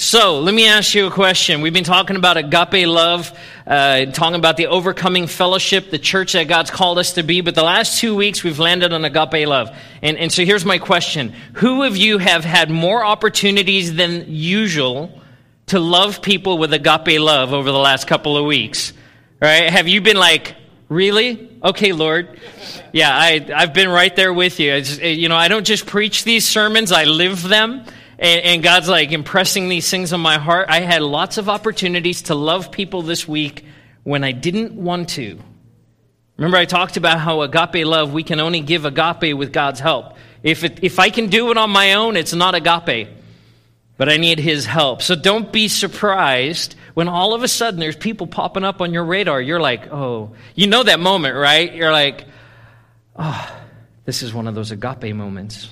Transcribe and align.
So, 0.00 0.38
let 0.38 0.54
me 0.54 0.68
ask 0.68 0.94
you 0.94 1.08
a 1.08 1.10
question. 1.10 1.60
We've 1.60 1.72
been 1.72 1.82
talking 1.82 2.14
about 2.14 2.36
agape 2.36 2.86
love, 2.86 3.36
uh, 3.66 4.04
talking 4.06 4.36
about 4.36 4.56
the 4.56 4.68
overcoming 4.68 5.26
fellowship, 5.26 5.90
the 5.90 5.98
church 5.98 6.34
that 6.34 6.46
God's 6.46 6.70
called 6.70 6.98
us 7.00 7.14
to 7.14 7.24
be, 7.24 7.40
but 7.40 7.56
the 7.56 7.64
last 7.64 7.98
two 7.98 8.14
weeks 8.14 8.44
we've 8.44 8.60
landed 8.60 8.92
on 8.92 9.04
agape 9.04 9.48
love. 9.48 9.76
And, 10.00 10.16
and 10.16 10.30
so 10.30 10.44
here's 10.44 10.64
my 10.64 10.78
question 10.78 11.34
Who 11.54 11.82
of 11.82 11.96
you 11.96 12.18
have 12.18 12.44
had 12.44 12.70
more 12.70 13.04
opportunities 13.04 13.96
than 13.96 14.26
usual 14.28 15.20
to 15.66 15.80
love 15.80 16.22
people 16.22 16.58
with 16.58 16.72
agape 16.72 17.18
love 17.18 17.52
over 17.52 17.72
the 17.72 17.78
last 17.80 18.06
couple 18.06 18.36
of 18.36 18.44
weeks? 18.44 18.92
Right? 19.42 19.68
Have 19.68 19.88
you 19.88 20.00
been 20.00 20.16
like, 20.16 20.54
Really? 20.88 21.58
Okay, 21.62 21.92
Lord. 21.92 22.40
Yeah, 22.92 23.10
I, 23.12 23.46
I've 23.52 23.74
been 23.74 23.88
right 23.88 24.14
there 24.14 24.32
with 24.32 24.60
you. 24.60 24.80
Just, 24.80 25.02
you 25.02 25.28
know, 25.28 25.36
I 25.36 25.48
don't 25.48 25.66
just 25.66 25.86
preach 25.86 26.22
these 26.22 26.46
sermons, 26.46 26.92
I 26.92 27.02
live 27.02 27.42
them. 27.42 27.84
And, 28.18 28.44
and, 28.44 28.62
God's 28.62 28.88
like 28.88 29.12
impressing 29.12 29.68
these 29.68 29.88
things 29.88 30.12
on 30.12 30.20
my 30.20 30.38
heart. 30.38 30.68
I 30.68 30.80
had 30.80 31.02
lots 31.02 31.38
of 31.38 31.48
opportunities 31.48 32.22
to 32.22 32.34
love 32.34 32.72
people 32.72 33.02
this 33.02 33.28
week 33.28 33.64
when 34.02 34.24
I 34.24 34.32
didn't 34.32 34.72
want 34.72 35.10
to. 35.10 35.38
Remember, 36.36 36.56
I 36.56 36.64
talked 36.64 36.96
about 36.96 37.20
how 37.20 37.42
agape 37.42 37.84
love, 37.84 38.12
we 38.12 38.22
can 38.22 38.40
only 38.40 38.60
give 38.60 38.84
agape 38.84 39.36
with 39.36 39.52
God's 39.52 39.80
help. 39.80 40.16
If, 40.42 40.64
it, 40.64 40.82
if 40.82 40.98
I 40.98 41.10
can 41.10 41.28
do 41.28 41.50
it 41.50 41.58
on 41.58 41.70
my 41.70 41.94
own, 41.94 42.16
it's 42.16 42.32
not 42.32 42.54
agape. 42.54 43.08
But 43.96 44.08
I 44.08 44.16
need 44.16 44.38
His 44.38 44.64
help. 44.64 45.02
So 45.02 45.16
don't 45.16 45.52
be 45.52 45.66
surprised 45.66 46.76
when 46.94 47.08
all 47.08 47.34
of 47.34 47.42
a 47.42 47.48
sudden 47.48 47.80
there's 47.80 47.96
people 47.96 48.26
popping 48.28 48.64
up 48.64 48.80
on 48.80 48.92
your 48.92 49.04
radar. 49.04 49.40
You're 49.40 49.60
like, 49.60 49.92
oh, 49.92 50.32
you 50.54 50.68
know 50.68 50.84
that 50.84 51.00
moment, 51.00 51.36
right? 51.36 51.72
You're 51.72 51.92
like, 51.92 52.24
oh, 53.16 53.60
this 54.04 54.22
is 54.22 54.32
one 54.32 54.46
of 54.46 54.54
those 54.54 54.70
agape 54.70 55.14
moments. 55.14 55.68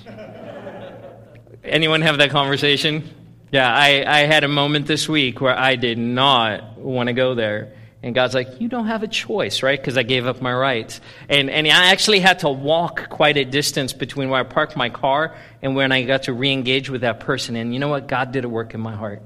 Anyone 1.67 2.01
have 2.01 2.17
that 2.17 2.29
conversation? 2.29 3.09
Yeah, 3.51 3.73
I, 3.73 4.03
I 4.05 4.19
had 4.25 4.43
a 4.43 4.47
moment 4.47 4.87
this 4.87 5.07
week 5.07 5.41
where 5.41 5.57
I 5.57 5.75
did 5.75 5.97
not 5.97 6.77
want 6.77 7.07
to 7.07 7.13
go 7.13 7.35
there. 7.35 7.73
And 8.03 8.13
God's 8.13 8.33
like, 8.33 8.61
you 8.61 8.67
don't 8.67 8.87
have 8.87 9.03
a 9.03 9.07
choice, 9.07 9.63
right? 9.63 9.79
Because 9.79 9.97
I 9.97 10.03
gave 10.03 10.27
up 10.27 10.41
my 10.41 10.53
rights. 10.53 11.01
And, 11.29 11.49
and 11.49 11.67
I 11.67 11.91
actually 11.91 12.19
had 12.19 12.39
to 12.39 12.49
walk 12.49 13.09
quite 13.09 13.37
a 13.37 13.43
distance 13.43 13.91
between 13.91 14.29
where 14.29 14.39
I 14.39 14.43
parked 14.43 14.75
my 14.77 14.89
car 14.89 15.35
and 15.61 15.75
when 15.75 15.91
I 15.91 16.03
got 16.03 16.23
to 16.23 16.33
re 16.33 16.51
engage 16.51 16.89
with 16.89 17.01
that 17.01 17.19
person. 17.21 17.55
And 17.55 17.73
you 17.73 17.79
know 17.79 17.87
what? 17.87 18.07
God 18.07 18.31
did 18.31 18.45
a 18.45 18.49
work 18.49 18.73
in 18.73 18.81
my 18.81 18.95
heart. 18.95 19.23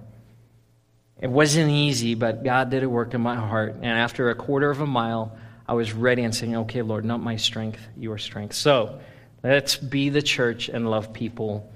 It 1.22 1.30
wasn't 1.30 1.70
easy, 1.70 2.16
but 2.16 2.44
God 2.44 2.70
did 2.70 2.83
a 2.83 2.89
work 2.89 3.14
in 3.14 3.22
my 3.22 3.36
heart. 3.36 3.76
And 3.76 3.86
after 3.86 4.30
a 4.30 4.36
quarter 4.36 4.72
of 4.72 4.81
a 4.81 4.88
mile, 4.88 5.38
I 5.67 5.73
was 5.73 5.94
ready 5.94 6.23
and 6.23 6.33
saying, 6.33 6.55
okay, 6.55 6.81
Lord, 6.81 7.05
not 7.05 7.22
my 7.22 7.36
strength, 7.36 7.81
your 7.98 8.17
strength. 8.17 8.55
So 8.55 9.00
let's 9.44 9.76
be 9.76 10.09
the 10.09 10.22
church 10.22 10.70
and 10.70 10.89
love 10.89 11.14
people 11.14 11.70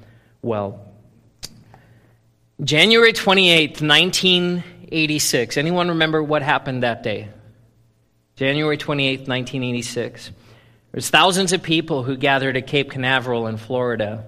well. 0.46 0.80
January 2.64 3.12
28th, 3.12 3.82
1986. 3.82 5.58
Anyone 5.58 5.90
remember 5.90 6.24
what 6.24 6.42
happened 6.42 6.84
that 6.84 7.04
day? 7.04 7.28
January 8.38 8.78
28th, 8.78 9.28
1986. 9.28 10.32
There's 10.92 11.10
thousands 11.10 11.52
of 11.52 11.62
people 11.62 12.04
who 12.04 12.16
gathered 12.16 12.56
at 12.56 12.68
Cape 12.68 12.92
Canaveral 12.92 13.48
in 13.48 13.58
Florida 13.58 14.26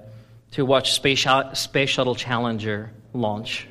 to 0.52 0.66
watch 0.66 0.94
Space, 0.94 1.26
Space 1.54 1.90
Shuttle 1.90 2.16
Challenger 2.16 2.92
launch. 3.14 3.68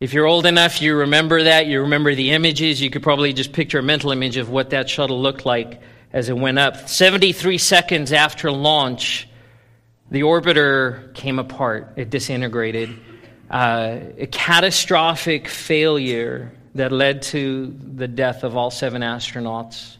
If 0.00 0.12
you're 0.12 0.26
old 0.26 0.46
enough, 0.46 0.80
you 0.80 0.96
remember 0.96 1.44
that. 1.44 1.66
You 1.66 1.82
remember 1.82 2.14
the 2.14 2.30
images. 2.30 2.80
You 2.80 2.90
could 2.90 3.02
probably 3.02 3.32
just 3.32 3.52
picture 3.52 3.78
a 3.78 3.82
mental 3.82 4.10
image 4.10 4.36
of 4.36 4.48
what 4.50 4.70
that 4.70 4.88
shuttle 4.88 5.20
looked 5.20 5.44
like 5.44 5.80
as 6.12 6.28
it 6.28 6.36
went 6.36 6.58
up. 6.58 6.88
73 6.88 7.58
seconds 7.58 8.12
after 8.12 8.50
launch, 8.50 9.28
the 10.10 10.20
orbiter 10.20 11.12
came 11.14 11.38
apart, 11.38 11.94
it 11.96 12.10
disintegrated. 12.10 12.90
Uh, 13.50 13.98
a 14.18 14.26
catastrophic 14.26 15.48
failure 15.48 16.52
that 16.74 16.92
led 16.92 17.22
to 17.22 17.74
the 17.94 18.08
death 18.08 18.42
of 18.44 18.56
all 18.56 18.70
seven 18.70 19.02
astronauts. 19.02 19.96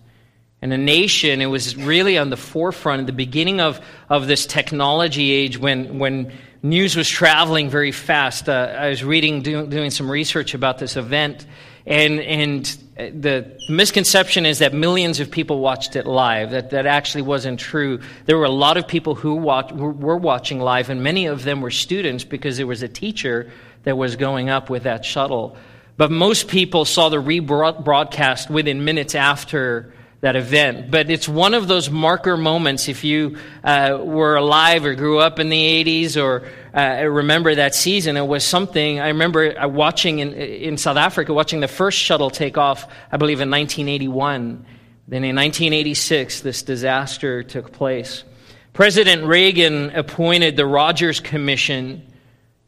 And 0.60 0.72
a 0.72 0.78
nation, 0.78 1.40
it 1.40 1.46
was 1.46 1.76
really 1.76 2.16
on 2.16 2.30
the 2.30 2.36
forefront, 2.36 3.00
at 3.00 3.06
the 3.06 3.12
beginning 3.12 3.60
of, 3.60 3.80
of 4.08 4.26
this 4.26 4.46
technology 4.46 5.30
age 5.30 5.58
when, 5.58 5.98
when 5.98 6.32
news 6.62 6.96
was 6.96 7.08
traveling 7.08 7.68
very 7.68 7.92
fast. 7.92 8.48
Uh, 8.48 8.74
I 8.76 8.88
was 8.88 9.04
reading, 9.04 9.42
do, 9.42 9.66
doing 9.66 9.90
some 9.90 10.10
research 10.10 10.54
about 10.54 10.78
this 10.78 10.96
event, 10.96 11.46
and, 11.86 12.20
and 12.20 12.64
the 12.96 13.58
misconception 13.68 14.46
is 14.46 14.60
that 14.60 14.72
millions 14.72 15.20
of 15.20 15.30
people 15.30 15.58
watched 15.58 15.96
it 15.96 16.06
live. 16.06 16.50
That, 16.52 16.70
that 16.70 16.86
actually 16.86 17.22
wasn't 17.22 17.60
true. 17.60 18.00
There 18.24 18.38
were 18.38 18.44
a 18.44 18.50
lot 18.50 18.76
of 18.76 18.88
people 18.88 19.14
who 19.14 19.34
watch, 19.34 19.70
were 19.72 20.16
watching 20.16 20.60
live, 20.60 20.88
and 20.88 21.02
many 21.02 21.26
of 21.26 21.44
them 21.44 21.60
were 21.60 21.70
students 21.70 22.24
because 22.24 22.56
there 22.56 22.66
was 22.66 22.82
a 22.82 22.88
teacher 22.88 23.50
that 23.82 23.98
was 23.98 24.16
going 24.16 24.48
up 24.48 24.70
with 24.70 24.84
that 24.84 25.04
shuttle. 25.04 25.56
But 25.96 26.10
most 26.10 26.48
people 26.48 26.84
saw 26.84 27.10
the 27.10 27.18
rebroadcast 27.18 28.48
within 28.48 28.84
minutes 28.84 29.14
after 29.14 29.92
that 30.22 30.36
event. 30.36 30.90
But 30.90 31.10
it's 31.10 31.28
one 31.28 31.52
of 31.52 31.68
those 31.68 31.90
marker 31.90 32.38
moments 32.38 32.88
if 32.88 33.04
you 33.04 33.36
uh, 33.62 33.98
were 34.00 34.36
alive 34.36 34.86
or 34.86 34.94
grew 34.94 35.18
up 35.18 35.38
in 35.38 35.50
the 35.50 35.84
80s 35.84 36.16
or 36.20 36.48
uh, 36.74 37.04
remember 37.04 37.54
that 37.54 37.74
season. 37.74 38.16
It 38.16 38.26
was 38.26 38.44
something 38.44 39.00
I 39.00 39.08
remember 39.08 39.58
uh, 39.58 39.68
watching 39.68 40.18
in, 40.18 40.32
in 40.34 40.76
South 40.76 40.96
Africa, 40.96 41.32
watching 41.32 41.60
the 41.60 41.68
first 41.68 41.98
shuttle 41.98 42.30
take 42.30 42.58
off, 42.58 42.86
I 43.12 43.16
believe 43.16 43.40
in 43.40 43.50
1981. 43.50 44.66
Then 45.06 45.24
in 45.24 45.36
1986, 45.36 46.40
this 46.40 46.62
disaster 46.62 47.42
took 47.42 47.72
place. 47.72 48.24
President 48.72 49.24
Reagan 49.24 49.90
appointed 49.90 50.56
the 50.56 50.66
Rogers 50.66 51.20
Commission 51.20 52.06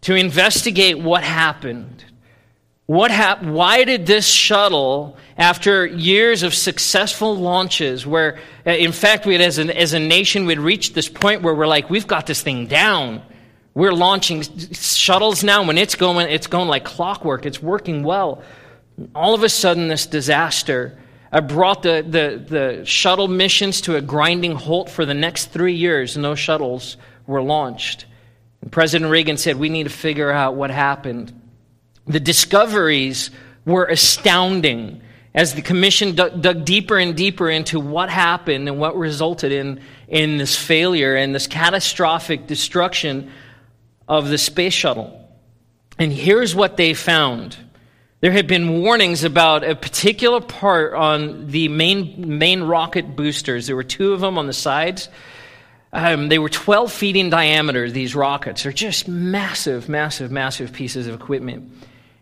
to 0.03 0.15
investigate 0.15 0.99
what 0.99 1.25
happened 1.25 2.05
what 2.87 3.11
hap- 3.11 3.43
why 3.43 3.84
did 3.84 4.06
this 4.06 4.27
shuttle, 4.27 5.17
after 5.37 5.84
years 5.84 6.44
of 6.44 6.55
successful 6.55 7.37
launches, 7.37 8.06
where 8.06 8.38
uh, 8.65 8.71
in 8.71 8.93
fact 8.93 9.27
we 9.27 9.34
had, 9.34 9.43
as, 9.43 9.59
an, 9.59 9.71
as 9.71 9.93
a 9.93 9.99
nation, 9.99 10.47
we'd 10.47 10.61
reached 10.61 10.94
this 10.94 11.09
point 11.09 11.43
where 11.43 11.55
we're 11.55 11.67
like, 11.67 11.91
we've 11.91 12.06
got 12.06 12.27
this 12.27 12.43
thing 12.43 12.67
down. 12.67 13.23
We're 13.76 13.92
launching 13.92 14.41
shuttles 14.72 15.44
now. 15.44 15.62
When 15.62 15.76
it's 15.76 15.97
going, 15.97 16.31
it's 16.31 16.47
going 16.47 16.66
like 16.66 16.87
clockwork. 16.87 17.44
It's 17.44 17.62
working 17.62 18.04
well. 18.04 18.42
All 19.14 19.34
of 19.34 19.42
a 19.42 19.50
sudden, 19.50 19.88
this 19.88 20.06
disaster 20.06 20.98
brought 21.47 21.82
the, 21.82 22.03
the, 22.09 22.42
the 22.78 22.84
shuttle 22.87 23.28
missions 23.28 23.82
to 23.82 23.97
a 23.97 24.00
grinding 24.00 24.53
halt 24.53 24.88
for 24.88 25.04
the 25.04 25.12
next 25.12 25.53
three 25.53 25.75
years. 25.75 26.16
No 26.16 26.34
shuttles 26.34 26.97
were 27.26 27.42
launched. 27.42 28.06
And 28.62 28.72
President 28.72 29.10
Reagan 29.10 29.37
said, 29.37 29.56
We 29.56 29.69
need 29.69 29.84
to 29.84 29.91
figure 29.91 30.31
out 30.31 30.54
what 30.54 30.70
happened. 30.70 31.38
The 32.06 32.19
discoveries 32.19 33.31
were 33.66 33.84
astounding 33.84 35.03
as 35.34 35.53
the 35.53 35.60
commission 35.60 36.14
dug, 36.14 36.41
dug, 36.41 36.64
deeper 36.64 36.97
and 36.97 37.14
deeper 37.14 37.50
into 37.50 37.78
what 37.78 38.08
happened 38.08 38.70
and 38.70 38.78
what 38.78 38.97
resulted 38.97 39.53
in, 39.53 39.82
in 40.08 40.38
this 40.38 40.56
failure 40.56 41.14
and 41.14 41.34
this 41.34 41.47
catastrophic 41.47 42.47
destruction 42.47 43.31
of 44.09 44.28
the 44.28 44.39
space 44.39 44.72
shuttle. 44.72 45.22
And 45.99 46.12
here's 46.12 46.55
what 46.55 46.77
they 46.77 46.94
found. 46.94 47.56
There 48.21 48.33
had 48.33 48.47
been 48.47 48.81
warnings 48.83 49.25
about 49.25 49.65
a 49.65 49.75
particular 49.75 50.41
part 50.41 50.94
on 50.94 51.49
the 51.49 51.69
main, 51.69 52.39
main 52.39 52.62
rocket 52.62 53.15
boosters. 53.15 53.67
There 53.67 53.77
were 53.77 53.84
two 53.84 54.12
of 54.12 54.21
them 54.21 54.39
on 54.39 54.47
the 54.47 54.53
sides. 54.53 55.09
Um, 55.93 56.28
they 56.28 56.39
were 56.39 56.49
12 56.49 56.93
feet 56.93 57.17
in 57.17 57.31
diameter, 57.31 57.91
these 57.91 58.15
rockets. 58.15 58.62
They're 58.62 58.72
just 58.72 59.09
massive, 59.09 59.89
massive, 59.89 60.31
massive 60.31 60.73
pieces 60.73 61.06
of 61.06 61.15
equipment. 61.15 61.73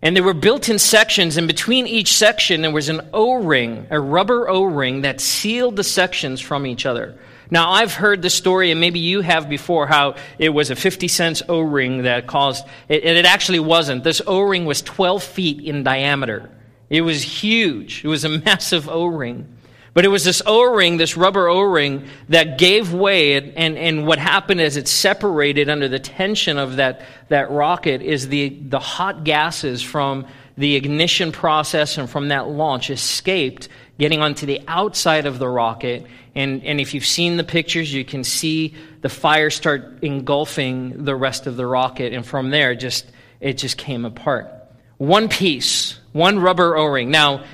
And 0.02 0.16
they 0.16 0.20
were 0.20 0.34
built 0.34 0.68
in 0.68 0.78
sections, 0.78 1.36
and 1.36 1.48
between 1.48 1.86
each 1.86 2.12
section 2.12 2.62
there 2.62 2.70
was 2.70 2.88
an 2.88 3.00
O 3.14 3.42
ring, 3.42 3.86
a 3.90 3.98
rubber 3.98 4.48
O 4.48 4.64
ring 4.64 5.00
that 5.00 5.20
sealed 5.20 5.76
the 5.76 5.84
sections 5.84 6.40
from 6.40 6.66
each 6.66 6.84
other. 6.86 7.18
Now, 7.50 7.70
I've 7.70 7.94
heard 7.94 8.22
the 8.22 8.30
story, 8.30 8.70
and 8.70 8.80
maybe 8.80 8.98
you 8.98 9.20
have 9.20 9.48
before, 9.48 9.86
how 9.86 10.16
it 10.38 10.48
was 10.48 10.70
a 10.70 10.76
50 10.76 11.08
cents 11.08 11.42
O 11.48 11.60
ring 11.60 12.02
that 12.02 12.26
caused, 12.26 12.66
it 12.88 13.04
and 13.04 13.18
it 13.18 13.26
actually 13.26 13.60
wasn't. 13.60 14.04
This 14.04 14.22
O 14.26 14.40
ring 14.40 14.64
was 14.64 14.82
12 14.82 15.22
feet 15.22 15.60
in 15.60 15.82
diameter. 15.82 16.50
It 16.90 17.02
was 17.02 17.22
huge, 17.22 18.04
it 18.04 18.08
was 18.08 18.24
a 18.24 18.28
massive 18.44 18.88
O 18.88 19.06
ring. 19.06 19.48
But 19.94 20.04
it 20.04 20.08
was 20.08 20.24
this 20.24 20.42
O 20.44 20.74
ring, 20.74 20.96
this 20.96 21.16
rubber 21.16 21.48
O 21.48 21.60
ring, 21.60 22.08
that 22.28 22.58
gave 22.58 22.92
way. 22.92 23.36
And, 23.36 23.78
and 23.78 24.06
what 24.06 24.18
happened 24.18 24.60
as 24.60 24.76
it 24.76 24.88
separated 24.88 25.68
under 25.68 25.86
the 25.86 26.00
tension 26.00 26.58
of 26.58 26.76
that, 26.76 27.02
that 27.28 27.50
rocket 27.52 28.02
is 28.02 28.28
the, 28.28 28.48
the 28.48 28.80
hot 28.80 29.22
gases 29.22 29.82
from 29.82 30.26
the 30.58 30.74
ignition 30.74 31.32
process 31.32 31.96
and 31.96 32.10
from 32.10 32.28
that 32.28 32.48
launch 32.48 32.90
escaped, 32.90 33.68
getting 33.98 34.20
onto 34.20 34.46
the 34.46 34.60
outside 34.66 35.26
of 35.26 35.38
the 35.38 35.48
rocket. 35.48 36.06
And, 36.34 36.64
and 36.64 36.80
if 36.80 36.94
you've 36.94 37.06
seen 37.06 37.36
the 37.36 37.44
pictures, 37.44 37.92
you 37.92 38.04
can 38.04 38.24
see 38.24 38.74
the 39.00 39.08
fire 39.08 39.50
start 39.50 40.02
engulfing 40.02 41.04
the 41.04 41.14
rest 41.14 41.46
of 41.46 41.56
the 41.56 41.66
rocket. 41.66 42.12
And 42.12 42.26
from 42.26 42.50
there, 42.50 42.74
just, 42.74 43.06
it 43.40 43.54
just 43.54 43.78
came 43.78 44.04
apart. 44.04 44.48
One 44.96 45.28
piece, 45.28 45.98
one 46.12 46.38
rubber 46.38 46.76
O 46.76 46.86
ring. 46.86 47.10
Now, 47.10 47.44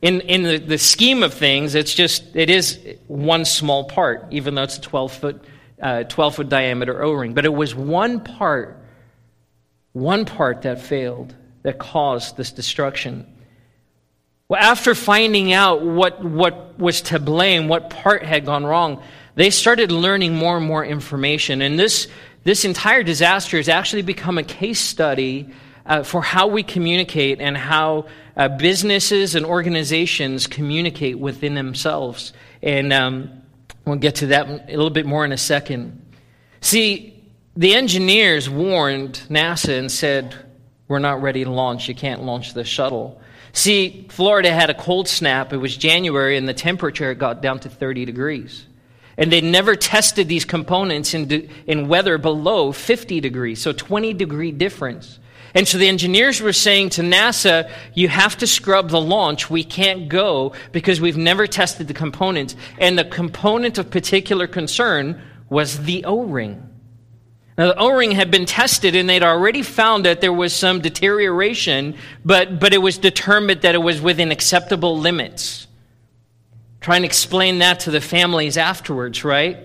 in, 0.00 0.20
in 0.22 0.42
the, 0.42 0.58
the 0.58 0.78
scheme 0.78 1.22
of 1.22 1.34
things, 1.34 1.74
it's 1.74 1.94
just, 1.94 2.24
it 2.34 2.48
is 2.48 2.78
one 3.06 3.44
small 3.44 3.84
part, 3.84 4.26
even 4.30 4.54
though 4.54 4.62
it's 4.62 4.78
a 4.78 4.80
12 4.80 5.12
foot, 5.12 5.44
uh, 5.82 6.04
12 6.04 6.36
foot 6.36 6.48
diameter 6.48 7.02
O 7.02 7.12
ring. 7.12 7.34
But 7.34 7.44
it 7.44 7.52
was 7.52 7.74
one 7.74 8.20
part 8.20 8.80
one 9.92 10.24
part 10.24 10.62
that 10.62 10.80
failed, 10.80 11.34
that 11.62 11.78
caused 11.78 12.36
this 12.36 12.52
destruction. 12.52 13.26
Well, 14.50 14.60
after 14.60 14.96
finding 14.96 15.52
out 15.52 15.82
what, 15.82 16.24
what 16.24 16.76
was 16.76 17.02
to 17.02 17.20
blame, 17.20 17.68
what 17.68 17.88
part 17.88 18.24
had 18.24 18.44
gone 18.44 18.66
wrong, 18.66 19.00
they 19.36 19.48
started 19.50 19.92
learning 19.92 20.34
more 20.34 20.56
and 20.56 20.66
more 20.66 20.84
information. 20.84 21.62
And 21.62 21.78
this, 21.78 22.08
this 22.42 22.64
entire 22.64 23.04
disaster 23.04 23.58
has 23.58 23.68
actually 23.68 24.02
become 24.02 24.38
a 24.38 24.42
case 24.42 24.80
study 24.80 25.50
uh, 25.86 26.02
for 26.02 26.20
how 26.20 26.48
we 26.48 26.64
communicate 26.64 27.40
and 27.40 27.56
how 27.56 28.06
uh, 28.36 28.48
businesses 28.48 29.36
and 29.36 29.46
organizations 29.46 30.48
communicate 30.48 31.16
within 31.16 31.54
themselves. 31.54 32.32
And 32.60 32.92
um, 32.92 33.30
we'll 33.84 33.98
get 33.98 34.16
to 34.16 34.26
that 34.26 34.48
a 34.48 34.72
little 34.72 34.90
bit 34.90 35.06
more 35.06 35.24
in 35.24 35.30
a 35.30 35.38
second. 35.38 36.12
See, 36.60 37.22
the 37.56 37.76
engineers 37.76 38.50
warned 38.50 39.22
NASA 39.30 39.78
and 39.78 39.92
said, 39.92 40.34
We're 40.88 40.98
not 40.98 41.22
ready 41.22 41.44
to 41.44 41.50
launch. 41.52 41.86
You 41.86 41.94
can't 41.94 42.24
launch 42.24 42.52
the 42.52 42.64
shuttle. 42.64 43.22
See, 43.52 44.06
Florida 44.10 44.52
had 44.52 44.70
a 44.70 44.74
cold 44.74 45.08
snap. 45.08 45.52
It 45.52 45.56
was 45.56 45.76
January, 45.76 46.36
and 46.36 46.48
the 46.48 46.54
temperature 46.54 47.14
got 47.14 47.42
down 47.42 47.58
to 47.60 47.68
30 47.68 48.04
degrees. 48.04 48.66
And 49.16 49.30
they 49.30 49.40
never 49.40 49.76
tested 49.76 50.28
these 50.28 50.44
components 50.44 51.14
in, 51.14 51.50
in 51.66 51.88
weather 51.88 52.16
below 52.16 52.72
50 52.72 53.20
degrees, 53.20 53.60
so 53.60 53.72
20 53.72 54.14
degree 54.14 54.52
difference. 54.52 55.18
And 55.52 55.66
so 55.66 55.78
the 55.78 55.88
engineers 55.88 56.40
were 56.40 56.52
saying 56.52 56.90
to 56.90 57.02
NASA, 57.02 57.70
you 57.94 58.08
have 58.08 58.38
to 58.38 58.46
scrub 58.46 58.90
the 58.90 59.00
launch. 59.00 59.50
We 59.50 59.64
can't 59.64 60.08
go 60.08 60.52
because 60.70 61.00
we've 61.00 61.16
never 61.16 61.46
tested 61.46 61.88
the 61.88 61.94
components. 61.94 62.54
And 62.78 62.96
the 62.96 63.04
component 63.04 63.76
of 63.76 63.90
particular 63.90 64.46
concern 64.46 65.20
was 65.48 65.82
the 65.84 66.04
O 66.04 66.22
ring. 66.22 66.69
Now, 67.60 67.66
the 67.66 67.78
O 67.78 67.90
ring 67.90 68.12
had 68.12 68.30
been 68.30 68.46
tested 68.46 68.96
and 68.96 69.06
they'd 69.06 69.22
already 69.22 69.60
found 69.60 70.06
that 70.06 70.22
there 70.22 70.32
was 70.32 70.56
some 70.56 70.80
deterioration, 70.80 71.94
but, 72.24 72.58
but 72.58 72.72
it 72.72 72.78
was 72.78 72.96
determined 72.96 73.60
that 73.60 73.74
it 73.74 73.82
was 73.82 74.00
within 74.00 74.32
acceptable 74.32 74.98
limits. 74.98 75.66
Try 76.80 76.96
and 76.96 77.04
explain 77.04 77.58
that 77.58 77.80
to 77.80 77.90
the 77.90 78.00
families 78.00 78.56
afterwards, 78.56 79.24
right? 79.24 79.58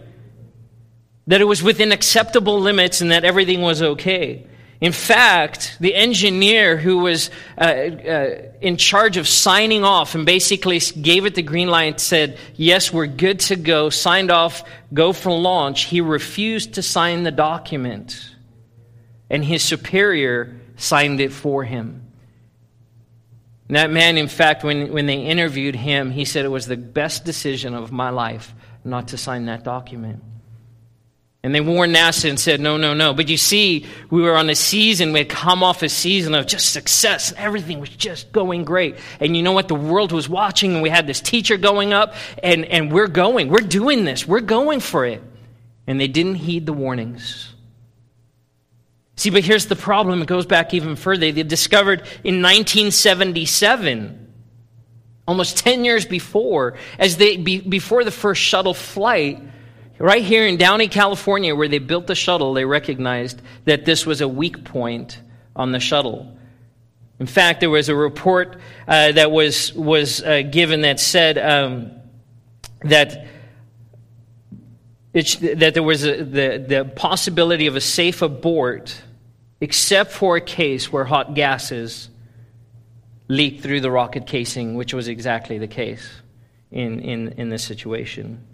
That 1.27 1.39
it 1.39 1.45
was 1.45 1.63
within 1.63 1.93
acceptable 1.93 2.59
limits 2.59 2.99
and 2.99 3.11
that 3.11 3.23
everything 3.23 3.61
was 3.61 3.81
okay. 3.81 4.45
In 4.81 4.91
fact, 4.91 5.77
the 5.79 5.95
engineer 5.95 6.75
who 6.75 6.99
was 6.99 7.29
uh, 7.57 7.61
uh, 7.61 8.41
in 8.59 8.75
charge 8.75 9.15
of 9.15 9.27
signing 9.27 9.83
off 9.85 10.15
and 10.15 10.25
basically 10.25 10.79
gave 10.79 11.25
it 11.25 11.35
the 11.35 11.41
green 11.41 11.69
light 11.69 12.01
said, 12.01 12.37
Yes, 12.55 12.91
we're 12.91 13.07
good 13.07 13.39
to 13.41 13.55
go, 13.55 13.89
signed 13.89 14.31
off, 14.31 14.63
go 14.93 15.13
for 15.13 15.31
launch. 15.31 15.85
He 15.85 16.01
refused 16.01 16.73
to 16.73 16.81
sign 16.81 17.23
the 17.23 17.31
document, 17.31 18.35
and 19.29 19.45
his 19.45 19.63
superior 19.63 20.59
signed 20.75 21.21
it 21.21 21.31
for 21.31 21.63
him. 21.63 22.11
And 23.67 23.77
that 23.77 23.89
man, 23.89 24.17
in 24.17 24.27
fact, 24.27 24.63
when, 24.63 24.91
when 24.91 25.05
they 25.05 25.21
interviewed 25.21 25.75
him, 25.75 26.11
he 26.11 26.25
said 26.25 26.45
it 26.45 26.49
was 26.49 26.67
the 26.67 26.77
best 26.77 27.23
decision 27.23 27.73
of 27.73 27.91
my 27.91 28.09
life 28.09 28.53
not 28.83 29.07
to 29.09 29.17
sign 29.17 29.45
that 29.45 29.63
document. 29.63 30.21
And 31.45 31.53
they 31.53 31.61
warned 31.61 31.95
NASA 31.95 32.27
and 32.27 32.39
said, 32.39 32.59
no, 32.59 32.75
no, 32.75 32.95
no. 32.95 33.13
But 33.13 33.29
you 33.29 33.37
see, 33.37 33.85
we 34.09 34.23
were 34.23 34.35
on 34.35 34.49
a 34.49 34.55
season, 34.55 35.13
we 35.13 35.19
had 35.19 35.29
come 35.29 35.61
off 35.61 35.83
a 35.83 35.89
season 35.89 36.33
of 36.33 36.47
just 36.47 36.73
success, 36.73 37.29
and 37.29 37.39
everything 37.39 37.79
was 37.79 37.89
just 37.89 38.31
going 38.31 38.65
great. 38.65 38.95
And 39.19 39.37
you 39.37 39.43
know 39.43 39.51
what? 39.51 39.67
The 39.67 39.75
world 39.75 40.11
was 40.11 40.27
watching, 40.27 40.73
and 40.73 40.81
we 40.81 40.89
had 40.89 41.05
this 41.05 41.21
teacher 41.21 41.57
going 41.57 41.93
up, 41.93 42.15
and, 42.41 42.65
and 42.65 42.91
we're 42.91 43.05
going. 43.05 43.49
We're 43.49 43.59
doing 43.59 44.05
this. 44.05 44.27
We're 44.27 44.39
going 44.39 44.79
for 44.79 45.05
it. 45.05 45.21
And 45.85 46.01
they 46.01 46.07
didn't 46.07 46.33
heed 46.33 46.65
the 46.65 46.73
warnings. 46.73 47.53
See, 49.15 49.29
but 49.29 49.43
here's 49.43 49.67
the 49.67 49.75
problem. 49.75 50.23
It 50.23 50.27
goes 50.27 50.47
back 50.47 50.73
even 50.73 50.95
further. 50.95 51.31
They 51.31 51.43
discovered 51.43 51.99
in 52.23 52.41
1977, 52.41 54.33
almost 55.27 55.57
10 55.57 55.85
years 55.85 56.07
before, 56.07 56.73
as 56.97 57.17
they, 57.17 57.37
be, 57.37 57.59
before 57.59 58.03
the 58.03 58.09
first 58.09 58.41
shuttle 58.41 58.73
flight, 58.73 59.43
Right 59.97 60.23
here 60.23 60.45
in 60.45 60.57
Downey, 60.57 60.89
California, 60.89 61.55
where 61.55 61.69
they 61.69 61.79
built 61.79 62.07
the 62.07 62.15
shuttle, 62.15 62.53
they 62.53 62.65
recognized 62.65 63.41
that 63.63 63.85
this 63.85 64.05
was 64.05 64.19
a 64.19 64.27
weak 64.27 64.65
point 64.65 65.21
on 65.55 65.71
the 65.71 65.79
shuttle. 65.79 66.37
In 67.17 67.27
fact, 67.27 67.61
there 67.61 67.69
was 67.69 67.87
a 67.87 67.95
report 67.95 68.59
uh, 68.87 69.13
that 69.13 69.31
was, 69.31 69.73
was 69.73 70.21
uh, 70.21 70.41
given 70.41 70.81
that 70.81 70.99
said 70.99 71.37
um, 71.37 71.91
that, 72.81 73.27
it, 75.13 75.59
that 75.59 75.73
there 75.73 75.83
was 75.83 76.03
a, 76.03 76.23
the, 76.25 76.65
the 76.67 76.91
possibility 76.95 77.67
of 77.67 77.77
a 77.77 77.81
safe 77.81 78.21
abort, 78.21 79.01
except 79.61 80.11
for 80.11 80.35
a 80.35 80.41
case 80.41 80.91
where 80.91 81.05
hot 81.05 81.35
gases 81.35 82.09
leaked 83.29 83.63
through 83.63 83.79
the 83.79 83.89
rocket 83.89 84.27
casing, 84.27 84.75
which 84.75 84.93
was 84.93 85.07
exactly 85.07 85.57
the 85.57 85.69
case 85.69 86.05
in, 86.69 86.99
in, 86.99 87.29
in 87.37 87.47
this 87.47 87.63
situation. 87.63 88.45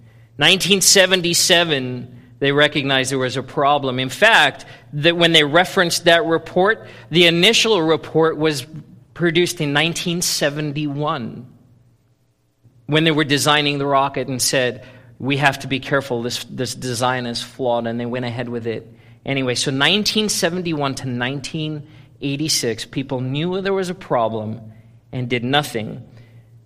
1977, 0.42 2.20
they 2.40 2.52
recognized 2.52 3.12
there 3.12 3.20
was 3.20 3.38
a 3.38 3.44
problem. 3.44 4.00
In 4.00 4.10
fact, 4.10 4.66
that 4.94 5.16
when 5.16 5.34
they 5.34 5.44
referenced 5.44 6.06
that 6.06 6.26
report, 6.26 6.88
the 7.12 7.28
initial 7.28 7.80
report 7.80 8.38
was 8.38 8.66
produced 9.14 9.62
in 9.62 9.72
1971 9.72 11.46
when 12.88 13.04
they 13.04 13.12
were 13.12 13.24
designing 13.24 13.78
the 13.78 13.86
rocket 13.86 14.28
and 14.30 14.42
said, 14.42 14.84
we 15.20 15.38
have 15.38 15.60
to 15.60 15.68
be 15.68 15.80
careful, 15.80 16.24
this, 16.24 16.44
this 16.46 16.74
design 16.74 17.28
is 17.28 17.44
flawed, 17.44 17.86
and 17.86 18.00
they 18.00 18.08
went 18.08 18.26
ahead 18.26 18.50
with 18.50 18.66
it. 18.66 18.92
Anyway, 19.24 19.54
so 19.54 19.70
1971 19.70 20.96
to 20.96 21.08
1986, 21.08 22.86
people 22.86 23.22
knew 23.22 23.62
there 23.62 23.74
was 23.74 23.92
a 23.92 23.94
problem 23.96 24.60
and 25.12 25.30
did 25.30 25.44
nothing. 25.44 25.90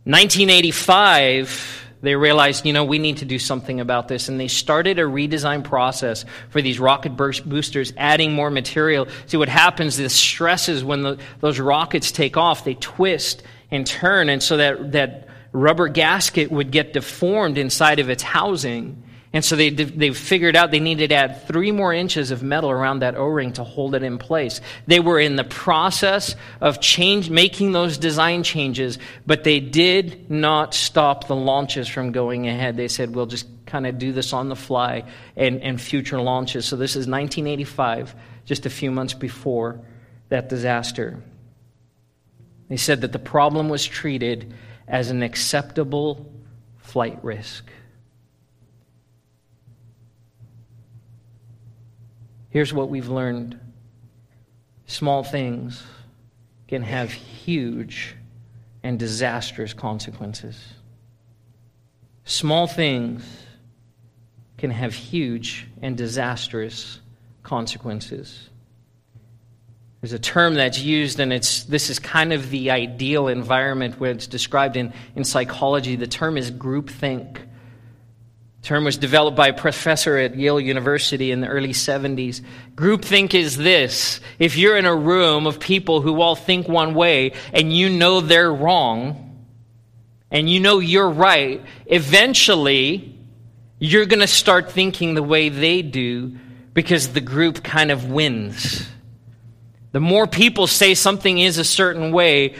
1985, 0.05 1.84
they 2.05 2.15
realized, 2.15 2.65
you 2.65 2.73
know, 2.73 2.85
we 2.85 2.99
need 2.99 3.17
to 3.17 3.25
do 3.25 3.39
something 3.39 3.79
about 3.79 4.07
this. 4.07 4.29
And 4.29 4.39
they 4.39 4.47
started 4.47 4.99
a 4.99 5.03
redesign 5.03 5.63
process 5.63 6.25
for 6.49 6.61
these 6.61 6.79
rocket 6.79 7.11
boosters, 7.11 7.93
adding 7.97 8.33
more 8.33 8.49
material. 8.49 9.07
See 9.27 9.37
what 9.37 9.49
happens, 9.49 9.97
the 9.97 10.09
stresses 10.09 10.83
when 10.83 11.03
the, 11.03 11.19
those 11.39 11.59
rockets 11.59 12.11
take 12.11 12.37
off, 12.37 12.63
they 12.63 12.75
twist 12.75 13.43
and 13.71 13.85
turn. 13.85 14.29
And 14.29 14.41
so 14.41 14.57
that, 14.57 14.91
that 14.91 15.27
rubber 15.51 15.87
gasket 15.87 16.51
would 16.51 16.71
get 16.71 16.93
deformed 16.93 17.57
inside 17.57 17.99
of 17.99 18.09
its 18.09 18.23
housing. 18.23 19.01
And 19.35 19.43
so 19.43 19.57
they, 19.57 19.69
they 19.69 20.13
figured 20.13 20.55
out 20.55 20.71
they 20.71 20.79
needed 20.79 21.09
to 21.09 21.15
add 21.15 21.45
three 21.45 21.73
more 21.73 21.93
inches 21.93 22.31
of 22.31 22.41
metal 22.41 22.71
around 22.71 22.99
that 22.99 23.15
O 23.15 23.25
ring 23.25 23.51
to 23.53 23.65
hold 23.65 23.93
it 23.93 24.01
in 24.01 24.17
place. 24.17 24.61
They 24.87 25.01
were 25.01 25.19
in 25.19 25.35
the 25.35 25.43
process 25.43 26.37
of 26.61 26.79
change, 26.79 27.29
making 27.29 27.73
those 27.73 27.97
design 27.97 28.43
changes, 28.43 28.97
but 29.25 29.43
they 29.43 29.59
did 29.59 30.31
not 30.31 30.73
stop 30.73 31.27
the 31.27 31.35
launches 31.35 31.89
from 31.89 32.13
going 32.13 32.47
ahead. 32.47 32.77
They 32.77 32.87
said, 32.87 33.13
we'll 33.13 33.25
just 33.25 33.45
kind 33.65 33.85
of 33.85 33.99
do 33.99 34.13
this 34.13 34.31
on 34.31 34.47
the 34.47 34.55
fly 34.55 35.03
and, 35.35 35.61
and 35.61 35.81
future 35.81 36.21
launches. 36.21 36.65
So 36.65 36.77
this 36.77 36.91
is 36.91 37.05
1985, 37.05 38.15
just 38.45 38.65
a 38.65 38.69
few 38.69 38.89
months 38.89 39.13
before 39.13 39.81
that 40.29 40.47
disaster. 40.47 41.21
They 42.69 42.77
said 42.77 43.01
that 43.01 43.11
the 43.11 43.19
problem 43.19 43.67
was 43.67 43.85
treated 43.85 44.53
as 44.87 45.09
an 45.09 45.23
acceptable 45.23 46.31
flight 46.77 47.21
risk. 47.21 47.69
Here's 52.55 52.73
what 52.73 52.87
we've 52.87 53.09
learned 53.09 53.59
small 54.87 55.25
things 55.25 55.83
can 56.69 56.83
have 56.83 57.11
huge 57.11 58.15
and 58.81 58.97
disastrous 58.97 59.73
consequences. 59.73 60.57
Small 62.23 62.65
things 62.65 63.25
can 64.57 64.71
have 64.71 64.93
huge 64.93 65.67
and 65.81 65.97
disastrous 65.97 67.01
consequences. 67.43 68.49
There's 69.99 70.13
a 70.13 70.17
term 70.17 70.53
that's 70.53 70.79
used, 70.79 71.19
and 71.19 71.33
it's, 71.33 71.65
this 71.65 71.89
is 71.89 71.99
kind 71.99 72.31
of 72.31 72.51
the 72.51 72.71
ideal 72.71 73.27
environment 73.27 73.99
where 73.99 74.11
it's 74.11 74.27
described 74.27 74.77
in, 74.77 74.93
in 75.13 75.25
psychology. 75.25 75.97
The 75.97 76.07
term 76.07 76.37
is 76.37 76.51
groupthink 76.51 77.37
term 78.65 78.83
was 78.83 78.97
developed 78.97 79.37
by 79.37 79.49
a 79.49 79.53
professor 79.53 80.17
at 80.17 80.35
Yale 80.35 80.59
University 80.59 81.31
in 81.31 81.39
the 81.39 81.47
early 81.47 81.69
70s. 81.69 82.41
Groupthink 82.75 83.33
is 83.33 83.57
this. 83.57 84.19
If 84.39 84.57
you're 84.57 84.75
in 84.75 84.85
a 84.85 84.95
room 84.95 85.45
of 85.45 85.59
people 85.59 86.01
who 86.01 86.19
all 86.19 86.35
think 86.35 86.67
one 86.67 86.95
way 86.95 87.33
and 87.53 87.71
you 87.71 87.89
know 87.89 88.21
they're 88.21 88.51
wrong 88.51 89.45
and 90.31 90.49
you 90.49 90.59
know 90.59 90.79
you're 90.79 91.09
right, 91.09 91.63
eventually 91.85 93.17
you're 93.77 94.07
going 94.07 94.19
to 94.19 94.27
start 94.27 94.71
thinking 94.71 95.13
the 95.13 95.23
way 95.23 95.49
they 95.49 95.81
do 95.83 96.35
because 96.73 97.13
the 97.13 97.21
group 97.21 97.63
kind 97.63 97.91
of 97.91 98.09
wins. 98.09 98.87
The 99.91 99.99
more 99.99 100.27
people 100.27 100.65
say 100.65 100.95
something 100.95 101.37
is 101.37 101.57
a 101.59 101.63
certain 101.63 102.11
way, 102.11 102.55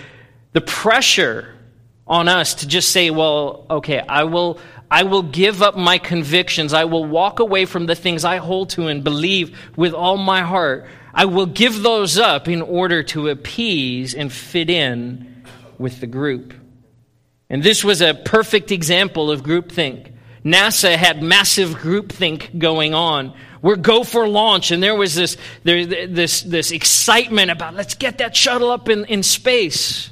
the 0.53 0.61
pressure 0.61 1.53
on 2.07 2.27
us 2.27 2.55
to 2.55 2.67
just 2.67 2.89
say, 2.89 3.09
well, 3.09 3.65
okay, 3.69 3.99
I 3.99 4.25
will 4.25 4.59
I 4.89 5.03
will 5.03 5.23
give 5.23 5.61
up 5.61 5.75
my 5.77 5.97
convictions. 5.97 6.73
I 6.73 6.85
will 6.85 7.05
walk 7.05 7.39
away 7.39 7.65
from 7.65 7.85
the 7.85 7.95
things 7.95 8.23
I 8.23 8.37
hold 8.37 8.69
to 8.71 8.87
and 8.87 9.03
believe 9.03 9.57
with 9.75 9.93
all 9.93 10.17
my 10.17 10.41
heart. 10.41 10.85
I 11.13 11.25
will 11.25 11.45
give 11.45 11.81
those 11.81 12.17
up 12.17 12.47
in 12.47 12.61
order 12.61 13.01
to 13.03 13.29
appease 13.29 14.13
and 14.13 14.31
fit 14.31 14.69
in 14.69 15.43
with 15.77 16.01
the 16.01 16.07
group. 16.07 16.53
And 17.49 17.63
this 17.63 17.83
was 17.83 18.01
a 18.01 18.13
perfect 18.13 18.71
example 18.71 19.31
of 19.31 19.43
groupthink. 19.43 20.11
NASA 20.43 20.95
had 20.95 21.23
massive 21.23 21.69
groupthink 21.71 22.59
going 22.59 22.93
on. 22.93 23.33
We're 23.61 23.77
go 23.77 24.03
for 24.03 24.27
launch, 24.27 24.69
and 24.69 24.83
there 24.83 24.93
was 24.93 25.15
this, 25.15 25.37
there, 25.63 26.07
this, 26.07 26.41
this 26.41 26.71
excitement 26.71 27.49
about 27.49 27.73
let's 27.73 27.95
get 27.95 28.19
that 28.19 28.35
shuttle 28.35 28.69
up 28.69 28.89
in, 28.89 29.05
in 29.05 29.23
space. 29.23 30.11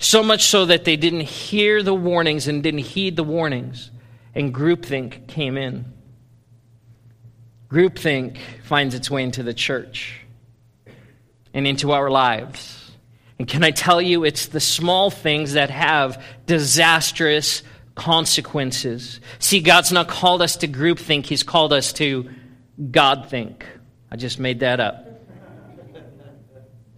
So 0.00 0.22
much 0.22 0.44
so 0.46 0.64
that 0.64 0.84
they 0.84 0.96
didn't 0.96 1.20
hear 1.20 1.82
the 1.82 1.94
warnings 1.94 2.48
and 2.48 2.62
didn't 2.62 2.80
heed 2.80 3.16
the 3.16 3.22
warnings, 3.22 3.90
and 4.34 4.52
groupthink 4.52 5.28
came 5.28 5.58
in. 5.58 5.84
Groupthink 7.68 8.38
finds 8.64 8.94
its 8.94 9.10
way 9.10 9.22
into 9.22 9.42
the 9.42 9.52
church 9.52 10.22
and 11.52 11.66
into 11.66 11.92
our 11.92 12.10
lives. 12.10 12.90
And 13.38 13.46
can 13.46 13.62
I 13.62 13.72
tell 13.72 14.00
you, 14.00 14.24
it's 14.24 14.46
the 14.46 14.58
small 14.58 15.10
things 15.10 15.52
that 15.52 15.68
have 15.68 16.22
disastrous 16.46 17.62
consequences. 17.94 19.20
See, 19.38 19.60
God's 19.60 19.92
not 19.92 20.08
called 20.08 20.40
us 20.40 20.56
to 20.56 20.68
groupthink, 20.68 21.26
He's 21.26 21.42
called 21.42 21.74
us 21.74 21.92
to 21.94 22.30
God 22.90 23.28
think. 23.28 23.66
I 24.10 24.16
just 24.16 24.40
made 24.40 24.60
that 24.60 24.80
up. 24.80 25.09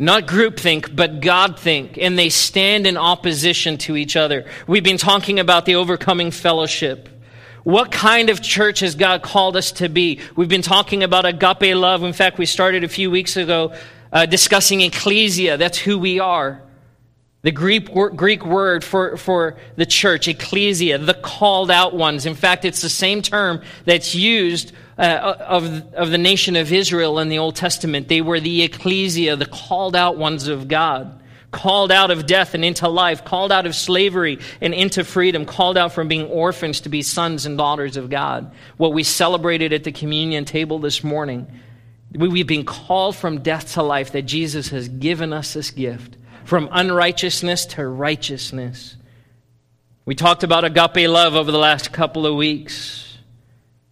Not 0.03 0.27
groupthink, 0.27 0.97
but 0.97 1.21
God 1.21 1.61
think. 1.61 1.97
And 1.97 2.19
they 2.19 2.29
stand 2.29 2.89
in 2.89 2.97
opposition 2.97 3.79
to 3.79 3.97
each 3.97 4.17
other. 4.17 4.47
We've 4.67 4.83
been 4.83 4.99
talking 4.99 5.39
about 5.39 5.65
the 5.65 5.77
overcoming 5.77 6.33
fellowship. 6.33 7.09
What 7.63 7.93
kind 7.93 8.29
of 8.29 8.43
church 8.43 8.81
has 8.81 8.97
God 8.97 9.23
called 9.23 9.57
us 9.57 9.71
to 9.73 9.89
be? 9.89 10.19
We've 10.35 10.49
been 10.49 10.61
talking 10.61 11.05
about 11.05 11.25
agape 11.25 11.77
love. 11.77 12.03
In 12.03 12.13
fact, 12.13 12.37
we 12.37 12.47
started 12.47 12.83
a 12.83 12.89
few 12.89 13.13
weeks 13.13 13.37
ago 13.37 13.77
uh, 14.13 14.27
discussing 14.27 14.81
ecclesia. 14.81 15.57
That's 15.57 15.79
who 15.79 15.97
we 16.01 16.19
are. 16.19 16.61
The 17.43 17.53
Greek, 17.53 17.89
Greek 18.17 18.45
word 18.45 18.83
for, 18.83 19.17
for 19.17 19.57
the 19.77 19.87
church, 19.87 20.27
ecclesia, 20.27 20.99
the 20.99 21.15
called 21.15 21.71
out 21.71 21.95
ones. 21.95 22.27
In 22.27 22.35
fact, 22.35 22.65
it's 22.65 22.83
the 22.83 22.89
same 22.89 23.23
term 23.23 23.63
that's 23.85 24.17
used 24.17 24.73
uh, 24.99 25.37
of, 25.41 25.95
of 25.95 26.11
the 26.11 26.19
nation 26.19 26.57
of 26.57 26.73
Israel 26.73 27.19
in 27.19 27.29
the 27.29 27.39
Old 27.39 27.57
Testament. 27.57 28.09
They 28.09 28.21
were 28.21 28.41
the 28.41 28.63
ecclesia, 28.63 29.37
the 29.37 29.47
called 29.47 29.97
out 29.97 30.17
ones 30.17 30.49
of 30.49 30.69
God. 30.69 31.21
Called 31.51 31.93
out 31.93 32.11
of 32.11 32.25
death 32.25 32.55
and 32.55 32.65
into 32.65 32.89
life, 32.89 33.27
called 33.27 33.53
out 33.53 33.67
of 33.67 33.75
slavery 33.75 34.39
and 34.63 34.73
into 34.73 35.05
freedom, 35.05 35.45
called 35.45 35.77
out 35.77 35.93
from 35.93 36.09
being 36.09 36.27
orphans 36.29 36.81
to 36.81 36.89
be 36.89 37.03
sons 37.03 37.45
and 37.45 37.59
daughters 37.59 37.99
of 37.99 38.09
God. 38.09 38.55
What 38.79 38.95
we 38.95 39.03
celebrated 39.03 39.75
at 39.75 39.85
the 39.85 39.93
communion 39.93 40.47
table 40.47 40.79
this 40.79 41.05
morning. 41.05 41.47
We've 42.11 42.47
been 42.47 42.65
called 42.65 43.17
from 43.17 43.43
death 43.43 43.75
to 43.75 43.83
life, 43.83 44.13
that 44.13 44.23
Jesus 44.23 44.69
has 44.71 44.89
given 44.89 45.35
us 45.35 45.53
this 45.53 45.71
gift 45.71 46.17
from 46.45 46.71
unrighteousness 46.73 47.67
to 47.67 47.87
righteousness. 47.87 48.97
We 50.05 50.15
talked 50.15 50.45
about 50.45 50.65
agape 50.65 51.09
love 51.09 51.35
over 51.35 51.53
the 51.53 51.59
last 51.59 51.93
couple 51.93 52.27
of 52.27 52.35
weeks. 52.35 53.12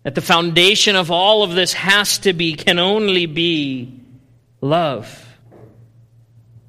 That 0.03 0.15
the 0.15 0.23
foundation 0.23 0.97
of 0.97 1.11
all 1.11 1.43
of 1.43 1.55
this 1.55 1.75
has 1.75 2.19
to 2.21 2.33
be, 2.33 2.55
can 2.55 2.79
only 2.79 3.27
be 3.27 4.01
love. 4.61 5.27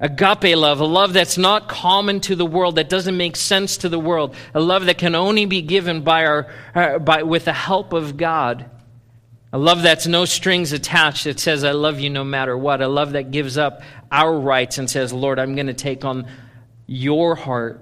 Agape 0.00 0.56
love, 0.56 0.80
a 0.80 0.84
love 0.84 1.12
that's 1.12 1.38
not 1.38 1.68
common 1.68 2.20
to 2.22 2.34
the 2.34 2.44
world, 2.44 2.74
that 2.74 2.88
doesn't 2.88 3.16
make 3.16 3.36
sense 3.36 3.76
to 3.78 3.88
the 3.88 4.00
world, 4.00 4.34
a 4.52 4.60
love 4.60 4.86
that 4.86 4.98
can 4.98 5.14
only 5.14 5.46
be 5.46 5.62
given 5.62 6.02
by 6.02 6.26
our, 6.26 6.52
uh, 6.74 6.98
by, 6.98 7.22
with 7.22 7.44
the 7.44 7.52
help 7.52 7.92
of 7.92 8.16
God. 8.16 8.68
A 9.52 9.58
love 9.58 9.82
that's 9.82 10.06
no 10.06 10.24
strings 10.24 10.72
attached, 10.72 11.24
that 11.24 11.38
says, 11.38 11.62
I 11.62 11.70
love 11.70 12.00
you 12.00 12.10
no 12.10 12.24
matter 12.24 12.58
what. 12.58 12.80
A 12.80 12.88
love 12.88 13.12
that 13.12 13.30
gives 13.30 13.56
up 13.56 13.82
our 14.10 14.36
rights 14.36 14.78
and 14.78 14.90
says, 14.90 15.12
Lord, 15.12 15.38
I'm 15.38 15.54
going 15.54 15.68
to 15.68 15.74
take 15.74 16.04
on 16.04 16.26
your 16.86 17.36
heart, 17.36 17.80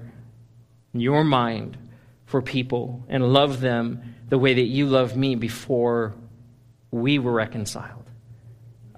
your 0.92 1.24
mind 1.24 1.78
for 2.26 2.42
people 2.42 3.04
and 3.08 3.32
love 3.32 3.60
them 3.60 4.14
the 4.30 4.38
way 4.38 4.54
that 4.54 4.62
you 4.62 4.86
loved 4.86 5.16
me 5.16 5.34
before 5.34 6.14
we 6.90 7.18
were 7.18 7.32
reconciled. 7.32 8.10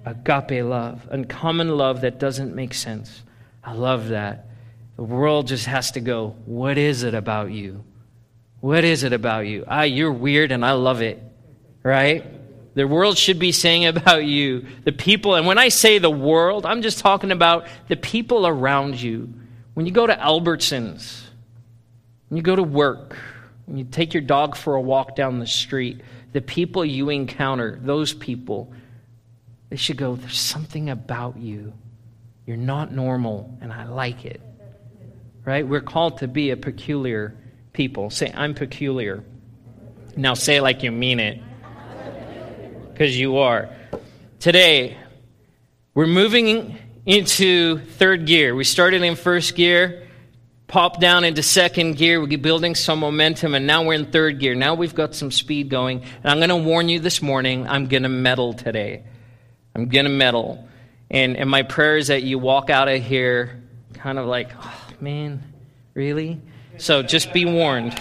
Agape 0.05 0.63
love, 0.63 1.07
uncommon 1.11 1.77
love 1.77 2.01
that 2.01 2.19
doesn't 2.19 2.55
make 2.55 2.73
sense. 2.73 3.23
I 3.63 3.73
love 3.73 4.09
that. 4.09 4.47
The 4.95 5.03
world 5.03 5.47
just 5.47 5.65
has 5.65 5.91
to 5.91 5.99
go, 5.99 6.35
What 6.45 6.77
is 6.77 7.03
it 7.03 7.13
about 7.13 7.51
you? 7.51 7.83
What 8.61 8.85
is 8.85 9.03
it 9.03 9.11
about 9.11 9.47
you? 9.47 9.65
Ah, 9.67 9.83
you're 9.83 10.11
weird 10.11 10.51
and 10.51 10.65
I 10.65 10.71
love 10.71 11.01
it, 11.01 11.21
right? 11.83 12.23
the 12.75 12.87
world 12.87 13.17
should 13.17 13.39
be 13.39 13.51
saying 13.51 13.85
about 13.97 14.25
you, 14.25 14.65
the 14.83 14.91
people, 14.91 15.35
and 15.35 15.45
when 15.45 15.57
I 15.57 15.69
say 15.69 15.99
the 15.99 16.09
world, 16.09 16.65
I'm 16.65 16.81
just 16.81 16.99
talking 16.99 17.31
about 17.31 17.67
the 17.87 17.95
people 17.95 18.47
around 18.47 19.01
you. 19.01 19.33
When 19.73 19.85
you 19.85 19.91
go 19.91 20.05
to 20.05 20.15
Albertsons, 20.15 21.21
when 22.29 22.37
you 22.37 22.43
go 22.43 22.55
to 22.55 22.63
work, 22.63 23.17
you 23.67 23.83
take 23.85 24.13
your 24.13 24.21
dog 24.21 24.55
for 24.55 24.75
a 24.75 24.81
walk 24.81 25.15
down 25.15 25.39
the 25.39 25.47
street, 25.47 26.01
the 26.33 26.41
people 26.41 26.83
you 26.83 27.09
encounter, 27.09 27.79
those 27.81 28.13
people, 28.13 28.73
they 29.69 29.77
should 29.77 29.97
go, 29.97 30.15
There's 30.15 30.39
something 30.39 30.89
about 30.89 31.37
you. 31.37 31.73
You're 32.45 32.57
not 32.57 32.91
normal, 32.91 33.57
and 33.61 33.71
I 33.71 33.85
like 33.85 34.25
it. 34.25 34.41
Right? 35.45 35.67
We're 35.67 35.81
called 35.81 36.19
to 36.19 36.27
be 36.27 36.51
a 36.51 36.57
peculiar 36.57 37.35
people. 37.73 38.09
Say, 38.09 38.31
I'm 38.33 38.53
peculiar. 38.53 39.23
Now 40.15 40.33
say 40.35 40.57
it 40.57 40.61
like 40.61 40.83
you 40.83 40.91
mean 40.91 41.19
it 41.19 41.41
because 42.91 43.17
you 43.17 43.37
are. 43.37 43.69
Today, 44.39 44.97
we're 45.95 46.05
moving 46.05 46.77
into 47.05 47.79
third 47.79 48.25
gear. 48.25 48.55
We 48.55 48.63
started 48.63 49.01
in 49.01 49.15
first 49.15 49.55
gear, 49.55 50.02
popped 50.73 50.99
down 50.99 51.23
into 51.23 51.43
second 51.43 51.97
gear. 51.97 52.19
We're 52.19 52.35
building 52.39 52.73
some 52.73 52.97
momentum, 52.97 53.53
and 53.53 53.67
now 53.67 53.85
we're 53.85 53.93
in 53.93 54.11
third 54.11 54.39
gear. 54.39 54.55
Now 54.55 54.73
we've 54.73 54.95
got 54.95 55.13
some 55.13 55.29
speed 55.29 55.69
going. 55.69 56.01
And 56.01 56.25
I'm 56.25 56.37
going 56.39 56.49
to 56.49 56.67
warn 56.67 56.89
you 56.89 56.99
this 56.99 57.21
morning 57.21 57.67
I'm 57.67 57.85
going 57.85 58.01
to 58.01 58.09
meddle 58.09 58.53
today. 58.53 59.03
I'm 59.75 59.87
going 59.87 60.05
to 60.05 60.11
meddle. 60.11 60.67
And, 61.11 61.37
and 61.37 61.47
my 61.47 61.61
prayer 61.61 61.97
is 61.97 62.07
that 62.07 62.23
you 62.23 62.39
walk 62.39 62.71
out 62.71 62.87
of 62.87 63.03
here 63.03 63.61
kind 63.93 64.17
of 64.17 64.25
like, 64.25 64.49
oh, 64.59 64.83
man, 64.99 65.43
really? 65.93 66.41
So 66.79 67.03
just 67.03 67.33
be 67.33 67.45
warned. 67.45 67.93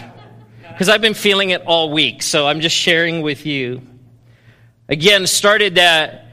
Because 0.67 0.89
I've 0.89 1.03
been 1.03 1.13
feeling 1.13 1.51
it 1.51 1.61
all 1.67 1.93
week, 1.93 2.23
so 2.23 2.47
I'm 2.47 2.61
just 2.63 2.75
sharing 2.75 3.21
with 3.21 3.45
you. 3.45 3.83
Again, 4.89 5.27
started 5.27 5.75
that 5.75 6.25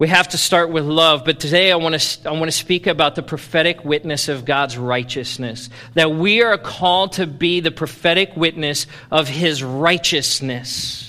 we 0.00 0.08
have 0.08 0.28
to 0.28 0.38
start 0.38 0.70
with 0.70 0.86
love, 0.86 1.26
but 1.26 1.38
today 1.38 1.70
I 1.70 1.76
want 1.76 2.00
to 2.00 2.28
I 2.30 2.32
want 2.32 2.46
to 2.46 2.52
speak 2.52 2.86
about 2.86 3.16
the 3.16 3.22
prophetic 3.22 3.84
witness 3.84 4.28
of 4.30 4.46
God's 4.46 4.78
righteousness. 4.78 5.68
That 5.92 6.12
we 6.12 6.42
are 6.42 6.56
called 6.56 7.12
to 7.12 7.26
be 7.26 7.60
the 7.60 7.70
prophetic 7.70 8.34
witness 8.34 8.86
of 9.10 9.28
his 9.28 9.62
righteousness. 9.62 11.06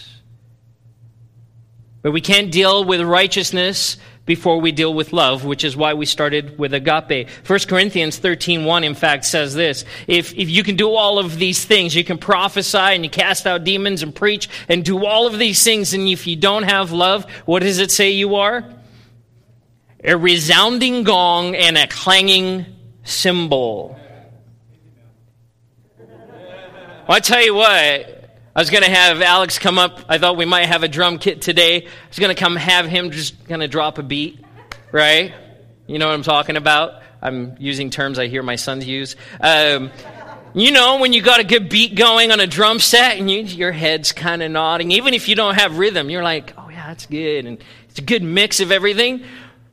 But 2.01 2.11
we 2.11 2.19
can't 2.19 2.51
deal 2.51 2.83
with 2.83 2.99
righteousness 2.99 3.95
before 4.25 4.59
we 4.59 4.73
deal 4.73 4.93
with 4.93 5.13
love, 5.13 5.45
which 5.45 5.63
is 5.63 5.77
why 5.77 5.93
we 5.93 6.05
started 6.05 6.59
with 6.59 6.73
agape. 6.73 7.29
1 7.47 7.59
Corinthians 7.69 8.19
13.1, 8.19 8.83
in 8.83 8.93
fact, 8.93 9.23
says 9.23 9.55
this. 9.55 9.85
If, 10.05 10.33
if 10.33 10.49
you 10.49 10.63
can 10.63 10.75
do 10.75 10.91
all 10.91 11.17
of 11.17 11.37
these 11.37 11.63
things, 11.63 11.95
you 11.95 12.03
can 12.03 12.17
prophesy 12.17 12.77
and 12.77 13.05
you 13.05 13.09
cast 13.09 13.47
out 13.47 13.63
demons 13.63 14.03
and 14.03 14.13
preach 14.13 14.49
and 14.67 14.83
do 14.83 15.05
all 15.05 15.27
of 15.27 15.39
these 15.39 15.63
things, 15.63 15.93
and 15.93 16.07
if 16.09 16.27
you 16.27 16.35
don't 16.35 16.63
have 16.63 16.91
love, 16.91 17.29
what 17.45 17.61
does 17.61 17.79
it 17.79 17.89
say 17.89 18.11
you 18.11 18.35
are? 18.35 18.65
A 20.03 20.17
resounding 20.17 21.03
gong 21.03 21.55
and 21.55 21.77
a 21.77 21.87
clanging 21.87 22.65
cymbal. 23.03 23.99
Well, 27.07 27.17
I 27.17 27.19
tell 27.19 27.43
you 27.43 27.53
what, 27.53 27.69
I 28.55 28.59
was 28.59 28.69
going 28.69 28.83
to 28.83 28.89
have 28.89 29.21
Alex 29.21 29.59
come 29.59 29.77
up. 29.77 29.99
I 30.09 30.17
thought 30.17 30.37
we 30.37 30.45
might 30.45 30.65
have 30.65 30.83
a 30.83 30.87
drum 30.87 31.19
kit 31.19 31.41
today. 31.41 31.85
I 31.85 31.89
was 32.09 32.19
going 32.19 32.33
to 32.33 32.39
come 32.39 32.55
have 32.55 32.85
him 32.85 33.11
just 33.11 33.47
kind 33.47 33.61
of 33.61 33.69
drop 33.69 33.97
a 33.97 34.03
beat, 34.03 34.43
right? 34.91 35.33
You 35.87 35.99
know 35.99 36.07
what 36.07 36.13
I'm 36.13 36.23
talking 36.23 36.57
about? 36.57 37.01
I'm 37.21 37.55
using 37.59 37.89
terms 37.91 38.17
I 38.17 38.27
hear 38.27 38.41
my 38.41 38.55
sons 38.55 38.85
use. 38.85 39.15
Um, 39.39 39.91
you 40.53 40.71
know, 40.71 40.99
when 40.99 41.13
you 41.13 41.21
got 41.21 41.39
a 41.39 41.43
good 41.43 41.69
beat 41.69 41.95
going 41.95 42.31
on 42.31 42.39
a 42.39 42.47
drum 42.47 42.79
set 42.79 43.17
and 43.17 43.29
you, 43.29 43.41
your 43.43 43.71
head's 43.71 44.11
kind 44.11 44.41
of 44.41 44.51
nodding, 44.51 44.91
even 44.91 45.13
if 45.13 45.29
you 45.29 45.35
don't 45.35 45.55
have 45.55 45.77
rhythm, 45.77 46.09
you're 46.09 46.23
like, 46.23 46.53
oh, 46.57 46.69
yeah, 46.69 46.87
that's 46.87 47.05
good. 47.05 47.45
And 47.45 47.63
it's 47.89 47.99
a 47.99 48.03
good 48.03 48.23
mix 48.23 48.59
of 48.59 48.71
everything. 48.71 49.23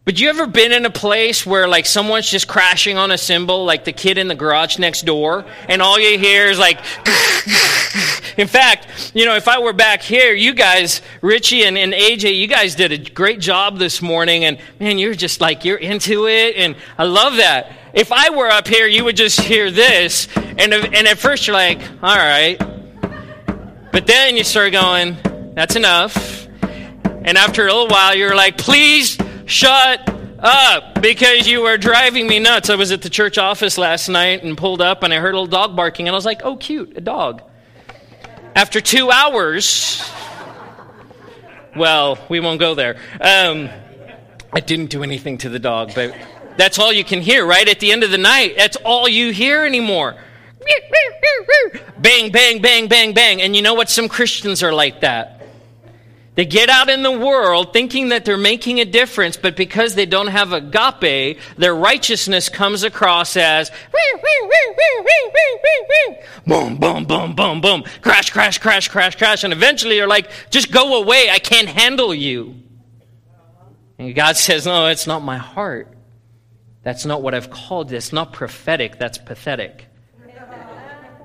But 0.09 0.19
you 0.19 0.31
ever 0.31 0.47
been 0.47 0.73
in 0.73 0.87
a 0.87 0.91
place 0.91 1.45
where 1.45 1.69
like 1.69 1.85
someone's 1.85 2.31
just 2.31 2.49
crashing 2.49 2.97
on 2.97 3.11
a 3.11 3.19
cymbal, 3.19 3.67
like 3.67 3.85
the 3.85 3.93
kid 3.93 4.17
in 4.17 4.27
the 4.27 4.35
garage 4.35 4.79
next 4.79 5.03
door, 5.05 5.45
and 5.69 5.83
all 5.83 5.99
you 5.99 6.19
hear 6.19 6.47
is 6.47 6.59
like. 6.59 6.79
in 8.39 8.49
fact, 8.49 9.13
you 9.15 9.27
know, 9.27 9.37
if 9.37 9.49
I 9.49 9.59
were 9.59 9.75
back 9.75 10.01
here, 10.01 10.33
you 10.33 10.55
guys, 10.55 11.03
Richie 11.21 11.63
and, 11.65 11.77
and 11.77 11.93
AJ, 11.93 12.39
you 12.39 12.47
guys 12.47 12.75
did 12.75 12.91
a 12.91 12.97
great 12.97 13.39
job 13.39 13.79
this 13.79 14.01
morning, 14.01 14.47
and 14.47 14.57
man, 14.81 14.99
you're 14.99 15.13
just 15.13 15.43
like 15.43 15.67
you're 15.67 15.77
into 15.77 16.27
it, 16.27 16.57
and 16.57 16.75
I 16.97 17.05
love 17.05 17.37
that. 17.37 17.71
If 17.93 18.11
I 18.11 18.31
were 18.31 18.49
up 18.49 18.67
here, 18.67 18.87
you 18.87 19.05
would 19.05 19.17
just 19.17 19.39
hear 19.39 19.71
this, 19.71 20.27
and 20.37 20.73
and 20.73 21.07
at 21.07 21.19
first 21.19 21.47
you're 21.47 21.55
like, 21.55 21.83
all 22.03 22.17
right, 22.17 22.57
but 23.93 24.07
then 24.07 24.39
you 24.39 24.45
start 24.45 24.73
going, 24.73 25.19
that's 25.55 25.77
enough, 25.77 26.49
and 26.63 27.37
after 27.37 27.67
a 27.67 27.67
little 27.67 27.89
while, 27.89 28.15
you're 28.15 28.35
like, 28.35 28.57
please 28.57 29.19
shut 29.49 30.09
up 30.39 31.01
because 31.01 31.49
you 31.49 31.63
were 31.63 31.77
driving 31.77 32.27
me 32.27 32.39
nuts. 32.39 32.71
I 32.71 32.77
was 32.77 32.93
at 32.93 33.03
the 33.03 33.11
church 33.11 33.39
office 33.39 33.79
last 33.79 34.09
night 34.09 34.45
and 34.45 34.57
pulled 34.57 34.81
up 34.81 35.03
and 35.03 35.13
I 35.13 35.17
heard 35.17 35.35
a 35.35 35.41
little 35.41 35.47
dog 35.47 35.75
barking 35.75 36.07
and 36.07 36.15
I 36.15 36.17
was 36.17 36.27
like, 36.27 36.43
oh, 36.45 36.57
cute, 36.57 36.97
a 36.97 37.01
dog. 37.01 37.43
After 38.55 38.81
two 38.81 39.11
hours, 39.11 40.09
well, 41.75 42.19
we 42.29 42.41
won't 42.41 42.61
go 42.61 42.75
there. 42.75 42.97
Um, 43.21 43.71
I 44.53 44.61
didn't 44.61 44.91
do 44.91 45.03
anything 45.03 45.39
to 45.39 45.49
the 45.49 45.59
dog, 45.59 45.93
but 45.95 46.15
that's 46.57 46.79
all 46.79 46.93
you 46.93 47.05
can 47.05 47.21
hear, 47.21 47.47
right? 47.47 47.69
At 47.69 47.81
the 47.81 47.93
end 47.93 48.05
of 48.05 48.11
the 48.11 48.19
night, 48.19 48.55
that's 48.57 48.77
all 48.77 49.09
you 49.09 49.33
hear 49.33 49.65
anymore. 49.65 50.17
Bang, 51.99 52.31
bang, 52.31 52.61
bang, 52.61 52.89
bang, 52.89 53.15
bang. 53.15 53.41
And 53.43 53.57
you 53.57 53.63
know 53.63 53.75
what? 53.75 53.89
Some 53.89 54.09
Christians 54.09 54.63
are 54.63 54.73
like 54.73 55.01
that. 55.01 55.38
They 56.39 56.47
get 56.47 56.69
out 56.69 56.89
in 56.89 57.03
the 57.03 57.11
world 57.11 57.73
thinking 57.73 58.11
that 58.11 58.25
they're 58.25 58.37
making 58.37 58.79
a 58.79 58.85
difference, 58.85 59.37
but 59.37 59.57
because 59.57 59.97
they 59.97 60.07
don't 60.07 60.29
have 60.29 60.53
agape, 60.53 61.41
their 61.57 61.75
righteousness 61.75 62.49
comes 62.49 62.85
across 62.85 63.37
as 63.37 63.71
boom, 66.47 66.77
boom, 66.79 67.07
boom, 67.07 67.35
boom, 67.35 67.61
boom, 67.61 67.83
crash, 68.03 68.31
crash, 68.31 68.59
crash, 68.59 68.87
crash, 68.87 69.17
crash. 69.17 69.43
And 69.43 69.53
eventually 69.53 69.97
you're 69.97 70.07
like, 70.07 70.31
just 70.49 70.71
go 70.71 71.03
away. 71.03 71.29
I 71.29 71.41
can't 71.41 71.67
handle 71.67 72.15
you. 72.15 72.55
And 73.99 74.15
God 74.15 74.37
says, 74.37 74.65
no, 74.65 74.87
it's 74.87 75.09
not 75.09 75.25
my 75.25 75.39
heart. 75.39 75.93
That's 76.85 77.05
not 77.05 77.21
what 77.21 77.35
I've 77.35 77.51
called 77.51 77.93
It's 77.93 78.13
not 78.13 78.33
prophetic, 78.33 78.97
that's 78.97 79.19
pathetic. 79.19 79.87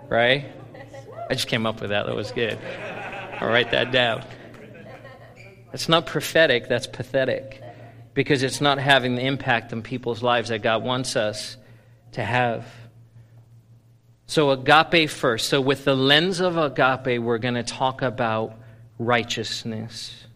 Right? 0.10 0.48
I 1.30 1.36
just 1.36 1.48
came 1.48 1.68
up 1.68 1.82
with 1.82 1.92
that. 1.92 2.08
That 2.08 2.16
was 2.16 2.32
good. 2.32 2.58
I'll 3.40 3.50
write 3.50 3.70
that 3.70 3.92
down. 3.92 4.26
It's 5.74 5.90
not 5.90 6.06
prophetic, 6.06 6.68
that's 6.68 6.88
pathetic. 6.88 7.62
Because 8.14 8.44
it's 8.44 8.62
not 8.62 8.78
having 8.78 9.16
the 9.16 9.24
impact 9.24 9.74
on 9.74 9.82
people's 9.82 10.22
lives 10.22 10.50
that 10.50 10.62
God 10.62 10.84
wants 10.84 11.16
us 11.16 11.58
to 12.12 12.24
have. 12.24 12.68
So, 14.28 14.52
agape 14.52 15.10
first. 15.10 15.50
So, 15.50 15.60
with 15.60 15.84
the 15.84 15.96
lens 15.96 16.40
of 16.40 16.56
agape, 16.58 17.20
we're 17.20 17.40
going 17.40 17.56
to 17.56 17.64
talk 17.64 18.04
about 18.04 18.56
righteousness. 19.00 20.28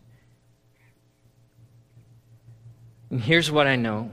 And 3.12 3.22
here's 3.22 3.52
what 3.52 3.68
I 3.68 3.76
know 3.76 4.10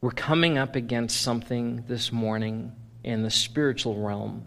we're 0.00 0.10
coming 0.10 0.58
up 0.58 0.74
against 0.74 1.22
something 1.22 1.84
this 1.86 2.10
morning 2.12 2.72
in 3.04 3.22
the 3.22 3.30
spiritual 3.30 4.02
realm. 4.04 4.46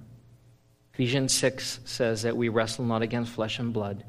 Ephesians 0.94 1.34
6 1.34 1.80
says 1.86 2.24
that 2.24 2.36
we 2.36 2.50
wrestle 2.50 2.84
not 2.84 3.02
against 3.02 3.32
flesh 3.32 3.58
and 3.58 3.72
blood 3.72 4.04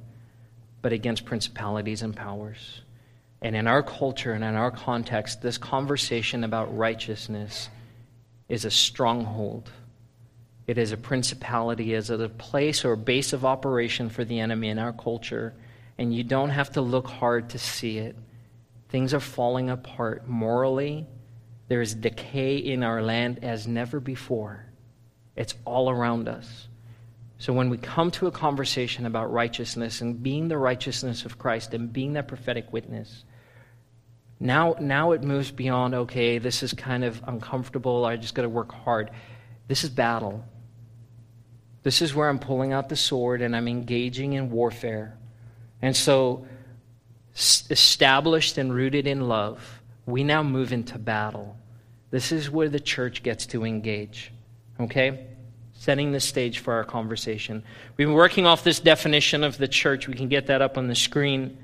but 0.83 0.93
against 0.93 1.25
principalities 1.25 2.03
and 2.03 2.15
powers. 2.15 2.83
And 3.41 3.55
in 3.55 3.67
our 3.67 3.83
culture 3.83 4.33
and 4.33 4.43
in 4.43 4.55
our 4.55 4.71
context, 4.71 5.43
this 5.43 5.59
conversation 5.59 6.45
about 6.45 6.77
righteousness 6.77 7.69
is 8.49 8.65
a 8.65 8.71
stronghold. 8.71 9.71
It 10.67 10.77
is 10.77 10.93
a 10.93 10.97
principality, 10.97 11.95
it 11.95 11.99
is 11.99 12.11
a 12.11 12.29
place 12.29 12.85
or 12.85 12.97
base 12.97 13.33
of 13.33 13.45
operation 13.45 14.09
for 14.11 14.25
the 14.25 14.41
enemy 14.41 14.69
in 14.69 14.79
our 14.79 14.93
culture. 14.93 15.55
And 15.97 16.15
you 16.15 16.25
don't 16.25 16.51
have 16.51 16.71
to 16.73 16.81
look 16.81 17.07
hard 17.07 17.51
to 17.51 17.59
see 17.59 17.99
it. 17.99 18.17
Things 18.89 19.15
are 19.15 19.21
falling 19.21 19.71
apart 19.71 20.29
morally. 20.29 21.07
There 21.69 21.81
is 21.81 21.95
decay 21.95 22.57
in 22.57 22.83
our 22.83 23.03
land 23.03 23.41
as 23.43 23.67
never 23.67 24.01
before. 24.01 24.65
It's 25.37 25.55
all 25.65 25.91
around 25.91 26.29
us. 26.29 26.69
So 27.39 27.53
when 27.53 27.71
we 27.71 27.79
come 27.79 28.11
to 28.13 28.27
a 28.27 28.33
conversation 28.33 29.07
about 29.07 29.33
righteousness 29.33 30.01
and 30.01 30.21
being 30.21 30.49
the 30.49 30.59
righteousness 30.59 31.25
of 31.25 31.39
Christ 31.39 31.73
and 31.73 31.93
being 31.93 32.15
that 32.15 32.27
prophetic 32.27 32.73
witness, 32.73 33.25
now, 34.41 34.77
now 34.81 35.13
it 35.13 35.23
moves 35.23 35.51
beyond, 35.51 35.95
okay, 35.95 36.39
this 36.39 36.63
is 36.63 36.73
kind 36.73 37.05
of 37.05 37.21
uncomfortable, 37.27 38.05
I 38.05 38.17
just 38.17 38.35
got 38.35 38.43
to 38.43 38.49
work 38.49 38.73
hard. 38.73 39.11
This 39.69 39.85
is 39.85 39.91
battle. 39.91 40.45
This 41.83 42.03
is 42.03 42.15
where 42.15 42.29
I'm 42.29 42.39
pulling 42.39 42.73
out 42.73 42.89
the 42.89 42.97
sword 42.97 43.41
and 43.41 43.55
I'm 43.55 43.69
engaging 43.69 44.35
in 44.35 44.51
warfare. 44.51 45.17
And 45.81 45.97
so, 45.97 46.47
established 47.35 48.59
and 48.59 48.73
rooted 48.73 49.07
in 49.07 49.29
love, 49.29 49.81
we 50.07 50.25
now 50.25 50.43
move 50.43 50.73
into 50.73 50.99
battle. 50.99 51.57
This 52.11 52.33
is 52.33 52.51
where 52.51 52.69
the 52.69 52.81
church 52.81 53.23
gets 53.23 53.47
to 53.47 53.65
engage. 53.65 54.33
Okay? 54.81 55.27
Setting 55.79 56.11
the 56.11 56.21
stage 56.21 56.59
for 56.59 56.75
our 56.75 56.85
conversation. 56.85 57.63
We've 57.97 58.09
been 58.09 58.15
working 58.15 58.47
off 58.47 58.65
this 58.65 58.81
definition 58.81 59.45
of 59.45 59.59
the 59.59 59.69
church. 59.69 60.09
We 60.09 60.15
can 60.15 60.29
get 60.29 60.49
that 60.49 60.61
up 60.61 60.77
on 60.77 60.89
the 60.89 60.95
screen. 60.97 61.57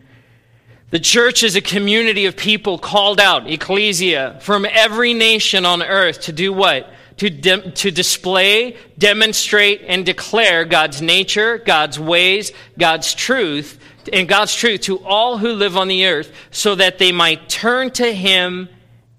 The 0.91 1.01
church 1.01 1.43
is 1.43 1.57
a 1.57 1.61
community 1.61 2.27
of 2.27 2.37
people 2.37 2.79
called 2.79 3.19
out, 3.19 3.51
ecclesia, 3.51 4.39
from 4.41 4.67
every 4.71 5.15
nation 5.15 5.67
on 5.67 5.83
earth 5.83 6.21
to 6.23 6.33
do 6.33 6.53
what? 6.53 6.89
To, 7.17 7.29
de- 7.29 7.73
to 7.73 7.91
display, 7.91 8.77
demonstrate, 8.99 9.83
and 9.85 10.07
declare 10.07 10.65
God's 10.65 11.03
nature, 11.03 11.59
God's 11.59 11.99
ways, 11.99 12.53
God's 12.79 13.15
truth, 13.15 13.81
and 14.13 14.29
God's 14.29 14.55
truth 14.55 14.83
to 14.83 15.05
all 15.05 15.39
who 15.39 15.53
live 15.53 15.77
on 15.77 15.89
the 15.89 16.07
earth 16.07 16.33
so 16.53 16.77
that 16.77 16.99
they 16.99 17.11
might 17.11 17.49
turn 17.49 17.91
to 17.93 18.13
Him 18.13 18.69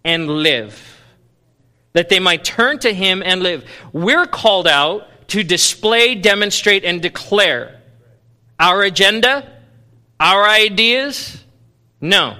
and 0.05 0.29
live 0.29 0.94
that 1.95 2.09
they 2.09 2.19
might 2.19 2.43
turn 2.43 2.77
to 2.77 2.93
him 2.93 3.23
and 3.25 3.41
live. 3.41 3.63
We're 3.93 4.25
called 4.25 4.67
out 4.67 5.07
to 5.29 5.43
display, 5.43 6.13
demonstrate, 6.13 6.83
and 6.83 7.01
declare 7.01 7.79
our 8.59 8.83
agenda, 8.83 9.49
our 10.19 10.43
ideas. 10.43 11.41
No. 12.01 12.37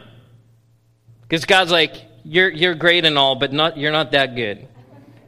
Because 1.21 1.45
God's 1.45 1.71
like, 1.71 1.93
you're, 2.25 2.49
you're 2.49 2.75
great 2.75 3.05
and 3.05 3.17
all, 3.17 3.35
but 3.35 3.53
not, 3.53 3.77
you're 3.77 3.93
not 3.93 4.11
that 4.11 4.35
good. 4.35 4.67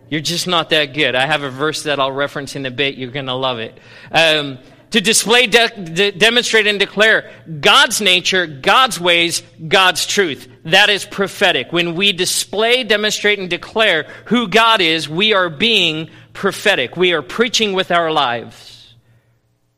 You're 0.09 0.19
just 0.19 0.45
not 0.45 0.71
that 0.71 0.93
good. 0.93 1.15
I 1.15 1.25
have 1.25 1.43
a 1.43 1.49
verse 1.49 1.83
that 1.83 1.97
I'll 1.97 2.11
reference 2.11 2.57
in 2.57 2.65
a 2.65 2.71
bit. 2.71 2.95
You're 2.95 3.11
going 3.11 3.27
to 3.27 3.33
love 3.33 3.59
it. 3.59 3.79
Um, 4.11 4.59
to 4.91 5.02
display, 5.02 5.47
de- 5.47 5.69
de- 5.69 6.12
demonstrate, 6.12 6.67
and 6.67 6.80
declare 6.80 7.32
God's 7.60 8.02
nature, 8.02 8.47
God's 8.47 9.00
ways, 9.00 9.43
God's 9.67 10.06
truth. 10.06 10.47
That 10.65 10.89
is 10.89 11.06
prophetic. 11.06 11.73
When 11.73 11.95
we 11.95 12.13
display, 12.13 12.84
demonstrate, 12.84 13.39
and 13.39 13.50
declare 13.50 14.04
who 14.26 14.47
God 14.47 14.82
is, 14.82 15.10
we 15.10 15.34
are 15.34 15.50
being 15.50 16.10
prophetic. 16.34 16.95
We 16.95 17.13
are 17.13 17.21
preaching 17.21 17.73
with 17.73 17.91
our 17.91 18.12
lives. 18.12 18.95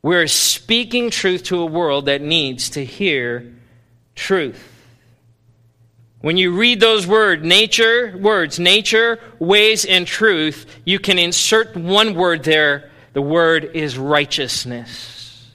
We're 0.02 0.28
speaking 0.28 1.10
truth 1.10 1.43
to 1.45 1.60
a 1.62 1.65
world 1.65 2.06
that 2.06 2.22
needs 2.22 2.72
to 2.72 2.86
hear 2.86 3.54
truth. 4.15 4.65
When 6.22 6.38
you 6.38 6.52
read 6.52 6.80
those 6.82 7.08
words, 7.08 7.43
nature, 7.43 8.15
words, 8.17 8.60
nature, 8.60 9.19
ways, 9.39 9.86
and 9.86 10.06
truth, 10.06 10.65
you 10.84 11.00
can 11.00 11.17
insert 11.17 11.76
one 11.78 12.13
word 12.13 12.43
there 12.43 12.88
the 13.19 13.23
word 13.23 13.71
is 13.73 13.97
righteousness. 13.97 15.51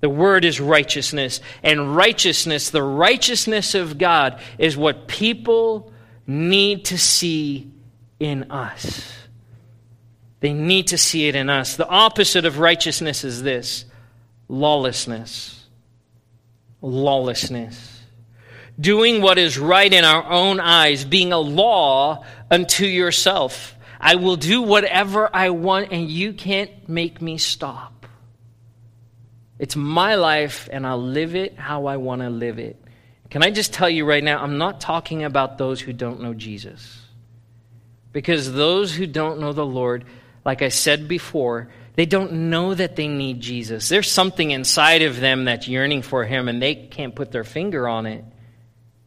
The 0.00 0.08
word 0.08 0.46
is 0.46 0.58
righteousness. 0.58 1.42
And 1.62 1.94
righteousness, 1.94 2.70
the 2.70 2.82
righteousness 2.82 3.74
of 3.74 3.98
God, 3.98 4.40
is 4.56 4.74
what 4.74 5.06
people 5.06 5.92
need 6.26 6.86
to 6.86 6.96
see 6.96 7.70
in 8.18 8.50
us. 8.50 9.12
They 10.40 10.54
need 10.54 10.86
to 10.86 10.96
see 10.96 11.28
it 11.28 11.34
in 11.34 11.50
us. 11.50 11.76
The 11.76 11.86
opposite 11.86 12.46
of 12.46 12.58
righteousness 12.58 13.22
is 13.22 13.42
this 13.42 13.84
lawlessness. 14.48 15.66
Lawlessness. 16.80 18.00
Doing 18.80 19.20
what 19.20 19.36
is 19.36 19.58
right 19.58 19.92
in 19.92 20.06
our 20.06 20.24
own 20.24 20.58
eyes, 20.58 21.04
being 21.04 21.34
a 21.34 21.38
law 21.38 22.24
unto 22.50 22.86
yourself. 22.86 23.74
I 24.00 24.14
will 24.14 24.36
do 24.36 24.62
whatever 24.62 25.28
I 25.32 25.50
want, 25.50 25.92
and 25.92 26.08
you 26.08 26.32
can't 26.32 26.88
make 26.88 27.20
me 27.20 27.38
stop. 27.38 28.06
It's 29.58 29.74
my 29.74 30.14
life, 30.14 30.68
and 30.72 30.86
I'll 30.86 31.02
live 31.02 31.34
it 31.34 31.58
how 31.58 31.86
I 31.86 31.96
want 31.96 32.22
to 32.22 32.30
live 32.30 32.58
it. 32.58 32.80
Can 33.30 33.42
I 33.42 33.50
just 33.50 33.72
tell 33.72 33.90
you 33.90 34.04
right 34.04 34.22
now, 34.22 34.42
I'm 34.42 34.58
not 34.58 34.80
talking 34.80 35.24
about 35.24 35.58
those 35.58 35.80
who 35.80 35.92
don't 35.92 36.22
know 36.22 36.32
Jesus. 36.32 37.02
Because 38.12 38.52
those 38.52 38.94
who 38.94 39.06
don't 39.06 39.40
know 39.40 39.52
the 39.52 39.66
Lord, 39.66 40.04
like 40.44 40.62
I 40.62 40.68
said 40.68 41.08
before, 41.08 41.68
they 41.94 42.06
don't 42.06 42.50
know 42.50 42.72
that 42.74 42.94
they 42.94 43.08
need 43.08 43.40
Jesus. 43.40 43.88
There's 43.88 44.10
something 44.10 44.52
inside 44.52 45.02
of 45.02 45.20
them 45.20 45.44
that's 45.44 45.66
yearning 45.66 46.02
for 46.02 46.24
Him, 46.24 46.48
and 46.48 46.62
they 46.62 46.74
can't 46.74 47.14
put 47.14 47.32
their 47.32 47.44
finger 47.44 47.88
on 47.88 48.06
it 48.06 48.24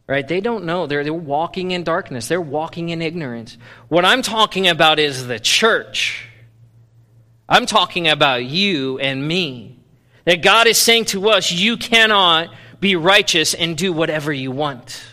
right? 0.07 0.27
They 0.27 0.41
don't 0.41 0.65
know. 0.65 0.87
They're, 0.87 1.03
they're 1.03 1.13
walking 1.13 1.71
in 1.71 1.83
darkness, 1.83 2.27
they're 2.27 2.41
walking 2.41 2.89
in 2.89 3.01
ignorance. 3.01 3.57
What 3.87 4.05
I'm 4.05 4.21
talking 4.21 4.67
about 4.67 4.99
is 4.99 5.27
the 5.27 5.39
church. 5.39 6.27
I'm 7.47 7.65
talking 7.65 8.07
about 8.07 8.45
you 8.45 8.99
and 8.99 9.27
me. 9.27 9.77
That 10.25 10.41
God 10.41 10.67
is 10.67 10.77
saying 10.77 11.05
to 11.05 11.29
us, 11.29 11.51
you 11.51 11.75
cannot 11.77 12.53
be 12.79 12.95
righteous 12.95 13.53
and 13.53 13.77
do 13.77 13.91
whatever 13.91 14.31
you 14.31 14.51
want. 14.51 15.03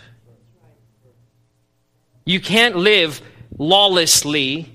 You 2.24 2.40
can't 2.40 2.77
live 2.77 3.22
lawlessly 3.57 4.70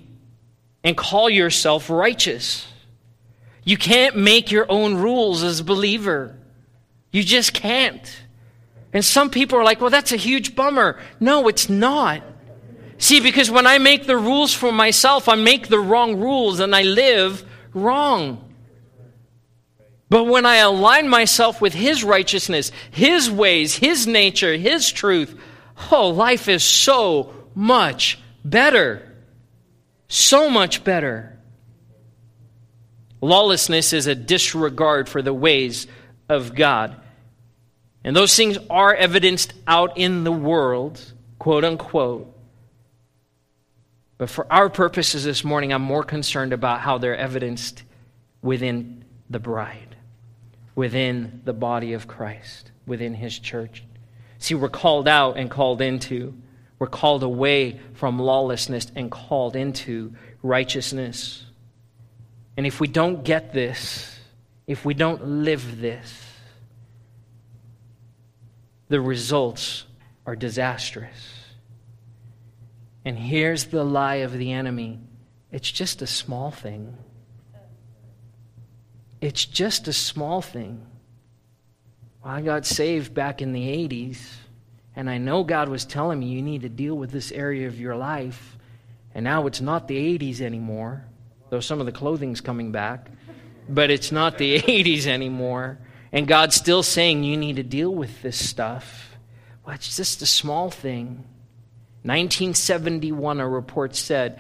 and 0.84 0.97
call 0.97 1.30
yourself 1.30 1.89
righteous. 1.89 2.67
You 3.63 3.78
can't 3.78 4.17
make 4.17 4.52
your 4.52 4.65
own 4.69 4.95
rules 4.95 5.43
as 5.43 5.60
a 5.62 5.63
believer. 5.63 6.36
You 7.12 7.23
just 7.23 7.54
can't. 7.54 8.22
And 8.93 9.03
some 9.03 9.29
people 9.29 9.58
are 9.58 9.63
like, 9.63 9.82
well, 9.82 9.89
that's 9.89 10.12
a 10.12 10.17
huge 10.17 10.56
bummer. 10.56 10.99
No, 11.19 11.47
it's 11.47 11.67
not. 11.67 12.23
See, 12.99 13.19
because 13.19 13.49
when 13.49 13.67
I 13.67 13.79
make 13.79 14.06
the 14.06 14.17
rules 14.17 14.53
for 14.53 14.71
myself, 14.71 15.27
I 15.27 15.36
make 15.36 15.67
the 15.67 15.79
wrong 15.79 16.19
rules 16.19 16.60
and 16.60 16.75
I 16.75 16.84
live 16.84 17.43
wrong. 17.73 18.53
But 20.10 20.25
when 20.25 20.45
I 20.45 20.58
align 20.58 21.10
myself 21.10 21.60
with 21.60 21.73
His 21.73 22.03
righteousness, 22.03 22.71
His 22.91 23.32
ways, 23.32 23.75
His 23.75 24.06
nature, 24.06 24.56
His 24.56 24.91
truth, 24.91 25.36
oh, 25.91 26.10
life 26.10 26.47
is 26.47 26.63
so 26.63 27.34
much 27.56 28.19
better. 28.45 29.12
So 30.08 30.51
much 30.51 30.84
better. 30.84 31.39
Lawlessness 33.21 33.91
is 33.91 34.06
a 34.06 34.13
disregard 34.13 35.10
for 35.10 35.21
the 35.23 35.34
ways 35.34 35.88
of 36.29 36.53
God. 36.53 37.02
And 38.03 38.15
those 38.15 38.35
things 38.35 38.57
are 38.69 38.93
evidenced 38.93 39.53
out 39.65 39.97
in 39.97 40.23
the 40.23 40.31
world, 40.31 41.01
quote 41.39 41.63
unquote. 41.63 42.29
But 44.17 44.29
for 44.29 44.45
our 44.51 44.69
purposes 44.69 45.23
this 45.23 45.43
morning, 45.43 45.73
I'm 45.73 45.81
more 45.81 46.03
concerned 46.03 46.53
about 46.53 46.81
how 46.81 46.97
they're 46.97 47.17
evidenced 47.17 47.83
within 48.41 49.03
the 49.29 49.39
bride, 49.39 49.95
within 50.75 51.41
the 51.45 51.53
body 51.53 51.93
of 51.93 52.07
Christ, 52.07 52.71
within 52.85 53.13
his 53.13 53.37
church. 53.39 53.83
See, 54.37 54.55
we're 54.55 54.69
called 54.69 55.07
out 55.07 55.37
and 55.37 55.49
called 55.49 55.81
into. 55.81 56.33
We're 56.79 56.87
called 56.87 57.23
away 57.23 57.79
from 57.93 58.19
lawlessness 58.19 58.87
and 58.95 59.09
called 59.09 59.55
into 59.55 60.13
righteousness. 60.41 61.45
And 62.57 62.67
if 62.67 62.79
we 62.79 62.87
don't 62.87 63.23
get 63.23 63.53
this, 63.53 64.19
if 64.67 64.83
we 64.83 64.93
don't 64.93 65.25
live 65.43 65.79
this, 65.79 66.33
the 68.93 69.01
results 69.01 69.86
are 70.27 70.36
disastrous. 70.36 71.49
And 73.03 73.17
here's 73.17 73.65
the 73.65 73.84
lie 73.84 74.17
of 74.17 74.34
the 74.38 74.51
enemy 74.51 74.99
it's 75.51 75.71
just 75.71 76.03
a 76.03 76.08
small 76.08 76.51
thing. 76.51 76.95
It's 79.19 79.45
just 79.45 79.88
a 79.88 79.93
small 79.93 80.43
thing. 80.43 80.86
Well, 82.23 82.36
I 82.36 82.41
got 82.41 82.67
saved 82.67 83.15
back 83.15 83.41
in 83.41 83.51
the 83.51 83.67
80s, 83.88 84.19
and 84.95 85.10
I 85.10 85.17
know 85.17 85.43
God 85.43 85.69
was 85.69 85.86
telling 85.86 86.19
me 86.19 86.27
you 86.27 86.43
need 86.43 86.62
to 86.62 86.69
deal 86.69 86.93
with 86.93 87.10
this 87.10 87.32
area 87.32 87.65
of 87.65 87.79
your 87.79 87.95
life, 87.95 88.60
and 89.15 89.23
now 89.23 89.47
it's 89.47 89.60
not 89.60 89.88
the 89.88 90.17
80s 90.19 90.39
anymore 90.39 91.03
though 91.53 91.60
some 91.60 91.79
of 91.79 91.86
the 91.86 91.91
clothing's 91.91 92.41
coming 92.41 92.71
back. 92.71 93.12
But 93.69 93.91
it's 93.91 94.12
not 94.12 94.39
the 94.39 94.60
80s 94.62 95.06
anymore. 95.06 95.77
And 96.13 96.28
God's 96.28 96.56
still 96.56 96.84
saying 96.84 97.26
you 97.26 97.36
need 97.36 97.58
to 97.58 97.63
deal 97.63 97.93
with 97.93 98.21
this 98.21 98.38
stuff. 98.38 99.17
Well, 99.65 99.76
it's 99.76 99.97
just 99.97 100.21
a 100.21 100.26
small 100.26 100.69
thing. 100.69 101.26
1971, 102.04 103.41
a 103.41 103.49
report 103.49 103.95
said 103.95 104.39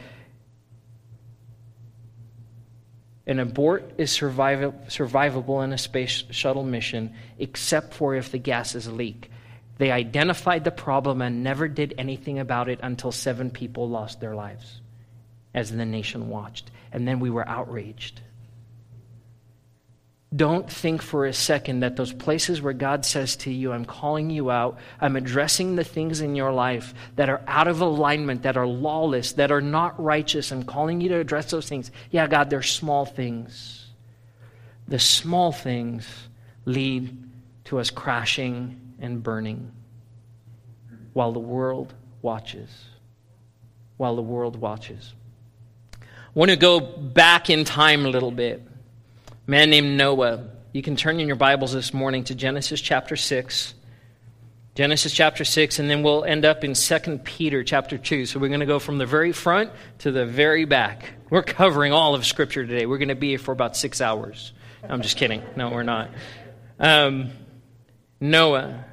an 3.25 3.39
abort 3.39 3.93
is 3.97 4.11
survivable 4.11 5.63
in 5.63 5.73
a 5.73 5.77
space 5.77 6.23
shuttle 6.29 6.63
mission, 6.63 7.13
except 7.39 7.93
for 7.93 8.15
if 8.15 8.31
the 8.31 8.37
gases 8.37 8.89
leak. 8.91 9.31
They 9.77 9.91
identified 9.91 10.65
the 10.65 10.71
problem 10.71 11.21
and 11.21 11.43
never 11.43 11.67
did 11.67 11.95
anything 11.97 12.37
about 12.37 12.69
it 12.69 12.79
until 12.83 13.11
seven 13.11 13.49
people 13.49 13.89
lost 13.89 14.19
their 14.19 14.35
lives 14.35 14.81
as 15.53 15.71
the 15.71 15.85
nation 15.85 16.29
watched 16.29 16.69
and 16.93 17.07
then 17.07 17.19
we 17.19 17.29
were 17.29 17.47
outraged. 17.47 18.21
Don't 20.35 20.69
think 20.69 21.01
for 21.01 21.25
a 21.25 21.33
second 21.33 21.81
that 21.81 21.95
those 21.95 22.11
places 22.11 22.61
where 22.61 22.73
God 22.73 23.05
says 23.05 23.35
to 23.37 23.51
you, 23.51 23.71
I'm 23.71 23.85
calling 23.85 24.31
you 24.31 24.49
out, 24.49 24.79
I'm 24.99 25.15
addressing 25.15 25.75
the 25.75 25.83
things 25.83 26.21
in 26.21 26.35
your 26.35 26.51
life 26.51 26.93
that 27.17 27.29
are 27.29 27.41
out 27.47 27.67
of 27.67 27.81
alignment, 27.81 28.43
that 28.43 28.57
are 28.57 28.65
lawless, 28.65 29.33
that 29.33 29.51
are 29.51 29.61
not 29.61 30.01
righteous, 30.01 30.51
I'm 30.51 30.63
calling 30.63 31.01
you 31.01 31.09
to 31.09 31.19
address 31.19 31.51
those 31.51 31.69
things. 31.69 31.91
Yeah, 32.09 32.25
God, 32.27 32.49
they're 32.49 32.63
small 32.63 33.05
things. 33.05 33.85
The 34.87 34.99
small 34.99 35.51
things 35.51 36.07
lead 36.65 37.15
to 37.65 37.79
us 37.79 37.91
crashing 37.91 38.79
and 38.99 39.21
burning 39.21 39.71
while 41.13 41.31
the 41.31 41.39
world 41.39 41.93
watches. 42.21 42.69
While 43.97 44.15
the 44.15 44.23
world 44.23 44.55
watches. 44.55 45.13
I 46.01 46.05
want 46.33 46.49
to 46.49 46.57
go 46.57 46.79
back 46.79 47.51
in 47.51 47.63
time 47.63 48.05
a 48.07 48.09
little 48.09 48.31
bit. 48.31 48.67
Man 49.45 49.71
named 49.71 49.97
Noah. 49.97 50.47
You 50.71 50.81
can 50.81 50.95
turn 50.95 51.19
in 51.19 51.27
your 51.27 51.35
Bibles 51.35 51.73
this 51.73 51.93
morning 51.93 52.23
to 52.25 52.35
Genesis 52.35 52.79
chapter 52.79 53.17
6. 53.17 53.73
Genesis 54.73 55.11
chapter 55.11 55.43
6, 55.43 55.79
and 55.79 55.89
then 55.89 56.01
we'll 56.01 56.23
end 56.23 56.45
up 56.45 56.63
in 56.63 56.73
2 56.75 57.17
Peter 57.25 57.61
chapter 57.61 57.97
2. 57.97 58.25
So 58.25 58.39
we're 58.39 58.47
going 58.47 58.61
to 58.61 58.65
go 58.65 58.79
from 58.79 58.99
the 58.99 59.05
very 59.05 59.33
front 59.33 59.71
to 59.99 60.13
the 60.13 60.25
very 60.25 60.63
back. 60.63 61.11
We're 61.29 61.43
covering 61.43 61.91
all 61.91 62.15
of 62.15 62.25
Scripture 62.25 62.65
today. 62.65 62.85
We're 62.85 62.99
going 62.99 63.09
to 63.09 63.15
be 63.15 63.31
here 63.31 63.37
for 63.37 63.51
about 63.51 63.75
six 63.75 63.99
hours. 63.99 64.53
I'm 64.81 65.01
just 65.01 65.17
kidding. 65.17 65.43
No, 65.57 65.71
we're 65.71 65.83
not. 65.83 66.09
Um, 66.79 67.31
Noah. 68.21 68.85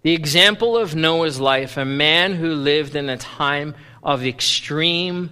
The 0.00 0.14
example 0.14 0.78
of 0.78 0.96
Noah's 0.96 1.38
life, 1.38 1.76
a 1.76 1.84
man 1.84 2.32
who 2.32 2.54
lived 2.54 2.96
in 2.96 3.10
a 3.10 3.18
time 3.18 3.74
of 4.02 4.24
extreme 4.24 5.30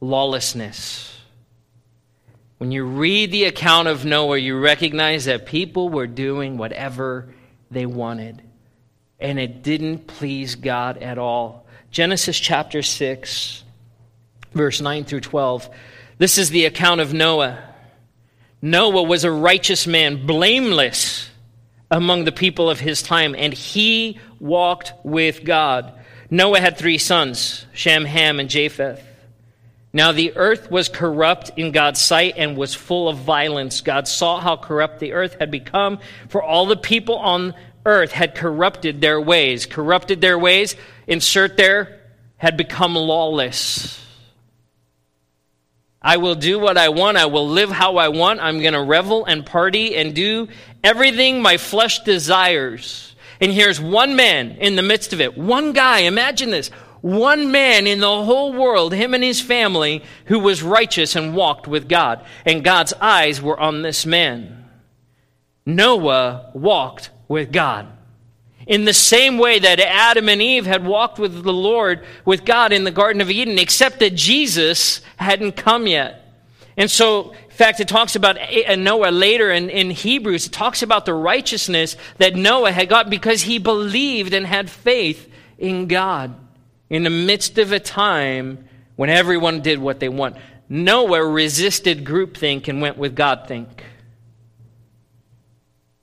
lawlessness. 0.00 1.11
When 2.62 2.70
you 2.70 2.84
read 2.84 3.32
the 3.32 3.46
account 3.46 3.88
of 3.88 4.04
Noah, 4.04 4.38
you 4.38 4.56
recognize 4.56 5.24
that 5.24 5.46
people 5.46 5.88
were 5.88 6.06
doing 6.06 6.58
whatever 6.58 7.34
they 7.72 7.86
wanted, 7.86 8.40
and 9.18 9.40
it 9.40 9.64
didn't 9.64 10.06
please 10.06 10.54
God 10.54 10.98
at 10.98 11.18
all. 11.18 11.66
Genesis 11.90 12.38
chapter 12.38 12.80
6, 12.80 13.64
verse 14.52 14.80
9 14.80 15.02
through 15.02 15.22
12. 15.22 15.70
This 16.18 16.38
is 16.38 16.50
the 16.50 16.66
account 16.66 17.00
of 17.00 17.12
Noah. 17.12 17.58
Noah 18.62 19.02
was 19.02 19.24
a 19.24 19.32
righteous 19.32 19.88
man, 19.88 20.24
blameless 20.24 21.28
among 21.90 22.22
the 22.22 22.30
people 22.30 22.70
of 22.70 22.78
his 22.78 23.02
time, 23.02 23.34
and 23.36 23.52
he 23.52 24.20
walked 24.38 24.92
with 25.02 25.42
God. 25.42 25.92
Noah 26.30 26.60
had 26.60 26.78
three 26.78 26.98
sons 26.98 27.66
Shem, 27.72 28.04
Ham, 28.04 28.38
and 28.38 28.48
Japheth. 28.48 29.02
Now 29.92 30.12
the 30.12 30.36
earth 30.36 30.70
was 30.70 30.88
corrupt 30.88 31.52
in 31.56 31.70
God's 31.72 32.00
sight 32.00 32.34
and 32.36 32.56
was 32.56 32.74
full 32.74 33.08
of 33.08 33.18
violence. 33.18 33.82
God 33.82 34.08
saw 34.08 34.40
how 34.40 34.56
corrupt 34.56 35.00
the 35.00 35.12
earth 35.12 35.36
had 35.38 35.50
become, 35.50 35.98
for 36.28 36.42
all 36.42 36.66
the 36.66 36.76
people 36.76 37.16
on 37.16 37.54
earth 37.84 38.12
had 38.12 38.34
corrupted 38.34 39.00
their 39.00 39.20
ways. 39.20 39.66
Corrupted 39.66 40.20
their 40.20 40.38
ways, 40.38 40.76
insert 41.06 41.56
there, 41.56 42.00
had 42.36 42.56
become 42.56 42.94
lawless. 42.94 43.98
I 46.00 46.16
will 46.16 46.34
do 46.34 46.58
what 46.58 46.76
I 46.76 46.88
want. 46.88 47.16
I 47.16 47.26
will 47.26 47.48
live 47.48 47.70
how 47.70 47.96
I 47.96 48.08
want. 48.08 48.40
I'm 48.40 48.60
going 48.60 48.72
to 48.72 48.82
revel 48.82 49.24
and 49.24 49.46
party 49.46 49.94
and 49.94 50.14
do 50.14 50.48
everything 50.82 51.42
my 51.42 51.58
flesh 51.58 52.00
desires. 52.00 53.14
And 53.40 53.52
here's 53.52 53.80
one 53.80 54.16
man 54.16 54.52
in 54.52 54.74
the 54.74 54.82
midst 54.82 55.12
of 55.12 55.20
it. 55.20 55.36
One 55.36 55.72
guy. 55.72 56.00
Imagine 56.00 56.50
this 56.50 56.70
one 57.02 57.50
man 57.50 57.88
in 57.88 57.98
the 57.98 58.24
whole 58.24 58.52
world, 58.52 58.94
him 58.94 59.12
and 59.12 59.24
his 59.24 59.40
family, 59.40 60.02
who 60.26 60.38
was 60.38 60.62
righteous 60.62 61.16
and 61.16 61.34
walked 61.34 61.66
with 61.66 61.88
God. 61.88 62.24
And 62.46 62.64
God's 62.64 62.94
eyes 62.94 63.42
were 63.42 63.58
on 63.58 63.82
this 63.82 64.06
man. 64.06 64.68
Noah 65.66 66.50
walked 66.54 67.10
with 67.28 67.52
God. 67.52 67.88
In 68.68 68.84
the 68.84 68.94
same 68.94 69.38
way 69.38 69.58
that 69.58 69.80
Adam 69.80 70.28
and 70.28 70.40
Eve 70.40 70.64
had 70.64 70.86
walked 70.86 71.18
with 71.18 71.42
the 71.42 71.52
Lord, 71.52 72.04
with 72.24 72.44
God 72.44 72.72
in 72.72 72.84
the 72.84 72.92
Garden 72.92 73.20
of 73.20 73.30
Eden, 73.30 73.58
except 73.58 73.98
that 73.98 74.14
Jesus 74.14 75.00
hadn't 75.16 75.56
come 75.56 75.88
yet. 75.88 76.20
And 76.76 76.88
so, 76.88 77.32
in 77.32 77.50
fact, 77.50 77.80
it 77.80 77.88
talks 77.88 78.14
about 78.14 78.38
uh, 78.38 78.76
Noah 78.76 79.10
later 79.10 79.50
in, 79.50 79.68
in 79.70 79.90
Hebrews. 79.90 80.46
It 80.46 80.52
talks 80.52 80.84
about 80.84 81.04
the 81.04 81.14
righteousness 81.14 81.96
that 82.18 82.36
Noah 82.36 82.70
had 82.70 82.88
got 82.88 83.10
because 83.10 83.42
he 83.42 83.58
believed 83.58 84.32
and 84.32 84.46
had 84.46 84.70
faith 84.70 85.28
in 85.58 85.88
God 85.88 86.36
in 86.92 87.04
the 87.04 87.10
midst 87.10 87.56
of 87.56 87.72
a 87.72 87.80
time 87.80 88.68
when 88.96 89.08
everyone 89.08 89.62
did 89.62 89.78
what 89.78 89.98
they 89.98 90.10
want. 90.10 90.36
Noah 90.68 91.24
resisted 91.24 92.04
groupthink 92.04 92.68
and 92.68 92.82
went 92.82 92.98
with 92.98 93.16
Godthink. 93.16 93.80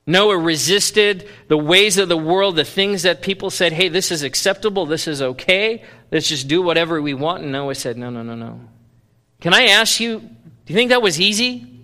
Noah 0.07 0.39
resisted 0.39 1.29
the 1.47 1.57
ways 1.57 1.99
of 1.99 2.09
the 2.09 2.17
world, 2.17 2.55
the 2.55 2.65
things 2.65 3.03
that 3.03 3.21
people 3.21 3.51
said, 3.51 3.71
hey, 3.71 3.87
this 3.87 4.11
is 4.11 4.23
acceptable, 4.23 4.87
this 4.87 5.07
is 5.07 5.21
okay, 5.21 5.83
let's 6.11 6.27
just 6.27 6.47
do 6.47 6.63
whatever 6.63 6.99
we 6.99 7.13
want. 7.13 7.43
And 7.43 7.51
Noah 7.51 7.75
said, 7.75 7.95
no, 7.95 8.09
no, 8.09 8.23
no, 8.23 8.33
no. 8.33 8.59
Can 9.41 9.53
I 9.53 9.65
ask 9.65 9.99
you, 9.99 10.19
do 10.19 10.73
you 10.73 10.75
think 10.75 10.89
that 10.89 11.03
was 11.03 11.21
easy? 11.21 11.83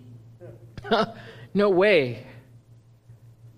no 1.53 1.69
way. 1.69 2.25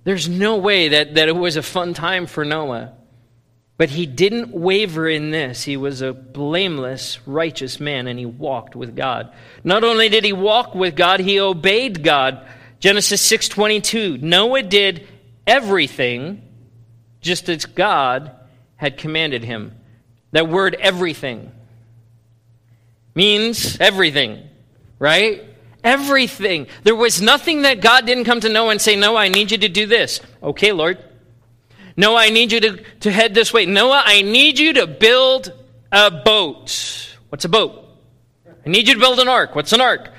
There's 0.04 0.28
no 0.28 0.58
way 0.58 0.90
that, 0.90 1.16
that 1.16 1.30
it 1.30 1.36
was 1.38 1.56
a 1.56 1.64
fun 1.64 1.94
time 1.94 2.28
for 2.28 2.44
Noah. 2.44 2.98
But 3.78 3.92
he 3.92 4.08
didn't 4.08 4.50
waver 4.50 5.08
in 5.08 5.30
this. 5.30 5.64
He 5.64 5.78
was 5.78 6.02
a 6.02 6.12
blameless, 6.12 7.20
righteous 7.28 7.80
man, 7.80 8.08
and 8.08 8.18
he 8.18 8.26
walked 8.26 8.76
with 8.76 8.96
God. 8.96 9.32
Not 9.64 9.84
only 9.84 10.10
did 10.10 10.24
he 10.24 10.34
walk 10.34 10.74
with 10.74 10.96
God, 10.96 11.20
he 11.20 11.40
obeyed 11.40 12.04
God. 12.04 12.46
Genesis 12.80 13.22
6:22. 13.22 14.18
Noah 14.20 14.64
did 14.64 15.08
everything 15.46 16.42
just 17.22 17.50
as 17.50 17.66
God 17.66 18.32
had 18.78 18.98
commanded 18.98 19.44
him. 19.44 19.74
That 20.32 20.50
word 20.50 20.76
everything 20.80 21.52
means 23.14 23.80
everything, 23.80 24.48
right? 25.00 25.44
Everything. 25.84 26.68
There 26.84 26.96
was 26.96 27.22
nothing 27.22 27.62
that 27.62 27.82
God 27.82 28.06
didn't 28.06 28.26
come 28.26 28.40
to 28.42 28.50
Noah 28.50 28.72
and 28.72 28.82
say, 28.82 28.96
Noah, 28.96 29.20
I 29.20 29.28
need 29.30 29.52
you 29.52 29.58
to 29.60 29.70
do 29.70 29.86
this. 29.86 30.20
Okay, 30.42 30.72
Lord. 30.72 30.98
Noah, 31.98 32.20
I 32.20 32.30
need 32.30 32.52
you 32.52 32.60
to, 32.62 32.84
to 33.00 33.12
head 33.12 33.34
this 33.34 33.52
way. 33.52 33.66
Noah, 33.66 34.04
I 34.06 34.22
need 34.22 34.60
you 34.60 34.74
to 34.74 34.86
build 34.86 35.52
a 35.92 36.12
boat. 36.12 37.18
What's 37.30 37.44
a 37.44 37.50
boat? 37.50 37.86
I 38.66 38.70
need 38.70 38.88
you 38.88 38.94
to 38.94 39.00
build 39.00 39.20
an 39.20 39.28
ark. 39.28 39.56
What's 39.56 39.74
an 39.74 39.82
ark? 39.82 40.12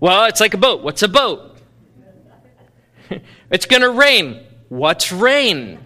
Well, 0.00 0.26
it's 0.26 0.40
like 0.40 0.52
a 0.52 0.58
boat. 0.58 0.82
What's 0.82 1.02
a 1.02 1.08
boat? 1.08 1.56
it's 3.50 3.64
going 3.64 3.82
to 3.82 3.90
rain. 3.90 4.44
What's 4.68 5.12
rain? 5.12 5.78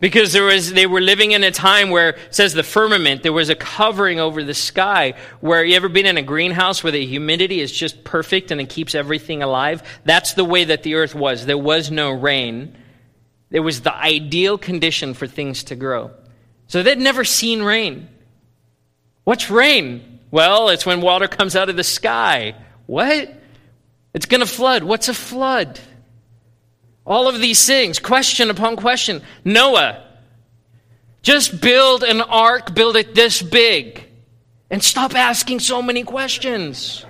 Because 0.00 0.34
there 0.34 0.44
was, 0.44 0.70
they 0.70 0.86
were 0.86 1.00
living 1.00 1.32
in 1.32 1.42
a 1.42 1.50
time 1.50 1.88
where, 1.88 2.18
says 2.30 2.52
the 2.52 2.62
firmament, 2.62 3.22
there 3.22 3.32
was 3.32 3.48
a 3.48 3.54
covering 3.54 4.20
over 4.20 4.44
the 4.44 4.52
sky. 4.52 5.14
Where 5.40 5.64
you 5.64 5.76
ever 5.76 5.88
been 5.88 6.04
in 6.04 6.18
a 6.18 6.22
greenhouse 6.22 6.84
where 6.84 6.92
the 6.92 7.06
humidity 7.06 7.60
is 7.60 7.72
just 7.72 8.04
perfect 8.04 8.50
and 8.50 8.60
it 8.60 8.68
keeps 8.68 8.94
everything 8.94 9.42
alive? 9.42 9.82
That's 10.04 10.34
the 10.34 10.44
way 10.44 10.64
that 10.64 10.82
the 10.82 10.96
earth 10.96 11.14
was. 11.14 11.46
There 11.46 11.56
was 11.56 11.90
no 11.90 12.10
rain. 12.10 12.76
It 13.50 13.60
was 13.60 13.82
the 13.82 13.94
ideal 13.94 14.58
condition 14.58 15.14
for 15.14 15.26
things 15.26 15.64
to 15.64 15.76
grow. 15.76 16.10
So 16.66 16.82
they'd 16.82 16.98
never 16.98 17.24
seen 17.24 17.62
rain. 17.62 18.08
What's 19.24 19.50
rain? 19.50 20.20
Well, 20.30 20.68
it's 20.68 20.84
when 20.84 21.00
water 21.00 21.28
comes 21.28 21.54
out 21.54 21.68
of 21.68 21.76
the 21.76 21.84
sky. 21.84 22.54
What? 22.86 23.32
It's 24.14 24.26
going 24.26 24.40
to 24.40 24.46
flood. 24.46 24.82
What's 24.82 25.08
a 25.08 25.14
flood? 25.14 25.78
All 27.06 27.28
of 27.28 27.40
these 27.40 27.64
things, 27.64 28.00
question 28.00 28.50
upon 28.50 28.76
question. 28.76 29.22
Noah, 29.44 30.02
just 31.22 31.60
build 31.60 32.02
an 32.02 32.20
ark, 32.20 32.74
build 32.74 32.96
it 32.96 33.14
this 33.14 33.42
big, 33.42 34.04
and 34.70 34.82
stop 34.82 35.14
asking 35.14 35.60
so 35.60 35.80
many 35.80 36.02
questions. 36.02 37.06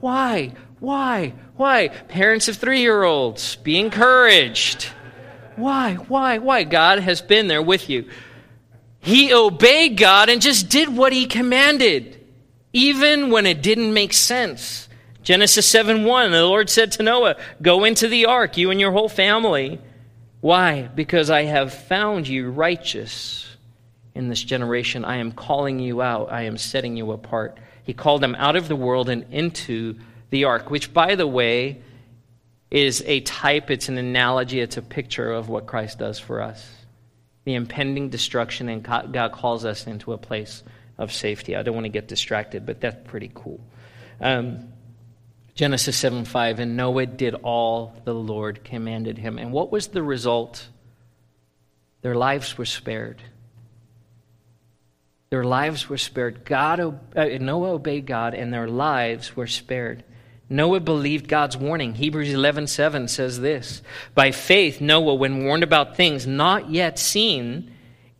Why? 0.00 0.52
Why? 0.78 1.34
Why? 1.56 1.88
Parents 1.88 2.48
of 2.48 2.56
three 2.56 2.80
year 2.80 3.02
olds, 3.02 3.56
be 3.56 3.78
encouraged. 3.78 4.88
Why? 5.60 5.94
Why? 5.94 6.38
Why? 6.38 6.64
God 6.64 6.98
has 7.00 7.20
been 7.20 7.46
there 7.46 7.62
with 7.62 7.88
you. 7.88 8.08
He 9.00 9.32
obeyed 9.32 9.96
God 9.96 10.28
and 10.28 10.42
just 10.42 10.68
did 10.68 10.94
what 10.94 11.12
he 11.12 11.26
commanded, 11.26 12.24
even 12.72 13.30
when 13.30 13.46
it 13.46 13.62
didn't 13.62 13.94
make 13.94 14.12
sense. 14.12 14.88
Genesis 15.22 15.66
7 15.66 16.04
1, 16.04 16.30
the 16.30 16.44
Lord 16.44 16.70
said 16.70 16.92
to 16.92 17.02
Noah, 17.02 17.36
Go 17.60 17.84
into 17.84 18.08
the 18.08 18.26
ark, 18.26 18.56
you 18.56 18.70
and 18.70 18.80
your 18.80 18.92
whole 18.92 19.08
family. 19.08 19.80
Why? 20.40 20.88
Because 20.94 21.28
I 21.28 21.42
have 21.42 21.72
found 21.72 22.26
you 22.26 22.50
righteous 22.50 23.56
in 24.14 24.28
this 24.28 24.42
generation. 24.42 25.04
I 25.04 25.16
am 25.16 25.32
calling 25.32 25.78
you 25.78 26.00
out, 26.00 26.32
I 26.32 26.42
am 26.42 26.56
setting 26.56 26.96
you 26.96 27.12
apart. 27.12 27.58
He 27.84 27.92
called 27.92 28.22
them 28.22 28.34
out 28.36 28.56
of 28.56 28.68
the 28.68 28.76
world 28.76 29.08
and 29.08 29.26
into 29.30 29.98
the 30.30 30.44
ark, 30.44 30.70
which, 30.70 30.92
by 30.94 31.14
the 31.14 31.26
way, 31.26 31.82
is 32.70 33.02
a 33.06 33.20
type, 33.20 33.70
it's 33.70 33.88
an 33.88 33.98
analogy, 33.98 34.60
it's 34.60 34.76
a 34.76 34.82
picture 34.82 35.32
of 35.32 35.48
what 35.48 35.66
Christ 35.66 35.98
does 35.98 36.18
for 36.18 36.40
us. 36.40 36.68
The 37.44 37.54
impending 37.54 38.10
destruction, 38.10 38.68
and 38.68 38.82
God 38.84 39.32
calls 39.32 39.64
us 39.64 39.86
into 39.86 40.12
a 40.12 40.18
place 40.18 40.62
of 40.98 41.12
safety. 41.12 41.56
I 41.56 41.62
don't 41.62 41.74
want 41.74 41.86
to 41.86 41.90
get 41.90 42.06
distracted, 42.06 42.66
but 42.66 42.80
that's 42.80 43.08
pretty 43.08 43.30
cool. 43.34 43.60
Um, 44.20 44.68
Genesis 45.54 45.96
7 45.96 46.24
5, 46.24 46.60
and 46.60 46.76
Noah 46.76 47.06
did 47.06 47.34
all 47.34 47.94
the 48.04 48.14
Lord 48.14 48.62
commanded 48.62 49.18
him. 49.18 49.38
And 49.38 49.52
what 49.52 49.72
was 49.72 49.88
the 49.88 50.02
result? 50.02 50.68
Their 52.02 52.14
lives 52.14 52.56
were 52.56 52.66
spared. 52.66 53.20
Their 55.30 55.44
lives 55.44 55.88
were 55.88 55.98
spared. 55.98 56.44
God, 56.44 56.80
uh, 56.80 57.24
Noah 57.40 57.72
obeyed 57.72 58.06
God, 58.06 58.34
and 58.34 58.52
their 58.52 58.68
lives 58.68 59.36
were 59.36 59.46
spared. 59.46 60.04
Noah 60.52 60.80
believed 60.80 61.28
God's 61.28 61.56
warning. 61.56 61.94
Hebrews 61.94 62.34
11:7 62.34 63.06
says 63.06 63.38
this, 63.38 63.82
"By 64.16 64.32
faith 64.32 64.80
Noah 64.80 65.14
when 65.14 65.44
warned 65.44 65.62
about 65.62 65.96
things 65.96 66.26
not 66.26 66.70
yet 66.70 66.98
seen, 66.98 67.70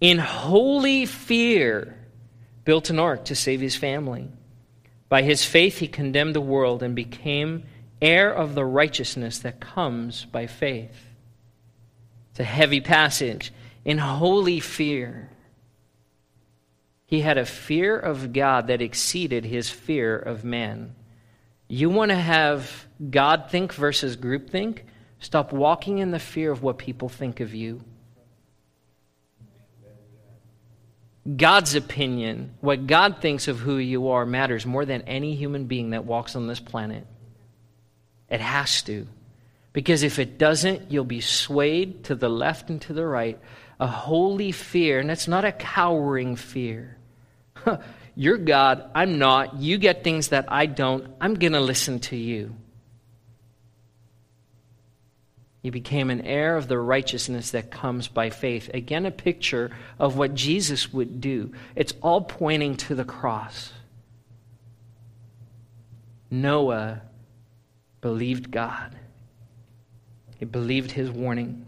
in 0.00 0.18
holy 0.18 1.04
fear 1.06 1.96
built 2.64 2.88
an 2.88 3.00
ark 3.00 3.24
to 3.24 3.34
save 3.34 3.60
his 3.60 3.74
family." 3.74 4.28
By 5.08 5.22
his 5.22 5.44
faith, 5.44 5.78
he 5.78 5.88
condemned 5.88 6.36
the 6.36 6.40
world 6.40 6.84
and 6.84 6.94
became 6.94 7.64
heir 8.00 8.32
of 8.32 8.54
the 8.54 8.64
righteousness 8.64 9.40
that 9.40 9.60
comes 9.60 10.24
by 10.26 10.46
faith. 10.46 11.08
It's 12.30 12.40
a 12.40 12.44
heavy 12.44 12.80
passage. 12.80 13.52
In 13.84 13.98
holy 13.98 14.60
fear, 14.60 15.30
he 17.06 17.22
had 17.22 17.38
a 17.38 17.44
fear 17.44 17.98
of 17.98 18.32
God 18.32 18.68
that 18.68 18.80
exceeded 18.80 19.46
his 19.46 19.68
fear 19.68 20.16
of 20.16 20.44
man. 20.44 20.94
You 21.70 21.88
want 21.88 22.10
to 22.10 22.16
have 22.16 22.88
God 23.10 23.46
think 23.48 23.72
versus 23.74 24.16
group 24.16 24.50
think? 24.50 24.84
Stop 25.20 25.52
walking 25.52 25.98
in 25.98 26.10
the 26.10 26.18
fear 26.18 26.50
of 26.50 26.64
what 26.64 26.78
people 26.78 27.08
think 27.08 27.38
of 27.38 27.54
you. 27.54 27.84
God's 31.36 31.76
opinion, 31.76 32.56
what 32.60 32.88
God 32.88 33.18
thinks 33.20 33.46
of 33.46 33.60
who 33.60 33.76
you 33.76 34.08
are, 34.08 34.26
matters 34.26 34.66
more 34.66 34.84
than 34.84 35.02
any 35.02 35.36
human 35.36 35.66
being 35.66 35.90
that 35.90 36.04
walks 36.04 36.34
on 36.34 36.48
this 36.48 36.58
planet. 36.58 37.06
It 38.28 38.40
has 38.40 38.82
to. 38.82 39.06
Because 39.72 40.02
if 40.02 40.18
it 40.18 40.38
doesn't, 40.38 40.90
you'll 40.90 41.04
be 41.04 41.20
swayed 41.20 42.02
to 42.04 42.16
the 42.16 42.28
left 42.28 42.68
and 42.68 42.82
to 42.82 42.92
the 42.92 43.06
right. 43.06 43.38
A 43.78 43.86
holy 43.86 44.50
fear, 44.50 44.98
and 44.98 45.08
it's 45.08 45.28
not 45.28 45.44
a 45.44 45.52
cowering 45.52 46.34
fear. 46.34 46.96
You're 48.14 48.38
God, 48.38 48.90
I'm 48.94 49.18
not. 49.18 49.56
You 49.56 49.78
get 49.78 50.04
things 50.04 50.28
that 50.28 50.46
I 50.52 50.66
don't. 50.66 51.06
I'm 51.20 51.34
going 51.34 51.52
to 51.52 51.60
listen 51.60 52.00
to 52.00 52.16
you. 52.16 52.54
He 55.62 55.70
became 55.70 56.08
an 56.08 56.22
heir 56.22 56.56
of 56.56 56.68
the 56.68 56.78
righteousness 56.78 57.50
that 57.50 57.70
comes 57.70 58.08
by 58.08 58.30
faith. 58.30 58.70
Again, 58.72 59.04
a 59.04 59.10
picture 59.10 59.70
of 59.98 60.16
what 60.16 60.34
Jesus 60.34 60.92
would 60.92 61.20
do. 61.20 61.52
It's 61.76 61.92
all 62.00 62.22
pointing 62.22 62.76
to 62.78 62.94
the 62.94 63.04
cross. 63.04 63.72
Noah 66.30 67.02
believed 68.00 68.50
God, 68.50 68.96
he 70.38 70.46
believed 70.46 70.92
his 70.92 71.10
warning. 71.10 71.66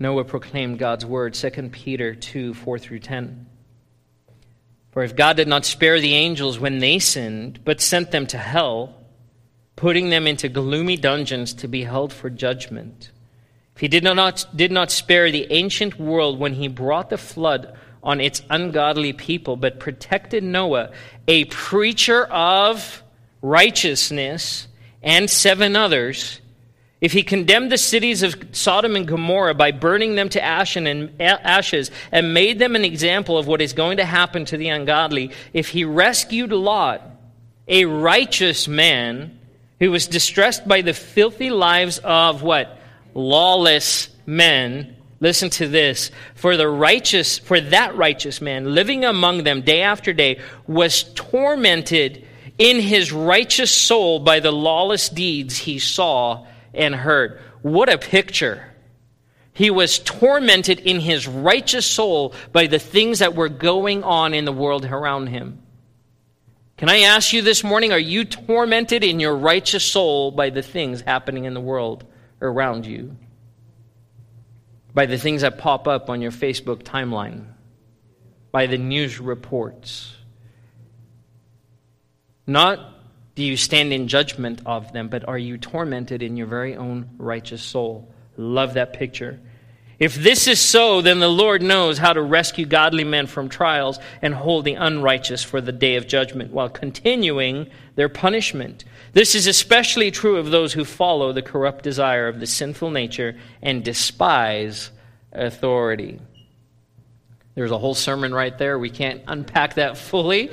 Noah 0.00 0.24
proclaimed 0.24 0.78
God's 0.78 1.04
word, 1.04 1.34
2 1.34 1.50
Peter 1.70 2.14
2 2.14 2.54
4 2.54 2.78
through 2.78 3.00
10. 3.00 3.46
For 4.90 5.02
if 5.02 5.16
God 5.16 5.36
did 5.36 5.48
not 5.48 5.64
spare 5.64 6.00
the 6.00 6.14
angels 6.14 6.58
when 6.58 6.78
they 6.78 6.98
sinned, 6.98 7.60
but 7.64 7.80
sent 7.80 8.10
them 8.10 8.26
to 8.28 8.38
hell, 8.38 8.94
putting 9.76 10.10
them 10.10 10.26
into 10.26 10.48
gloomy 10.48 10.96
dungeons 10.96 11.54
to 11.54 11.68
be 11.68 11.84
held 11.84 12.12
for 12.12 12.30
judgment. 12.30 13.10
If 13.74 13.80
he 13.80 13.88
did 13.88 14.02
not, 14.02 14.44
did 14.56 14.72
not 14.72 14.90
spare 14.90 15.30
the 15.30 15.46
ancient 15.52 16.00
world 16.00 16.38
when 16.38 16.54
he 16.54 16.66
brought 16.66 17.10
the 17.10 17.18
flood 17.18 17.76
on 18.02 18.20
its 18.20 18.42
ungodly 18.50 19.12
people, 19.12 19.56
but 19.56 19.78
protected 19.78 20.42
Noah, 20.42 20.90
a 21.28 21.44
preacher 21.44 22.24
of 22.24 23.02
righteousness, 23.42 24.66
and 25.02 25.30
seven 25.30 25.76
others, 25.76 26.40
if 27.00 27.12
he 27.12 27.22
condemned 27.22 27.70
the 27.70 27.78
cities 27.78 28.22
of 28.22 28.34
Sodom 28.52 28.96
and 28.96 29.06
Gomorrah 29.06 29.54
by 29.54 29.70
burning 29.70 30.16
them 30.16 30.28
to 30.30 30.42
ashes 30.42 31.90
and 32.10 32.34
made 32.34 32.58
them 32.58 32.74
an 32.74 32.84
example 32.84 33.38
of 33.38 33.46
what 33.46 33.60
is 33.60 33.72
going 33.72 33.98
to 33.98 34.04
happen 34.04 34.44
to 34.46 34.56
the 34.56 34.68
ungodly, 34.68 35.30
if 35.52 35.68
he 35.68 35.84
rescued 35.84 36.50
Lot, 36.50 37.02
a 37.68 37.84
righteous 37.84 38.66
man, 38.66 39.38
who 39.78 39.92
was 39.92 40.08
distressed 40.08 40.66
by 40.66 40.82
the 40.82 40.92
filthy 40.92 41.50
lives 41.50 41.98
of 41.98 42.42
what? 42.42 42.78
Lawless 43.14 44.08
men. 44.26 44.96
Listen 45.20 45.50
to 45.50 45.68
this. 45.68 46.10
For 46.34 46.56
the 46.56 46.68
righteous, 46.68 47.38
for 47.38 47.60
that 47.60 47.96
righteous 47.96 48.40
man 48.40 48.74
living 48.74 49.04
among 49.04 49.44
them 49.44 49.62
day 49.62 49.82
after 49.82 50.12
day 50.12 50.40
was 50.66 51.04
tormented 51.14 52.26
in 52.58 52.80
his 52.80 53.12
righteous 53.12 53.70
soul 53.70 54.18
by 54.18 54.40
the 54.40 54.50
lawless 54.50 55.08
deeds 55.08 55.58
he 55.58 55.78
saw 55.78 56.44
and 56.78 56.94
heard. 56.94 57.40
What 57.62 57.92
a 57.92 57.98
picture. 57.98 58.64
He 59.52 59.70
was 59.70 59.98
tormented 59.98 60.78
in 60.80 61.00
his 61.00 61.26
righteous 61.26 61.84
soul 61.84 62.32
by 62.52 62.68
the 62.68 62.78
things 62.78 63.18
that 63.18 63.34
were 63.34 63.48
going 63.48 64.04
on 64.04 64.32
in 64.32 64.44
the 64.44 64.52
world 64.52 64.84
around 64.84 65.26
him. 65.26 65.60
Can 66.76 66.88
I 66.88 67.00
ask 67.00 67.32
you 67.32 67.42
this 67.42 67.64
morning 67.64 67.90
are 67.90 67.98
you 67.98 68.24
tormented 68.24 69.02
in 69.02 69.18
your 69.18 69.36
righteous 69.36 69.84
soul 69.84 70.30
by 70.30 70.50
the 70.50 70.62
things 70.62 71.00
happening 71.00 71.44
in 71.44 71.54
the 71.54 71.60
world 71.60 72.04
around 72.40 72.86
you? 72.86 73.16
By 74.94 75.06
the 75.06 75.18
things 75.18 75.42
that 75.42 75.58
pop 75.58 75.88
up 75.88 76.08
on 76.08 76.22
your 76.22 76.30
Facebook 76.30 76.84
timeline? 76.84 77.46
By 78.52 78.66
the 78.66 78.78
news 78.78 79.18
reports? 79.18 80.14
Not 82.46 82.78
do 83.38 83.44
you 83.44 83.56
stand 83.56 83.92
in 83.92 84.08
judgment 84.08 84.60
of 84.66 84.92
them, 84.92 85.06
but 85.06 85.28
are 85.28 85.38
you 85.38 85.58
tormented 85.58 86.24
in 86.24 86.36
your 86.36 86.48
very 86.48 86.74
own 86.74 87.08
righteous 87.18 87.62
soul? 87.62 88.12
Love 88.36 88.74
that 88.74 88.94
picture. 88.94 89.38
If 90.00 90.16
this 90.16 90.48
is 90.48 90.58
so, 90.58 91.00
then 91.02 91.20
the 91.20 91.30
Lord 91.30 91.62
knows 91.62 91.98
how 91.98 92.12
to 92.12 92.20
rescue 92.20 92.66
godly 92.66 93.04
men 93.04 93.28
from 93.28 93.48
trials 93.48 94.00
and 94.22 94.34
hold 94.34 94.64
the 94.64 94.74
unrighteous 94.74 95.44
for 95.44 95.60
the 95.60 95.70
day 95.70 95.94
of 95.94 96.08
judgment 96.08 96.52
while 96.52 96.68
continuing 96.68 97.70
their 97.94 98.08
punishment. 98.08 98.84
This 99.12 99.36
is 99.36 99.46
especially 99.46 100.10
true 100.10 100.38
of 100.38 100.50
those 100.50 100.72
who 100.72 100.84
follow 100.84 101.32
the 101.32 101.40
corrupt 101.40 101.84
desire 101.84 102.26
of 102.26 102.40
the 102.40 102.46
sinful 102.48 102.90
nature 102.90 103.36
and 103.62 103.84
despise 103.84 104.90
authority. 105.30 106.18
There's 107.54 107.70
a 107.70 107.78
whole 107.78 107.94
sermon 107.94 108.34
right 108.34 108.58
there. 108.58 108.80
We 108.80 108.90
can't 108.90 109.22
unpack 109.28 109.74
that 109.74 109.96
fully. 109.96 110.50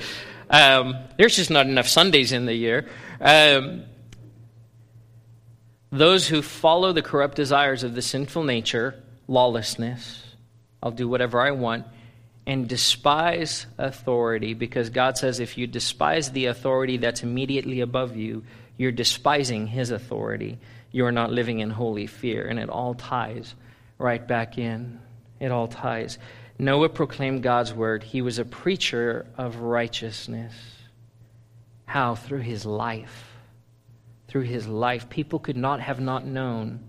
Um, 0.55 0.95
there's 1.17 1.35
just 1.35 1.49
not 1.49 1.65
enough 1.65 1.87
Sundays 1.87 2.31
in 2.31 2.45
the 2.45 2.53
year. 2.53 2.87
Um, 3.19 3.83
those 5.91 6.27
who 6.29 6.41
follow 6.41 6.93
the 6.93 7.01
corrupt 7.01 7.35
desires 7.35 7.83
of 7.83 7.93
the 7.93 8.01
sinful 8.01 8.43
nature, 8.43 8.95
lawlessness, 9.27 10.23
I'll 10.81 10.91
do 10.91 11.09
whatever 11.09 11.41
I 11.41 11.51
want, 11.51 11.85
and 12.47 12.69
despise 12.69 13.65
authority, 13.77 14.53
because 14.53 14.89
God 14.91 15.17
says 15.17 15.41
if 15.41 15.57
you 15.57 15.67
despise 15.67 16.31
the 16.31 16.45
authority 16.45 16.97
that's 16.97 17.21
immediately 17.21 17.81
above 17.81 18.15
you, 18.15 18.43
you're 18.77 18.93
despising 18.93 19.67
his 19.67 19.91
authority. 19.91 20.57
You 20.91 21.05
are 21.05 21.11
not 21.11 21.31
living 21.31 21.59
in 21.59 21.69
holy 21.69 22.07
fear. 22.07 22.47
And 22.47 22.59
it 22.59 22.69
all 22.69 22.93
ties 22.93 23.55
right 23.97 24.25
back 24.25 24.57
in. 24.57 24.99
It 25.41 25.51
all 25.51 25.67
ties. 25.67 26.17
Noah 26.57 26.89
proclaimed 26.89 27.43
God's 27.43 27.73
word. 27.73 28.03
He 28.03 28.21
was 28.21 28.39
a 28.39 28.45
preacher 28.45 29.25
of 29.37 29.57
righteousness. 29.57 30.53
How? 31.85 32.15
Through 32.15 32.39
his 32.39 32.65
life. 32.65 33.31
Through 34.27 34.43
his 34.43 34.67
life. 34.67 35.09
People 35.09 35.39
could 35.39 35.57
not 35.57 35.79
have 35.81 35.99
not 35.99 36.25
known, 36.25 36.79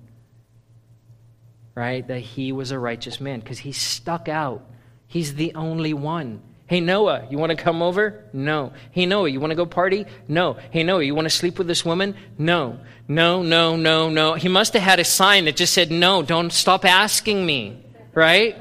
right, 1.75 2.07
that 2.07 2.21
he 2.21 2.53
was 2.53 2.71
a 2.71 2.79
righteous 2.79 3.21
man 3.21 3.41
because 3.41 3.59
he 3.59 3.73
stuck 3.73 4.29
out. 4.29 4.65
He's 5.07 5.35
the 5.35 5.55
only 5.55 5.95
one. 5.95 6.43
Hey, 6.69 6.81
Noah, 6.81 7.29
you 7.31 7.39
want 7.39 7.51
to 7.51 7.57
come 7.57 7.81
over? 7.81 8.25
No. 8.33 8.73
Hey, 8.91 9.07
Noah, 9.07 9.29
you 9.29 9.39
want 9.39 9.53
to 9.53 9.57
go 9.57 9.67
party? 9.67 10.07
No. 10.27 10.57
Hey, 10.71 10.83
Noah, 10.83 11.05
you 11.05 11.15
want 11.15 11.27
to 11.27 11.31
sleep 11.31 11.59
with 11.59 11.69
this 11.69 11.85
woman? 11.85 12.17
No. 12.39 12.81
No, 13.07 13.43
no, 13.43 13.77
no, 13.77 14.11
no. 14.11 14.35
He 14.35 14.49
must 14.49 14.73
have 14.73 14.83
had 14.83 14.99
a 14.99 15.05
sign 15.05 15.45
that 15.45 15.55
just 15.55 15.73
said, 15.73 15.93
no, 15.93 16.23
don't 16.23 16.53
stop 16.53 16.85
asking 16.85 17.47
me, 17.47 17.85
right? 18.15 18.57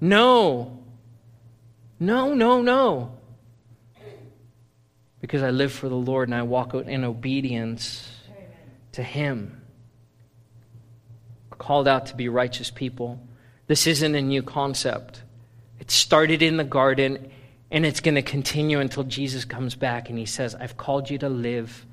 No. 0.00 0.78
No, 1.98 2.34
no, 2.34 2.62
no. 2.62 3.12
Because 5.20 5.42
I 5.42 5.50
live 5.50 5.70
for 5.72 5.88
the 5.88 5.94
Lord 5.94 6.28
and 6.28 6.34
I 6.34 6.42
walk 6.42 6.74
out 6.74 6.88
in 6.88 7.04
obedience 7.04 8.08
to 8.92 9.02
Him. 9.02 9.60
Called 11.50 11.86
out 11.86 12.06
to 12.06 12.16
be 12.16 12.28
righteous 12.28 12.70
people. 12.70 13.20
This 13.66 13.86
isn't 13.86 14.14
a 14.14 14.22
new 14.22 14.42
concept. 14.42 15.22
It 15.78 15.90
started 15.90 16.40
in 16.40 16.56
the 16.56 16.64
garden 16.64 17.30
and 17.70 17.84
it's 17.84 18.00
going 18.00 18.14
to 18.14 18.22
continue 18.22 18.80
until 18.80 19.04
Jesus 19.04 19.44
comes 19.44 19.74
back 19.74 20.08
and 20.08 20.18
He 20.18 20.26
says, 20.26 20.54
I've 20.54 20.76
called 20.78 21.10
you 21.10 21.18
to 21.18 21.28
live 21.28 21.84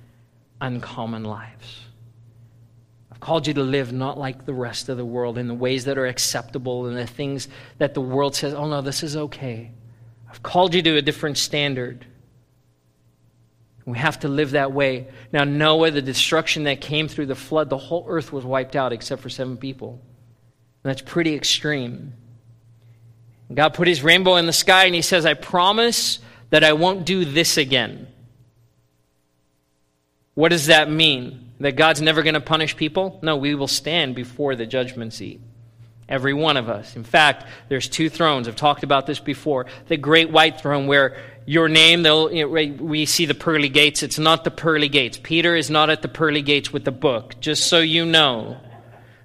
uncommon 0.62 1.26
lives. 1.26 1.87
Called 3.20 3.48
you 3.48 3.54
to 3.56 3.64
live 3.64 3.92
not 3.92 4.18
like 4.18 4.46
the 4.46 4.54
rest 4.54 4.90
of 4.90 4.98
the 4.98 5.06
world 5.06 5.38
in 5.38 5.48
the 5.48 5.54
ways 5.54 5.86
that 5.86 5.98
are 5.98 6.06
acceptable 6.06 6.86
and 6.86 6.98
the 6.98 7.08
things 7.08 7.48
that 7.80 7.94
the 7.94 8.02
world 8.02 8.36
says, 8.36 8.54
oh 8.54 8.68
no, 8.68 8.82
this 8.82 9.04
is 9.04 9.18
okay. 9.18 9.72
I've 10.30 10.44
called 10.44 10.76
you 10.76 10.82
to 10.84 10.98
a 10.98 11.02
different 11.02 11.38
standard. 11.38 12.06
We 13.86 13.98
have 13.98 14.20
to 14.20 14.28
live 14.28 14.52
that 14.52 14.74
way. 14.74 15.08
Now, 15.32 15.46
Noah, 15.46 15.92
the 15.92 16.02
destruction 16.02 16.66
that 16.66 16.82
came 16.82 17.08
through 17.08 17.28
the 17.28 17.36
flood, 17.36 17.70
the 17.70 17.78
whole 17.78 18.06
earth 18.08 18.34
was 18.34 18.44
wiped 18.44 18.76
out 18.76 18.92
except 18.92 19.22
for 19.22 19.30
seven 19.30 19.56
people. 19.56 20.02
And 20.84 20.92
that's 20.92 21.02
pretty 21.02 21.34
extreme. 21.34 22.14
God 23.54 23.74
put 23.74 23.88
his 23.88 24.04
rainbow 24.04 24.36
in 24.36 24.46
the 24.46 24.54
sky 24.54 24.86
and 24.86 24.94
he 24.94 25.02
says, 25.02 25.26
I 25.26 25.36
promise 25.36 26.20
that 26.50 26.66
I 26.66 26.74
won't 26.74 27.06
do 27.06 27.24
this 27.24 27.58
again. 27.58 28.08
What 30.34 30.50
does 30.50 30.68
that 30.68 30.92
mean? 30.92 31.47
That 31.60 31.76
God's 31.76 32.02
never 32.02 32.22
going 32.22 32.36
to 32.36 32.42
punish 32.42 32.78
people? 32.78 33.20
No, 33.22 33.38
we 33.38 33.56
will 33.56 33.68
stand 33.68 34.16
before 34.16 34.56
the 34.56 34.66
judgment 34.66 35.14
seat. 35.14 35.42
Every 36.08 36.34
one 36.34 36.56
of 36.56 36.70
us. 36.70 36.96
In 36.96 37.04
fact, 37.04 37.46
there's 37.68 37.90
two 37.90 38.10
thrones. 38.10 38.48
I've 38.48 38.56
talked 38.56 38.84
about 38.84 39.08
this 39.08 39.20
before. 39.20 39.66
The 39.88 39.98
great 39.98 40.32
white 40.32 40.62
throne 40.62 40.88
where 40.88 41.18
your 41.46 41.68
name, 41.68 42.04
we 42.80 43.06
see 43.06 43.26
the 43.26 43.34
pearly 43.34 43.70
gates. 43.70 44.04
It's 44.04 44.20
not 44.20 44.44
the 44.44 44.52
pearly 44.52 44.88
gates. 44.88 45.20
Peter 45.22 45.56
is 45.56 45.70
not 45.70 45.90
at 45.90 46.02
the 46.02 46.08
pearly 46.08 46.42
gates 46.42 46.72
with 46.72 46.86
the 46.86 46.92
book, 46.92 47.40
just 47.40 47.68
so 47.68 47.80
you 47.80 48.06
know. 48.06 48.58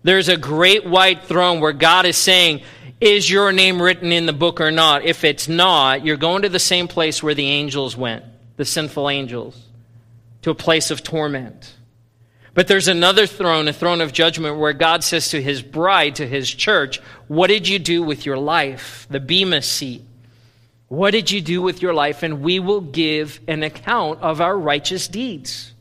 There's 0.02 0.28
a 0.28 0.36
great 0.36 0.84
white 0.84 1.24
throne 1.24 1.60
where 1.60 1.72
God 1.72 2.06
is 2.06 2.16
saying, 2.16 2.62
Is 3.00 3.30
your 3.30 3.52
name 3.52 3.80
written 3.80 4.10
in 4.10 4.26
the 4.26 4.32
book 4.32 4.60
or 4.60 4.72
not? 4.72 5.04
If 5.04 5.22
it's 5.22 5.48
not, 5.48 6.04
you're 6.04 6.16
going 6.16 6.42
to 6.42 6.48
the 6.48 6.58
same 6.58 6.88
place 6.88 7.22
where 7.22 7.34
the 7.34 7.46
angels 7.46 7.96
went, 7.96 8.24
the 8.56 8.64
sinful 8.64 9.08
angels, 9.08 9.60
to 10.42 10.50
a 10.50 10.54
place 10.56 10.90
of 10.90 11.04
torment. 11.04 11.72
But 12.54 12.68
there's 12.68 12.88
another 12.88 13.26
throne, 13.26 13.66
a 13.68 13.72
throne 13.72 14.00
of 14.00 14.12
judgment, 14.12 14.58
where 14.58 14.74
God 14.74 15.02
says 15.02 15.30
to 15.30 15.40
his 15.40 15.62
bride, 15.62 16.16
to 16.16 16.26
his 16.26 16.50
church, 16.52 17.00
What 17.26 17.46
did 17.46 17.66
you 17.66 17.78
do 17.78 18.02
with 18.02 18.26
your 18.26 18.36
life? 18.36 19.06
The 19.10 19.20
Bema 19.20 19.62
seat. 19.62 20.02
What 20.88 21.12
did 21.12 21.30
you 21.30 21.40
do 21.40 21.62
with 21.62 21.80
your 21.80 21.94
life? 21.94 22.22
And 22.22 22.42
we 22.42 22.60
will 22.60 22.82
give 22.82 23.40
an 23.48 23.62
account 23.62 24.20
of 24.20 24.42
our 24.42 24.58
righteous 24.58 25.08
deeds, 25.08 25.72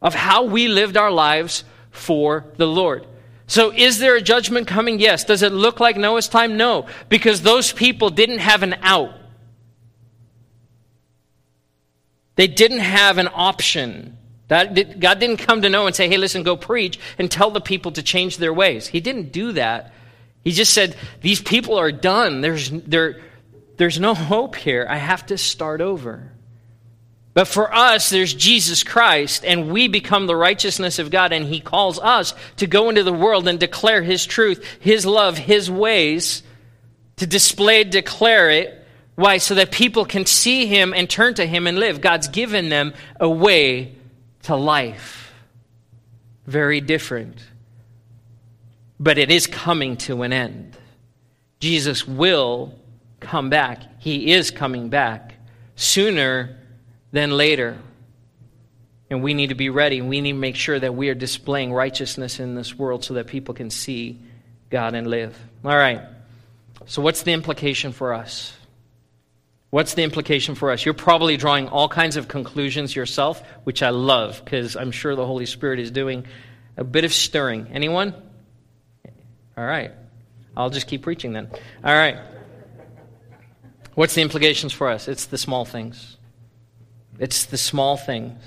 of 0.00 0.14
how 0.14 0.44
we 0.44 0.68
lived 0.68 0.96
our 0.96 1.10
lives 1.10 1.64
for 1.90 2.46
the 2.56 2.66
Lord. 2.66 3.06
So, 3.46 3.70
is 3.70 3.98
there 3.98 4.16
a 4.16 4.22
judgment 4.22 4.66
coming? 4.66 4.98
Yes. 4.98 5.24
Does 5.24 5.42
it 5.42 5.52
look 5.52 5.78
like 5.78 5.98
Noah's 5.98 6.28
time? 6.28 6.56
No, 6.56 6.86
because 7.10 7.42
those 7.42 7.72
people 7.72 8.08
didn't 8.08 8.38
have 8.38 8.62
an 8.62 8.76
out. 8.80 9.12
They 12.36 12.46
didn't 12.46 12.80
have 12.80 13.18
an 13.18 13.28
option. 13.32 14.16
That, 14.48 15.00
God 15.00 15.20
didn't 15.20 15.38
come 15.38 15.62
to 15.62 15.70
Noah 15.70 15.86
and 15.86 15.96
say, 15.96 16.08
hey, 16.08 16.18
listen, 16.18 16.42
go 16.42 16.56
preach 16.56 16.98
and 17.18 17.30
tell 17.30 17.50
the 17.50 17.60
people 17.60 17.92
to 17.92 18.02
change 18.02 18.36
their 18.36 18.52
ways. 18.52 18.86
He 18.86 19.00
didn't 19.00 19.32
do 19.32 19.52
that. 19.52 19.92
He 20.42 20.52
just 20.52 20.74
said, 20.74 20.96
these 21.22 21.40
people 21.40 21.78
are 21.78 21.92
done. 21.92 22.42
There's, 22.42 22.70
there, 22.70 23.22
there's 23.78 23.98
no 23.98 24.14
hope 24.14 24.56
here. 24.56 24.86
I 24.88 24.96
have 24.96 25.24
to 25.26 25.38
start 25.38 25.80
over. 25.80 26.30
But 27.32 27.48
for 27.48 27.74
us, 27.74 28.10
there's 28.10 28.32
Jesus 28.32 28.84
Christ, 28.84 29.44
and 29.44 29.72
we 29.72 29.88
become 29.88 30.26
the 30.26 30.36
righteousness 30.36 31.00
of 31.00 31.10
God, 31.10 31.32
and 31.32 31.44
He 31.44 31.58
calls 31.58 31.98
us 31.98 32.32
to 32.58 32.68
go 32.68 32.90
into 32.90 33.02
the 33.02 33.12
world 33.12 33.48
and 33.48 33.58
declare 33.58 34.02
His 34.02 34.24
truth, 34.24 34.64
His 34.78 35.04
love, 35.04 35.36
His 35.36 35.68
ways, 35.68 36.44
to 37.16 37.26
display, 37.26 37.82
declare 37.82 38.50
it. 38.50 38.86
Why? 39.16 39.38
So 39.38 39.56
that 39.56 39.72
people 39.72 40.04
can 40.04 40.26
see 40.26 40.66
Him 40.66 40.94
and 40.94 41.10
turn 41.10 41.34
to 41.34 41.46
Him 41.46 41.66
and 41.66 41.78
live. 41.78 42.00
God's 42.00 42.28
given 42.28 42.68
them 42.68 42.94
a 43.18 43.28
way 43.28 43.96
to 44.44 44.56
life. 44.56 45.32
Very 46.46 46.80
different. 46.80 47.42
But 49.00 49.18
it 49.18 49.30
is 49.30 49.46
coming 49.46 49.96
to 49.98 50.22
an 50.22 50.32
end. 50.32 50.76
Jesus 51.60 52.06
will 52.06 52.74
come 53.20 53.50
back. 53.50 53.82
He 53.98 54.32
is 54.32 54.50
coming 54.50 54.88
back 54.88 55.34
sooner 55.76 56.56
than 57.12 57.30
later. 57.30 57.78
And 59.10 59.22
we 59.22 59.34
need 59.34 59.48
to 59.48 59.54
be 59.54 59.70
ready. 59.70 60.00
We 60.00 60.20
need 60.20 60.32
to 60.32 60.38
make 60.38 60.56
sure 60.56 60.78
that 60.78 60.94
we 60.94 61.08
are 61.08 61.14
displaying 61.14 61.72
righteousness 61.72 62.40
in 62.40 62.54
this 62.54 62.74
world 62.74 63.04
so 63.04 63.14
that 63.14 63.26
people 63.26 63.54
can 63.54 63.70
see 63.70 64.18
God 64.70 64.94
and 64.94 65.06
live. 65.06 65.38
All 65.64 65.76
right. 65.76 66.02
So, 66.86 67.00
what's 67.00 67.22
the 67.22 67.32
implication 67.32 67.92
for 67.92 68.12
us? 68.12 68.52
What's 69.74 69.94
the 69.94 70.04
implication 70.04 70.54
for 70.54 70.70
us? 70.70 70.84
You're 70.84 70.94
probably 70.94 71.36
drawing 71.36 71.66
all 71.66 71.88
kinds 71.88 72.16
of 72.16 72.28
conclusions 72.28 72.94
yourself, 72.94 73.42
which 73.64 73.82
I 73.82 73.90
love 73.90 74.40
because 74.44 74.76
I'm 74.76 74.92
sure 74.92 75.16
the 75.16 75.26
Holy 75.26 75.46
Spirit 75.46 75.80
is 75.80 75.90
doing 75.90 76.26
a 76.76 76.84
bit 76.84 77.02
of 77.02 77.12
stirring. 77.12 77.66
Anyone? 77.72 78.14
All 79.58 79.64
right. 79.64 79.90
I'll 80.56 80.70
just 80.70 80.86
keep 80.86 81.02
preaching 81.02 81.32
then. 81.32 81.50
All 81.82 81.92
right. 81.92 82.18
What's 83.96 84.14
the 84.14 84.22
implications 84.22 84.72
for 84.72 84.90
us? 84.90 85.08
It's 85.08 85.26
the 85.26 85.38
small 85.38 85.64
things. 85.64 86.18
It's 87.18 87.46
the 87.46 87.58
small 87.58 87.96
things. 87.96 88.40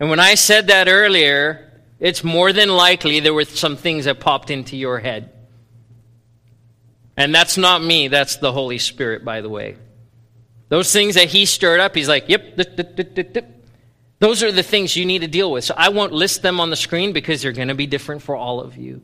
And 0.00 0.08
when 0.08 0.18
I 0.18 0.34
said 0.34 0.68
that 0.68 0.88
earlier, 0.88 1.70
it's 2.00 2.24
more 2.24 2.54
than 2.54 2.70
likely 2.70 3.20
there 3.20 3.34
were 3.34 3.44
some 3.44 3.76
things 3.76 4.06
that 4.06 4.18
popped 4.18 4.50
into 4.50 4.78
your 4.78 4.98
head. 4.98 5.30
And 7.18 7.34
that's 7.34 7.58
not 7.58 7.84
me, 7.84 8.08
that's 8.08 8.36
the 8.36 8.50
Holy 8.50 8.78
Spirit, 8.78 9.26
by 9.26 9.42
the 9.42 9.50
way. 9.50 9.76
Those 10.68 10.92
things 10.92 11.14
that 11.14 11.28
he 11.28 11.46
stirred 11.46 11.80
up, 11.80 11.94
he's 11.94 12.08
like, 12.08 12.28
yep, 12.28 12.56
dip, 12.56 12.76
dip, 12.76 13.14
dip, 13.14 13.46
those 14.18 14.42
are 14.42 14.52
the 14.52 14.62
things 14.62 14.96
you 14.96 15.06
need 15.06 15.20
to 15.20 15.28
deal 15.28 15.50
with. 15.50 15.64
So 15.64 15.74
I 15.76 15.88
won't 15.88 16.12
list 16.12 16.42
them 16.42 16.60
on 16.60 16.70
the 16.70 16.76
screen 16.76 17.12
because 17.12 17.42
they're 17.42 17.52
going 17.52 17.68
to 17.68 17.74
be 17.74 17.86
different 17.86 18.22
for 18.22 18.36
all 18.36 18.60
of 18.60 18.76
you. 18.76 19.00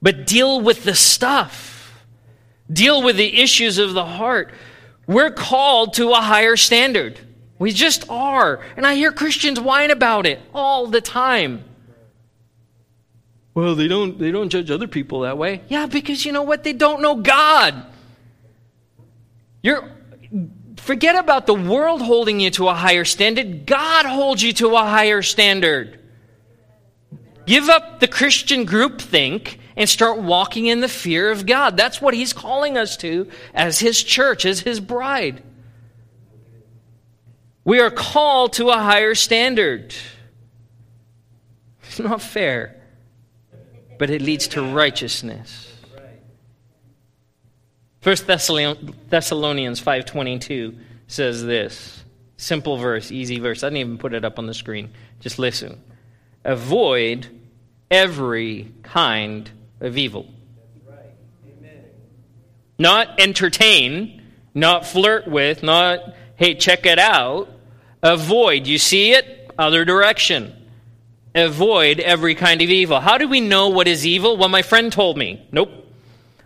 But 0.00 0.26
deal 0.26 0.60
with 0.60 0.84
the 0.84 0.94
stuff, 0.94 2.04
deal 2.72 3.02
with 3.02 3.16
the 3.16 3.42
issues 3.42 3.78
of 3.78 3.92
the 3.92 4.06
heart. 4.06 4.52
We're 5.06 5.32
called 5.32 5.94
to 5.94 6.12
a 6.12 6.20
higher 6.20 6.56
standard. 6.56 7.18
We 7.58 7.72
just 7.72 8.08
are. 8.08 8.60
And 8.76 8.86
I 8.86 8.94
hear 8.94 9.12
Christians 9.12 9.60
whine 9.60 9.90
about 9.90 10.26
it 10.26 10.40
all 10.54 10.86
the 10.86 11.00
time. 11.00 11.64
Well, 13.52 13.74
they 13.74 13.88
don't, 13.88 14.18
they 14.18 14.30
don't 14.30 14.48
judge 14.48 14.70
other 14.70 14.86
people 14.86 15.20
that 15.20 15.36
way. 15.36 15.60
Yeah, 15.68 15.86
because 15.86 16.24
you 16.24 16.32
know 16.32 16.42
what? 16.42 16.62
They 16.62 16.72
don't 16.72 17.02
know 17.02 17.16
God. 17.16 17.84
You're, 19.62 19.90
forget 20.80 21.16
about 21.16 21.46
the 21.46 21.54
world 21.54 22.02
holding 22.02 22.40
you 22.40 22.50
to 22.52 22.68
a 22.68 22.74
higher 22.74 23.04
standard. 23.04 23.66
God 23.66 24.06
holds 24.06 24.42
you 24.42 24.52
to 24.54 24.76
a 24.76 24.80
higher 24.80 25.22
standard. 25.22 25.98
Give 27.46 27.68
up 27.68 28.00
the 28.00 28.08
Christian 28.08 28.66
groupthink 28.66 29.58
and 29.76 29.88
start 29.88 30.18
walking 30.18 30.66
in 30.66 30.80
the 30.80 30.88
fear 30.88 31.30
of 31.30 31.46
God. 31.46 31.76
That's 31.76 32.00
what 32.00 32.14
He's 32.14 32.32
calling 32.32 32.76
us 32.76 32.96
to 32.98 33.28
as 33.54 33.78
His 33.80 34.02
church, 34.02 34.44
as 34.44 34.60
His 34.60 34.80
bride. 34.80 35.42
We 37.64 37.80
are 37.80 37.90
called 37.90 38.54
to 38.54 38.70
a 38.70 38.78
higher 38.78 39.14
standard. 39.14 39.94
It's 41.84 41.98
not 41.98 42.22
fair, 42.22 42.76
but 43.98 44.10
it 44.10 44.22
leads 44.22 44.48
to 44.48 44.62
righteousness. 44.62 45.69
1 48.02 48.16
Thessalonians 48.26 49.80
5:22 49.80 50.74
says 51.06 51.44
this. 51.44 52.02
Simple 52.36 52.78
verse, 52.78 53.12
easy 53.12 53.38
verse. 53.38 53.62
I 53.62 53.66
didn't 53.66 53.78
even 53.78 53.98
put 53.98 54.14
it 54.14 54.24
up 54.24 54.38
on 54.38 54.46
the 54.46 54.54
screen. 54.54 54.90
Just 55.20 55.38
listen. 55.38 55.82
Avoid 56.44 57.28
every 57.90 58.72
kind 58.82 59.50
of 59.80 59.98
evil. 59.98 60.26
Not 62.78 63.20
entertain, 63.20 64.22
not 64.54 64.86
flirt 64.86 65.28
with, 65.28 65.62
not, 65.62 66.14
hey, 66.36 66.54
check 66.54 66.86
it 66.86 66.98
out. 66.98 67.50
Avoid. 68.02 68.66
You 68.66 68.78
see 68.78 69.12
it? 69.12 69.50
Other 69.58 69.84
direction. 69.84 70.56
Avoid 71.34 72.00
every 72.00 72.34
kind 72.34 72.62
of 72.62 72.70
evil. 72.70 73.00
How 73.00 73.18
do 73.18 73.28
we 73.28 73.42
know 73.42 73.68
what 73.68 73.86
is 73.86 74.06
evil? 74.06 74.38
Well, 74.38 74.48
my 74.48 74.62
friend 74.62 74.90
told 74.90 75.18
me. 75.18 75.46
Nope. 75.52 75.70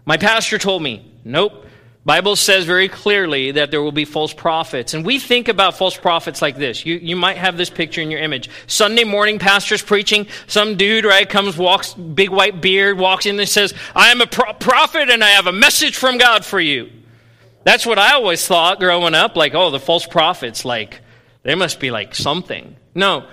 My 0.05 0.17
pastor 0.17 0.59
told 0.59 0.83
me. 0.83 1.13
Nope. 1.25 1.65
Bible 2.05 2.37
says 2.37 2.67
very 2.67 2.91
clearly 2.91 3.53
that 3.53 3.71
there 3.71 3.81
will 3.81 3.91
be 3.91 4.05
false 4.05 4.35
prophets. 4.35 4.93
And 4.93 5.07
we 5.07 5.19
think 5.19 5.49
about 5.49 5.79
false 5.79 5.97
prophets 5.97 6.43
like 6.43 6.57
this. 6.57 6.85
You, 6.85 6.97
you 6.97 7.17
might 7.17 7.39
have 7.39 7.57
this 7.57 7.71
picture 7.71 8.03
in 8.03 8.11
your 8.11 8.21
image. 8.21 8.51
Sunday 8.67 9.05
morning, 9.05 9.39
pastor's 9.39 9.83
preaching. 9.83 10.27
Some 10.47 10.77
dude, 10.77 11.07
right, 11.07 11.27
comes, 11.27 11.57
walks, 11.57 11.95
big 11.95 12.29
white 12.29 12.61
beard, 12.61 12.99
walks 12.99 13.25
in 13.25 13.41
and 13.41 13.49
says, 13.49 13.73
I 13.97 14.11
am 14.11 14.21
a 14.21 14.27
pro- 14.27 14.53
prophet 14.53 15.09
and 15.09 15.25
I 15.25 15.31
have 15.31 15.47
a 15.47 15.53
message 15.53 15.97
from 15.97 16.19
God 16.19 16.45
for 16.45 16.61
you. 16.61 16.91
That's 17.65 17.87
what 17.87 17.99
I 17.99 18.13
always 18.13 18.47
thought 18.47 18.81
growing 18.81 19.15
up. 19.15 19.35
Like, 19.35 19.55
oh, 19.55 19.71
the 19.71 19.81
false 19.81 20.07
prophets, 20.07 20.67
like, 20.67 21.01
they 21.43 21.55
must 21.55 21.81
be 21.81 21.91
like 21.91 22.15
something. 22.15 22.77
No. 22.95 23.27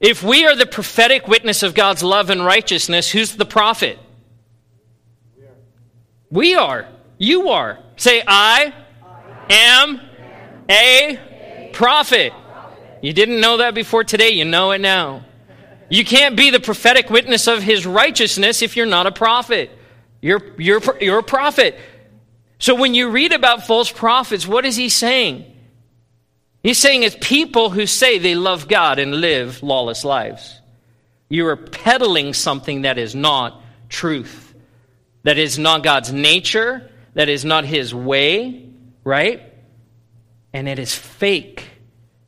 If 0.00 0.22
we 0.22 0.46
are 0.46 0.56
the 0.56 0.64
prophetic 0.64 1.28
witness 1.28 1.62
of 1.62 1.74
God's 1.74 2.02
love 2.02 2.30
and 2.30 2.42
righteousness, 2.42 3.10
who's 3.10 3.36
the 3.36 3.44
prophet? 3.44 3.98
We 5.36 5.44
are. 5.44 5.52
We 6.30 6.54
are. 6.54 6.88
You 7.20 7.50
are. 7.50 7.78
Say, 7.96 8.22
I 8.26 8.72
am 9.50 10.00
a 10.70 11.70
prophet. 11.74 12.32
You 13.02 13.12
didn't 13.12 13.40
know 13.40 13.58
that 13.58 13.74
before 13.74 14.04
today, 14.04 14.30
you 14.30 14.46
know 14.46 14.70
it 14.70 14.80
now. 14.80 15.26
You 15.90 16.02
can't 16.02 16.34
be 16.34 16.48
the 16.48 16.60
prophetic 16.60 17.10
witness 17.10 17.46
of 17.46 17.62
his 17.62 17.84
righteousness 17.84 18.62
if 18.62 18.74
you're 18.74 18.86
not 18.86 19.06
a 19.06 19.12
prophet. 19.12 19.70
You're, 20.22 20.40
you're, 20.56 20.80
you're 20.98 21.18
a 21.18 21.22
prophet. 21.22 21.78
So 22.58 22.74
when 22.74 22.94
you 22.94 23.10
read 23.10 23.32
about 23.32 23.66
false 23.66 23.92
prophets, 23.92 24.46
what 24.46 24.64
is 24.64 24.76
he 24.76 24.88
saying? 24.88 25.44
He's 26.62 26.78
saying 26.78 27.02
it's 27.02 27.16
people 27.20 27.68
who 27.68 27.84
say 27.86 28.18
they 28.18 28.34
love 28.34 28.66
God 28.66 28.98
and 28.98 29.14
live 29.14 29.62
lawless 29.62 30.06
lives. 30.06 30.58
You 31.28 31.46
are 31.48 31.56
peddling 31.56 32.32
something 32.32 32.82
that 32.82 32.96
is 32.96 33.14
not 33.14 33.62
truth, 33.90 34.54
that 35.24 35.36
is 35.36 35.58
not 35.58 35.82
God's 35.82 36.12
nature, 36.14 36.89
that 37.14 37.28
is 37.28 37.44
not 37.44 37.64
his 37.64 37.94
way, 37.94 38.68
right? 39.04 39.42
And 40.52 40.68
it 40.68 40.78
is 40.78 40.94
fake. 40.94 41.66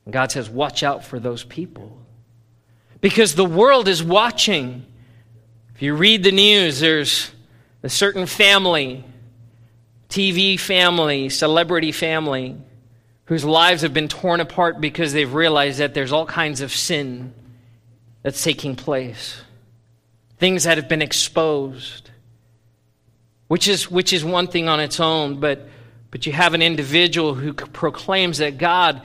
And 0.04 0.12
God 0.12 0.32
says, 0.32 0.50
watch 0.50 0.82
out 0.82 1.04
for 1.04 1.20
those 1.20 1.44
people. 1.44 1.98
Because 3.00 3.34
the 3.34 3.44
world 3.44 3.88
is 3.88 4.02
watching. 4.02 4.86
If 5.74 5.82
you 5.82 5.94
read 5.94 6.24
the 6.24 6.32
news, 6.32 6.80
there's 6.80 7.30
a 7.82 7.88
certain 7.88 8.26
family, 8.26 9.04
TV 10.08 10.58
family, 10.58 11.28
celebrity 11.28 11.92
family, 11.92 12.56
whose 13.26 13.44
lives 13.44 13.82
have 13.82 13.94
been 13.94 14.08
torn 14.08 14.40
apart 14.40 14.80
because 14.80 15.12
they've 15.12 15.32
realized 15.32 15.78
that 15.78 15.94
there's 15.94 16.12
all 16.12 16.26
kinds 16.26 16.60
of 16.60 16.72
sin 16.72 17.32
that's 18.22 18.42
taking 18.42 18.76
place, 18.76 19.40
things 20.38 20.64
that 20.64 20.76
have 20.76 20.88
been 20.88 21.02
exposed 21.02 22.01
which 23.52 23.68
is, 23.68 23.90
which 23.90 24.14
is 24.14 24.24
one 24.24 24.46
thing 24.46 24.66
on 24.66 24.80
its 24.80 24.98
own, 24.98 25.38
but, 25.38 25.68
but 26.10 26.24
you 26.24 26.32
have 26.32 26.54
an 26.54 26.62
individual 26.62 27.34
who 27.34 27.52
proclaims 27.52 28.38
that 28.38 28.56
God 28.56 29.02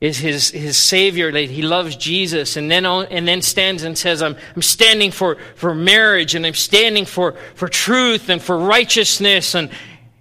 is 0.00 0.16
his, 0.16 0.52
his 0.52 0.76
Savior, 0.76 1.32
that 1.32 1.50
he 1.50 1.62
loves 1.62 1.96
Jesus, 1.96 2.56
and 2.56 2.70
then, 2.70 2.86
and 2.86 3.26
then 3.26 3.42
stands 3.42 3.82
and 3.82 3.98
says, 3.98 4.22
I'm, 4.22 4.36
I'm 4.54 4.62
standing 4.62 5.10
for, 5.10 5.38
for 5.56 5.74
marriage, 5.74 6.36
and 6.36 6.46
I'm 6.46 6.54
standing 6.54 7.04
for, 7.04 7.32
for 7.56 7.66
truth 7.66 8.28
and 8.28 8.40
for 8.40 8.56
righteousness. 8.56 9.56
And, 9.56 9.70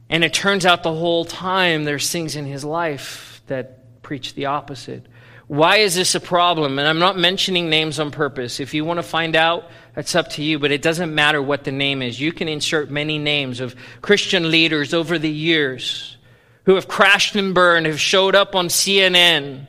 and 0.10 0.24
it 0.24 0.34
turns 0.34 0.66
out 0.66 0.82
the 0.82 0.92
whole 0.92 1.24
time 1.24 1.84
there's 1.84 2.12
things 2.12 2.36
in 2.36 2.46
his 2.46 2.66
life 2.66 3.44
that 3.46 4.02
preach 4.02 4.34
the 4.34 4.48
opposite. 4.48 5.06
Why 5.46 5.78
is 5.78 5.94
this 5.94 6.16
a 6.16 6.20
problem? 6.20 6.80
And 6.80 6.88
I'm 6.88 6.98
not 6.98 7.20
mentioning 7.20 7.70
names 7.70 8.00
on 8.00 8.10
purpose. 8.10 8.60
If 8.60 8.74
you 8.74 8.84
want 8.84 8.98
to 8.98 9.04
find 9.04 9.36
out, 9.36 9.70
that's 9.96 10.16
up 10.16 10.30
to 10.32 10.44
you, 10.44 10.58
but 10.58 10.72
it 10.72 10.82
doesn't 10.82 11.14
matter 11.14 11.42
what 11.42 11.64
the 11.64 11.72
name 11.72 12.02
is. 12.02 12.20
You 12.20 12.32
can 12.32 12.48
insert 12.48 12.90
many 12.90 13.20
names 13.20 13.60
of 13.60 13.76
Christian 14.02 14.50
leaders 14.50 14.94
over 14.94 15.20
the 15.20 15.30
years 15.30 16.18
who 16.66 16.76
have 16.76 16.88
crashed 16.88 17.36
and 17.36 17.54
burned, 17.54 17.86
have 17.86 18.00
showed 18.00 18.36
up 18.36 18.56
on 18.56 18.68
CNN 18.68 19.68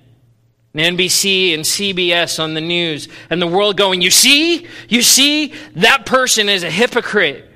and 0.75 0.99
NBC 0.99 1.55
and 1.55 1.63
CBS 1.63 2.43
on 2.43 2.55
the 2.55 2.61
news, 2.61 3.09
and 3.29 3.41
the 3.41 3.47
world 3.47 3.77
going, 3.77 4.01
You 4.01 4.11
see? 4.11 4.67
You 4.89 5.03
see? 5.03 5.53
That 5.77 6.07
person 6.07 6.49
is 6.49 6.63
a 6.63 6.71
hypocrite. 6.71 7.51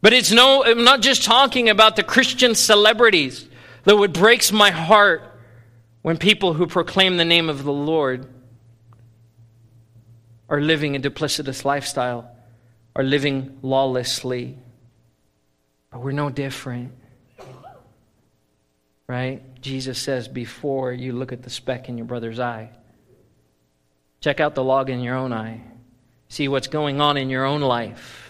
But 0.00 0.12
it's 0.12 0.32
no, 0.32 0.64
I'm 0.64 0.84
not 0.84 1.00
just 1.00 1.24
talking 1.24 1.68
about 1.68 1.96
the 1.96 2.02
Christian 2.02 2.54
celebrities, 2.54 3.48
though 3.84 4.02
it 4.02 4.12
breaks 4.12 4.52
my 4.52 4.70
heart 4.70 5.22
when 6.02 6.16
people 6.16 6.54
who 6.54 6.66
proclaim 6.66 7.16
the 7.16 7.24
name 7.24 7.48
of 7.48 7.64
the 7.64 7.72
Lord 7.72 8.28
are 10.52 10.60
living 10.60 10.94
a 10.94 11.00
duplicitous 11.00 11.64
lifestyle, 11.64 12.30
are 12.94 13.02
living 13.02 13.58
lawlessly. 13.62 14.58
But 15.90 16.02
we're 16.02 16.12
no 16.12 16.28
different. 16.28 16.92
Right? 19.06 19.42
Jesus 19.62 19.98
says, 19.98 20.28
before 20.28 20.92
you 20.92 21.14
look 21.14 21.32
at 21.32 21.42
the 21.42 21.48
speck 21.48 21.88
in 21.88 21.96
your 21.96 22.06
brother's 22.06 22.38
eye, 22.38 22.68
check 24.20 24.40
out 24.40 24.54
the 24.54 24.62
log 24.62 24.90
in 24.90 25.00
your 25.00 25.16
own 25.16 25.32
eye. 25.32 25.62
See 26.28 26.48
what's 26.48 26.68
going 26.68 27.00
on 27.00 27.16
in 27.16 27.30
your 27.30 27.46
own 27.46 27.62
life 27.62 28.21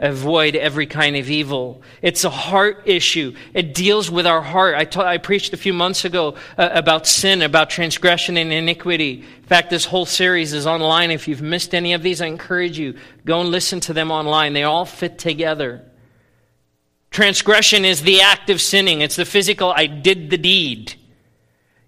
avoid 0.00 0.56
every 0.56 0.86
kind 0.86 1.14
of 1.14 1.28
evil. 1.28 1.82
It's 2.00 2.24
a 2.24 2.30
heart 2.30 2.82
issue. 2.86 3.34
It 3.52 3.74
deals 3.74 4.10
with 4.10 4.26
our 4.26 4.40
heart. 4.40 4.74
I, 4.74 4.84
ta- 4.84 5.04
I 5.04 5.18
preached 5.18 5.52
a 5.52 5.58
few 5.58 5.74
months 5.74 6.04
ago 6.06 6.36
uh, 6.56 6.70
about 6.72 7.06
sin, 7.06 7.42
about 7.42 7.68
transgression 7.68 8.38
and 8.38 8.52
iniquity. 8.52 9.24
In 9.36 9.42
fact, 9.44 9.68
this 9.68 9.84
whole 9.84 10.06
series 10.06 10.54
is 10.54 10.66
online. 10.66 11.10
If 11.10 11.28
you've 11.28 11.42
missed 11.42 11.74
any 11.74 11.92
of 11.92 12.02
these, 12.02 12.22
I 12.22 12.26
encourage 12.26 12.78
you, 12.78 12.96
go 13.26 13.42
and 13.42 13.50
listen 13.50 13.80
to 13.80 13.92
them 13.92 14.10
online. 14.10 14.54
They 14.54 14.62
all 14.62 14.86
fit 14.86 15.18
together. 15.18 15.84
Transgression 17.10 17.84
is 17.84 18.02
the 18.02 18.22
act 18.22 18.48
of 18.48 18.60
sinning. 18.60 19.02
It's 19.02 19.16
the 19.16 19.24
physical, 19.24 19.72
I 19.76 19.86
did 19.86 20.30
the 20.30 20.38
deed. 20.38 20.94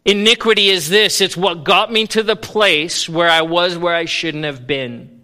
Iniquity 0.05 0.69
is 0.69 0.89
this. 0.89 1.21
It's 1.21 1.37
what 1.37 1.65
got 1.65 1.91
me 1.91 2.07
to 2.09 2.23
the 2.23 2.37
place 2.37 3.09
where 3.09 3.31
I 3.31 3.43
was 3.43 3.79
where 3.79 3.95
I 3.95 4.05
shouldn't 4.05 4.45
have 4.45 4.67
been. 4.67 5.22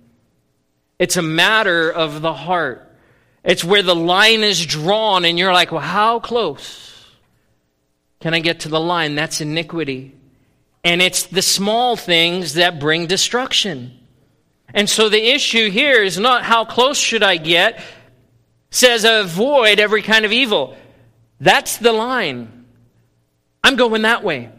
It's 0.99 1.16
a 1.16 1.22
matter 1.22 1.90
of 1.90 2.20
the 2.22 2.34
heart. 2.34 2.84
It's 3.44 3.64
where 3.64 3.82
the 3.82 3.94
line 3.94 4.42
is 4.42 4.64
drawn, 4.64 5.24
and 5.24 5.38
you're 5.38 5.53
like, 5.53 5.72
well, 5.72 5.80
how 5.80 6.18
close 6.18 7.07
can 8.20 8.34
I 8.34 8.40
get 8.40 8.61
to 8.61 8.68
the 8.68 8.80
line? 8.80 9.14
That's 9.14 9.40
iniquity. 9.40 10.14
And 10.84 11.01
it's 11.01 11.26
the 11.26 11.42
small 11.42 11.96
things 11.96 12.55
that 12.55 12.80
bring 12.80 13.07
destruction. 13.07 13.99
And 14.74 14.88
so 14.88 15.09
the 15.09 15.34
issue 15.34 15.70
here 15.70 16.03
is 16.03 16.18
not 16.18 16.42
how 16.44 16.64
close 16.64 16.99
should 16.99 17.22
I 17.22 17.36
get, 17.36 17.80
says 18.70 19.05
avoid 19.05 19.80
every 19.80 20.03
kind 20.03 20.24
of 20.24 20.32
evil. 20.32 20.76
That's 21.40 21.78
the 21.78 21.92
line. 21.92 22.66
I'm 23.62 23.76
going 23.76 24.03
that 24.03 24.24
way. 24.24 24.51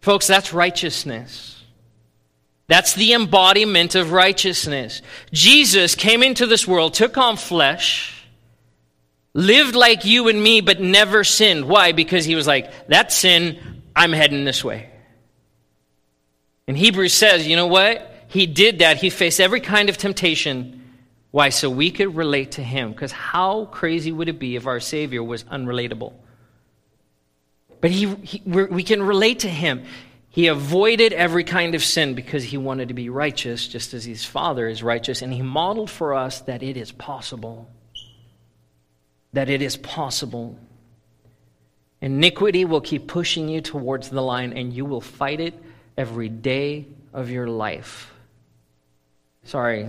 Folks, 0.00 0.26
that's 0.26 0.52
righteousness. 0.52 1.59
That's 2.70 2.94
the 2.94 3.14
embodiment 3.14 3.96
of 3.96 4.12
righteousness. 4.12 5.02
Jesus 5.32 5.96
came 5.96 6.22
into 6.22 6.46
this 6.46 6.68
world, 6.68 6.94
took 6.94 7.18
on 7.18 7.36
flesh, 7.36 8.24
lived 9.34 9.74
like 9.74 10.04
you 10.04 10.28
and 10.28 10.40
me, 10.40 10.60
but 10.60 10.80
never 10.80 11.24
sinned. 11.24 11.64
Why? 11.64 11.90
Because 11.90 12.24
he 12.24 12.36
was 12.36 12.46
like, 12.46 12.86
that 12.86 13.10
sin, 13.10 13.82
I'm 13.96 14.12
heading 14.12 14.44
this 14.44 14.62
way. 14.62 14.88
And 16.68 16.78
Hebrews 16.78 17.12
says, 17.12 17.44
you 17.44 17.56
know 17.56 17.66
what? 17.66 18.08
He 18.28 18.46
did 18.46 18.78
that. 18.78 18.98
He 18.98 19.10
faced 19.10 19.40
every 19.40 19.60
kind 19.60 19.88
of 19.88 19.98
temptation. 19.98 20.92
Why? 21.32 21.48
So 21.48 21.70
we 21.70 21.90
could 21.90 22.14
relate 22.14 22.52
to 22.52 22.62
him. 22.62 22.92
Because 22.92 23.10
how 23.10 23.64
crazy 23.64 24.12
would 24.12 24.28
it 24.28 24.38
be 24.38 24.54
if 24.54 24.68
our 24.68 24.78
Savior 24.78 25.24
was 25.24 25.42
unrelatable? 25.42 26.12
But 27.80 27.90
he, 27.90 28.14
he 28.22 28.42
we 28.46 28.84
can 28.84 29.02
relate 29.02 29.40
to 29.40 29.48
him. 29.48 29.82
He 30.32 30.46
avoided 30.46 31.12
every 31.12 31.42
kind 31.42 31.74
of 31.74 31.82
sin 31.82 32.14
because 32.14 32.44
he 32.44 32.56
wanted 32.56 32.88
to 32.88 32.94
be 32.94 33.10
righteous, 33.10 33.66
just 33.66 33.94
as 33.94 34.04
his 34.04 34.24
Father 34.24 34.68
is 34.68 34.82
righteous. 34.82 35.22
And 35.22 35.32
he 35.32 35.42
modeled 35.42 35.90
for 35.90 36.14
us 36.14 36.40
that 36.42 36.62
it 36.62 36.76
is 36.76 36.92
possible. 36.92 37.68
That 39.32 39.50
it 39.50 39.60
is 39.60 39.76
possible. 39.76 40.56
Iniquity 42.00 42.64
will 42.64 42.80
keep 42.80 43.08
pushing 43.08 43.48
you 43.48 43.60
towards 43.60 44.08
the 44.08 44.22
line, 44.22 44.52
and 44.52 44.72
you 44.72 44.84
will 44.84 45.00
fight 45.00 45.40
it 45.40 45.54
every 45.98 46.28
day 46.28 46.86
of 47.12 47.28
your 47.28 47.48
life. 47.48 48.12
Sorry, 49.42 49.88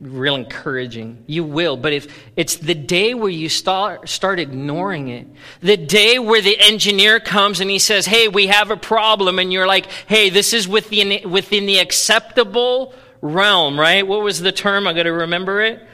real 0.00 0.34
encouraging. 0.34 1.24
You 1.26 1.44
will, 1.44 1.76
but 1.76 1.92
if 1.92 2.06
it's 2.36 2.56
the 2.56 2.74
day 2.74 3.14
where 3.14 3.30
you 3.30 3.48
start 3.48 4.08
start 4.08 4.38
ignoring 4.38 5.08
it, 5.08 5.26
the 5.60 5.76
day 5.76 6.18
where 6.18 6.42
the 6.42 6.58
engineer 6.58 7.20
comes 7.20 7.60
and 7.60 7.70
he 7.70 7.78
says, 7.78 8.06
"Hey, 8.06 8.28
we 8.28 8.48
have 8.48 8.70
a 8.70 8.76
problem," 8.76 9.38
and 9.38 9.52
you're 9.52 9.66
like, 9.66 9.90
"Hey, 10.06 10.30
this 10.30 10.52
is 10.52 10.68
within 10.68 11.30
within 11.30 11.66
the 11.66 11.78
acceptable 11.78 12.94
realm, 13.22 13.78
right?" 13.78 14.06
What 14.06 14.22
was 14.22 14.40
the 14.40 14.52
term? 14.52 14.86
I 14.86 14.92
got 14.92 15.04
to 15.04 15.12
remember 15.12 15.62
it. 15.62 15.86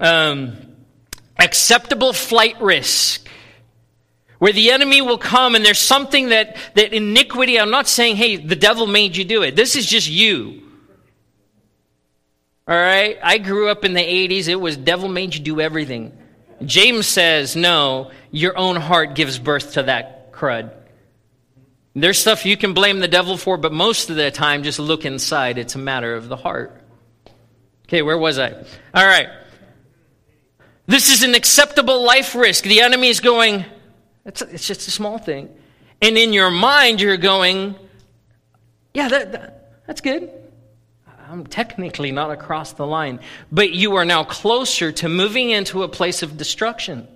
Um, 0.00 0.56
acceptable 1.38 2.12
flight 2.12 2.60
risk. 2.60 3.28
Where 4.38 4.52
the 4.52 4.70
enemy 4.70 5.00
will 5.00 5.16
come 5.18 5.54
and 5.54 5.64
there's 5.64 5.78
something 5.78 6.28
that, 6.28 6.56
that 6.74 6.92
iniquity, 6.92 7.58
I'm 7.58 7.70
not 7.70 7.88
saying, 7.88 8.16
hey, 8.16 8.36
the 8.36 8.54
devil 8.54 8.86
made 8.86 9.16
you 9.16 9.24
do 9.24 9.42
it. 9.42 9.56
This 9.56 9.76
is 9.76 9.86
just 9.86 10.10
you. 10.10 10.62
All 12.68 12.76
right? 12.76 13.18
I 13.22 13.38
grew 13.38 13.68
up 13.68 13.84
in 13.84 13.94
the 13.94 14.00
80s. 14.00 14.48
It 14.48 14.56
was 14.56 14.76
devil 14.76 15.08
made 15.08 15.34
you 15.34 15.40
do 15.40 15.60
everything. 15.60 16.16
James 16.64 17.06
says, 17.06 17.54
no, 17.54 18.10
your 18.30 18.56
own 18.56 18.76
heart 18.76 19.14
gives 19.14 19.38
birth 19.38 19.74
to 19.74 19.84
that 19.84 20.32
crud. 20.32 20.72
There's 21.94 22.18
stuff 22.18 22.44
you 22.44 22.56
can 22.56 22.74
blame 22.74 22.98
the 22.98 23.08
devil 23.08 23.36
for, 23.36 23.56
but 23.56 23.72
most 23.72 24.10
of 24.10 24.16
the 24.16 24.30
time, 24.30 24.62
just 24.62 24.78
look 24.78 25.04
inside. 25.04 25.58
It's 25.58 25.74
a 25.74 25.78
matter 25.78 26.14
of 26.14 26.28
the 26.28 26.36
heart. 26.36 26.82
Okay, 27.86 28.02
where 28.02 28.18
was 28.18 28.38
I? 28.38 28.52
All 28.92 29.06
right. 29.06 29.28
This 30.86 31.10
is 31.10 31.22
an 31.22 31.34
acceptable 31.34 32.04
life 32.04 32.34
risk. 32.34 32.64
The 32.64 32.80
enemy 32.80 33.08
is 33.08 33.20
going, 33.20 33.64
it's, 34.24 34.42
it's 34.42 34.66
just 34.66 34.86
a 34.88 34.90
small 34.90 35.18
thing. 35.18 35.48
And 36.02 36.18
in 36.18 36.32
your 36.32 36.50
mind, 36.50 37.00
you're 37.00 37.16
going, 37.16 37.76
yeah, 38.92 39.08
that, 39.08 39.32
that, 39.32 39.82
that's 39.86 40.00
good. 40.00 40.30
I'm 41.28 41.46
technically 41.46 42.12
not 42.12 42.30
across 42.30 42.72
the 42.72 42.86
line, 42.86 43.18
but 43.50 43.72
you 43.72 43.96
are 43.96 44.04
now 44.04 44.22
closer 44.22 44.92
to 44.92 45.08
moving 45.08 45.50
into 45.50 45.82
a 45.82 45.88
place 45.88 46.22
of 46.22 46.36
destruction. 46.36 47.08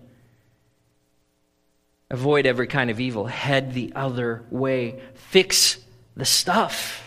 Avoid 2.11 2.45
every 2.45 2.67
kind 2.67 2.91
of 2.91 2.99
evil, 2.99 3.27
head 3.27 3.73
the 3.73 3.93
other 3.95 4.43
way, 4.51 5.01
fix 5.15 5.79
the 6.17 6.25
stuff. 6.25 7.07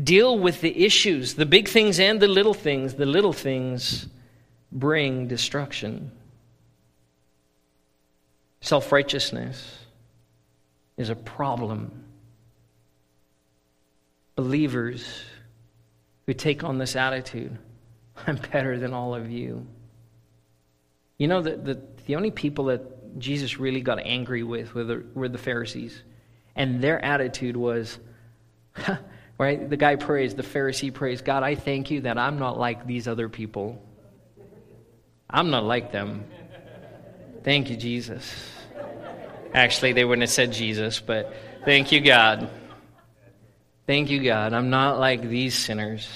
Deal 0.00 0.38
with 0.38 0.60
the 0.60 0.84
issues, 0.84 1.34
the 1.34 1.46
big 1.46 1.68
things 1.68 1.98
and 1.98 2.20
the 2.20 2.28
little 2.28 2.54
things. 2.54 2.94
The 2.94 3.06
little 3.06 3.32
things 3.32 4.06
bring 4.70 5.26
destruction. 5.26 6.12
Self 8.60 8.92
righteousness 8.92 9.78
is 10.96 11.10
a 11.10 11.16
problem. 11.16 12.04
Believers 14.36 15.24
who 16.28 16.34
take 16.34 16.62
on 16.62 16.76
this 16.76 16.94
attitude 16.94 17.56
I'm 18.26 18.36
better 18.52 18.78
than 18.78 18.92
all 18.92 19.14
of 19.14 19.30
you. 19.30 19.66
You 21.16 21.26
know, 21.26 21.40
the, 21.40 21.56
the, 21.56 21.82
the 22.06 22.16
only 22.16 22.30
people 22.30 22.66
that 22.66 23.18
Jesus 23.18 23.58
really 23.58 23.80
got 23.80 23.98
angry 23.98 24.42
with 24.42 24.74
were 24.74 24.84
the, 24.84 25.06
were 25.14 25.30
the 25.30 25.38
Pharisees. 25.38 26.02
And 26.54 26.82
their 26.82 27.02
attitude 27.02 27.56
was, 27.56 27.98
right? 29.38 29.70
The 29.70 29.78
guy 29.78 29.96
prays, 29.96 30.34
the 30.34 30.42
Pharisee 30.42 30.92
prays, 30.92 31.22
God, 31.22 31.44
I 31.44 31.54
thank 31.54 31.90
you 31.90 32.02
that 32.02 32.18
I'm 32.18 32.38
not 32.38 32.58
like 32.58 32.86
these 32.86 33.08
other 33.08 33.30
people. 33.30 33.82
I'm 35.30 35.48
not 35.48 35.64
like 35.64 35.92
them. 35.92 36.24
Thank 37.42 37.70
you, 37.70 37.76
Jesus. 37.76 38.30
Actually, 39.54 39.94
they 39.94 40.04
wouldn't 40.04 40.24
have 40.24 40.30
said 40.30 40.52
Jesus, 40.52 41.00
but 41.00 41.32
thank 41.64 41.90
you, 41.90 42.02
God. 42.02 42.50
Thank 43.88 44.10
you, 44.10 44.22
God. 44.22 44.52
I'm 44.52 44.68
not 44.68 44.98
like 45.00 45.22
these 45.22 45.54
sinners. 45.54 46.06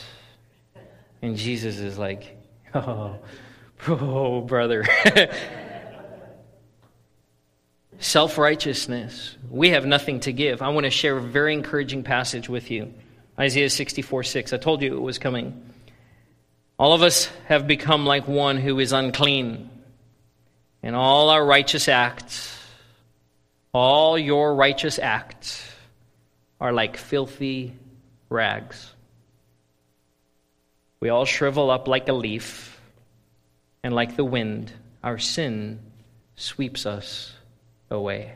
And 1.23 1.39
Jesus 1.39 1.79
is 1.79 1.97
like, 1.97 2.37
oh, 2.75 3.17
oh 3.89 4.43
brother. 4.43 4.85
Self 7.99 8.37
righteousness. 8.37 9.39
We 9.49 9.71
have 9.71 9.87
nothing 9.87 10.21
to 10.21 10.35
give. 10.35 10.61
I 10.61 10.69
want 10.69 10.85
to 10.85 10.91
share 10.91 11.17
a 11.17 11.23
very 11.23 11.55
encouraging 11.55 12.03
passage 12.03 12.47
with 12.47 12.71
you 12.71 12.93
Isaiah 13.39 13.71
64 13.71 14.23
6. 14.23 14.53
I 14.53 14.59
told 14.59 14.83
you 14.83 14.95
it 14.95 15.01
was 15.01 15.19
coming. 15.19 15.59
All 16.79 16.93
of 16.93 17.03
us 17.03 17.31
have 17.47 17.67
become 17.67 18.05
like 18.05 18.29
one 18.29 18.59
who 18.59 18.81
is 18.81 18.93
unclean, 18.93 19.71
and 20.83 20.95
all 20.95 21.31
our 21.31 21.43
righteous 21.43 21.89
acts, 21.89 22.55
all 23.73 24.19
your 24.19 24.55
righteous 24.55 24.99
acts, 24.99 25.72
are 26.63 26.73
like 26.73 26.97
filthy 26.97 27.75
rags. 28.29 28.95
We 31.01 31.09
all 31.09 31.25
shrivel 31.25 31.73
up 31.73 31.89
like 31.89 32.09
a 32.09 32.13
leaf, 32.13 32.81
and 33.83 33.93
like 33.93 34.15
the 34.15 34.25
wind, 34.25 34.71
our 35.03 35.19
sin 35.19 35.81
sweeps 36.37 36.87
us 36.87 37.33
away. 37.91 38.35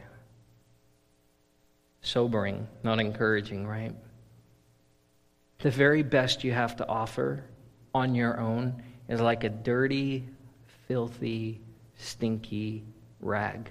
Sobering, 2.01 2.67
not 2.83 2.99
encouraging, 2.99 3.65
right? 3.65 3.95
The 5.61 5.71
very 5.71 6.03
best 6.03 6.43
you 6.43 6.51
have 6.51 6.75
to 6.79 6.89
offer 6.89 7.45
on 7.95 8.17
your 8.17 8.41
own 8.41 8.83
is 9.09 9.21
like 9.21 9.45
a 9.45 9.49
dirty, 9.49 10.25
filthy, 10.89 11.61
stinky 11.97 12.83
rag. 13.21 13.71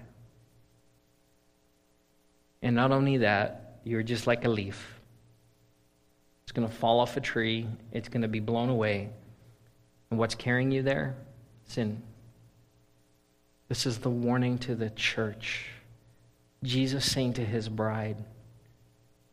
And 2.61 2.73
not 2.73 2.93
only 2.93 3.17
that, 3.17 3.64
you're 3.85 4.03
just 4.03 4.27
like 4.27 4.43
a 4.43 4.49
leaf. 4.49 4.99
It's 6.43 6.51
going 6.51 6.67
to 6.67 6.73
fall 6.73 6.99
off 6.99 7.15
a 7.15 7.21
tree, 7.21 7.67
it's 7.91 8.09
going 8.09 8.23
to 8.23 8.27
be 8.27 8.39
blown 8.39 8.69
away. 8.69 9.09
And 10.09 10.19
what's 10.19 10.35
carrying 10.35 10.71
you 10.71 10.81
there? 10.81 11.15
Sin. 11.65 12.01
This 13.69 13.85
is 13.85 13.99
the 13.99 14.09
warning 14.09 14.57
to 14.59 14.75
the 14.75 14.89
church. 14.91 15.67
Jesus 16.63 17.09
saying 17.09 17.33
to 17.33 17.45
his 17.45 17.69
bride, 17.69 18.17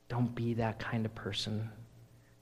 Don't 0.09 0.35
be 0.35 0.55
that 0.55 0.79
kind 0.79 1.05
of 1.05 1.15
person. 1.15 1.69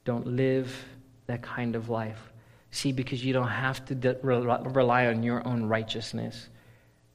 Don't 0.04 0.26
live 0.26 0.84
that 1.26 1.42
kind 1.42 1.76
of 1.76 1.88
life. 1.88 2.32
See, 2.70 2.92
because 2.92 3.24
you 3.24 3.32
don't 3.32 3.48
have 3.48 3.84
to 3.86 3.94
de- 3.94 4.16
rely 4.22 5.06
on 5.06 5.22
your 5.22 5.46
own 5.46 5.64
righteousness. 5.64 6.48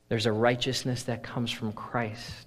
There's 0.09 0.25
a 0.25 0.31
righteousness 0.31 1.03
that 1.03 1.23
comes 1.23 1.51
from 1.51 1.71
Christ 1.71 2.44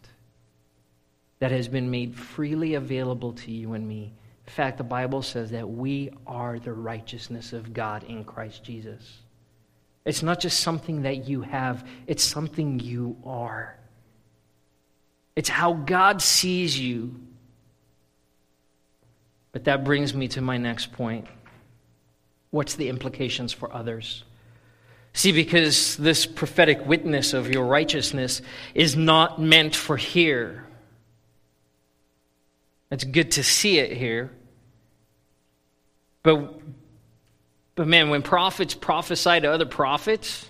that 1.38 1.50
has 1.50 1.68
been 1.68 1.90
made 1.90 2.14
freely 2.14 2.74
available 2.74 3.32
to 3.32 3.52
you 3.52 3.74
and 3.74 3.86
me. 3.86 4.12
In 4.46 4.52
fact, 4.52 4.78
the 4.78 4.84
Bible 4.84 5.22
says 5.22 5.50
that 5.50 5.68
we 5.68 6.10
are 6.26 6.58
the 6.58 6.72
righteousness 6.72 7.52
of 7.52 7.72
God 7.72 8.04
in 8.04 8.24
Christ 8.24 8.64
Jesus. 8.64 9.18
It's 10.04 10.22
not 10.22 10.40
just 10.40 10.60
something 10.60 11.02
that 11.02 11.28
you 11.28 11.42
have, 11.42 11.86
it's 12.06 12.24
something 12.24 12.80
you 12.80 13.16
are. 13.24 13.78
It's 15.36 15.48
how 15.48 15.74
God 15.74 16.22
sees 16.22 16.78
you. 16.78 17.14
But 19.52 19.64
that 19.64 19.84
brings 19.84 20.14
me 20.14 20.28
to 20.28 20.40
my 20.40 20.56
next 20.56 20.92
point. 20.92 21.26
What's 22.50 22.74
the 22.74 22.88
implications 22.88 23.52
for 23.52 23.72
others? 23.72 24.24
See, 25.12 25.32
because 25.32 25.96
this 25.96 26.26
prophetic 26.26 26.86
witness 26.86 27.34
of 27.34 27.50
your 27.50 27.66
righteousness 27.66 28.40
is 28.74 28.96
not 28.96 29.40
meant 29.40 29.76
for 29.76 29.96
here. 29.96 30.64
It's 32.90 33.04
good 33.04 33.32
to 33.32 33.42
see 33.42 33.78
it 33.78 33.96
here. 33.96 34.30
But, 36.22 36.60
but 37.74 37.86
man, 37.86 38.10
when 38.10 38.22
prophets 38.22 38.74
prophesy 38.74 39.40
to 39.40 39.52
other 39.52 39.66
prophets, 39.66 40.48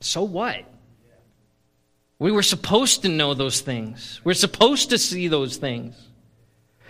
so 0.00 0.22
what? 0.22 0.64
We 2.18 2.32
were 2.32 2.42
supposed 2.42 3.02
to 3.02 3.08
know 3.08 3.34
those 3.34 3.60
things. 3.60 4.20
We're 4.24 4.34
supposed 4.34 4.90
to 4.90 4.98
see 4.98 5.28
those 5.28 5.56
things. 5.56 6.07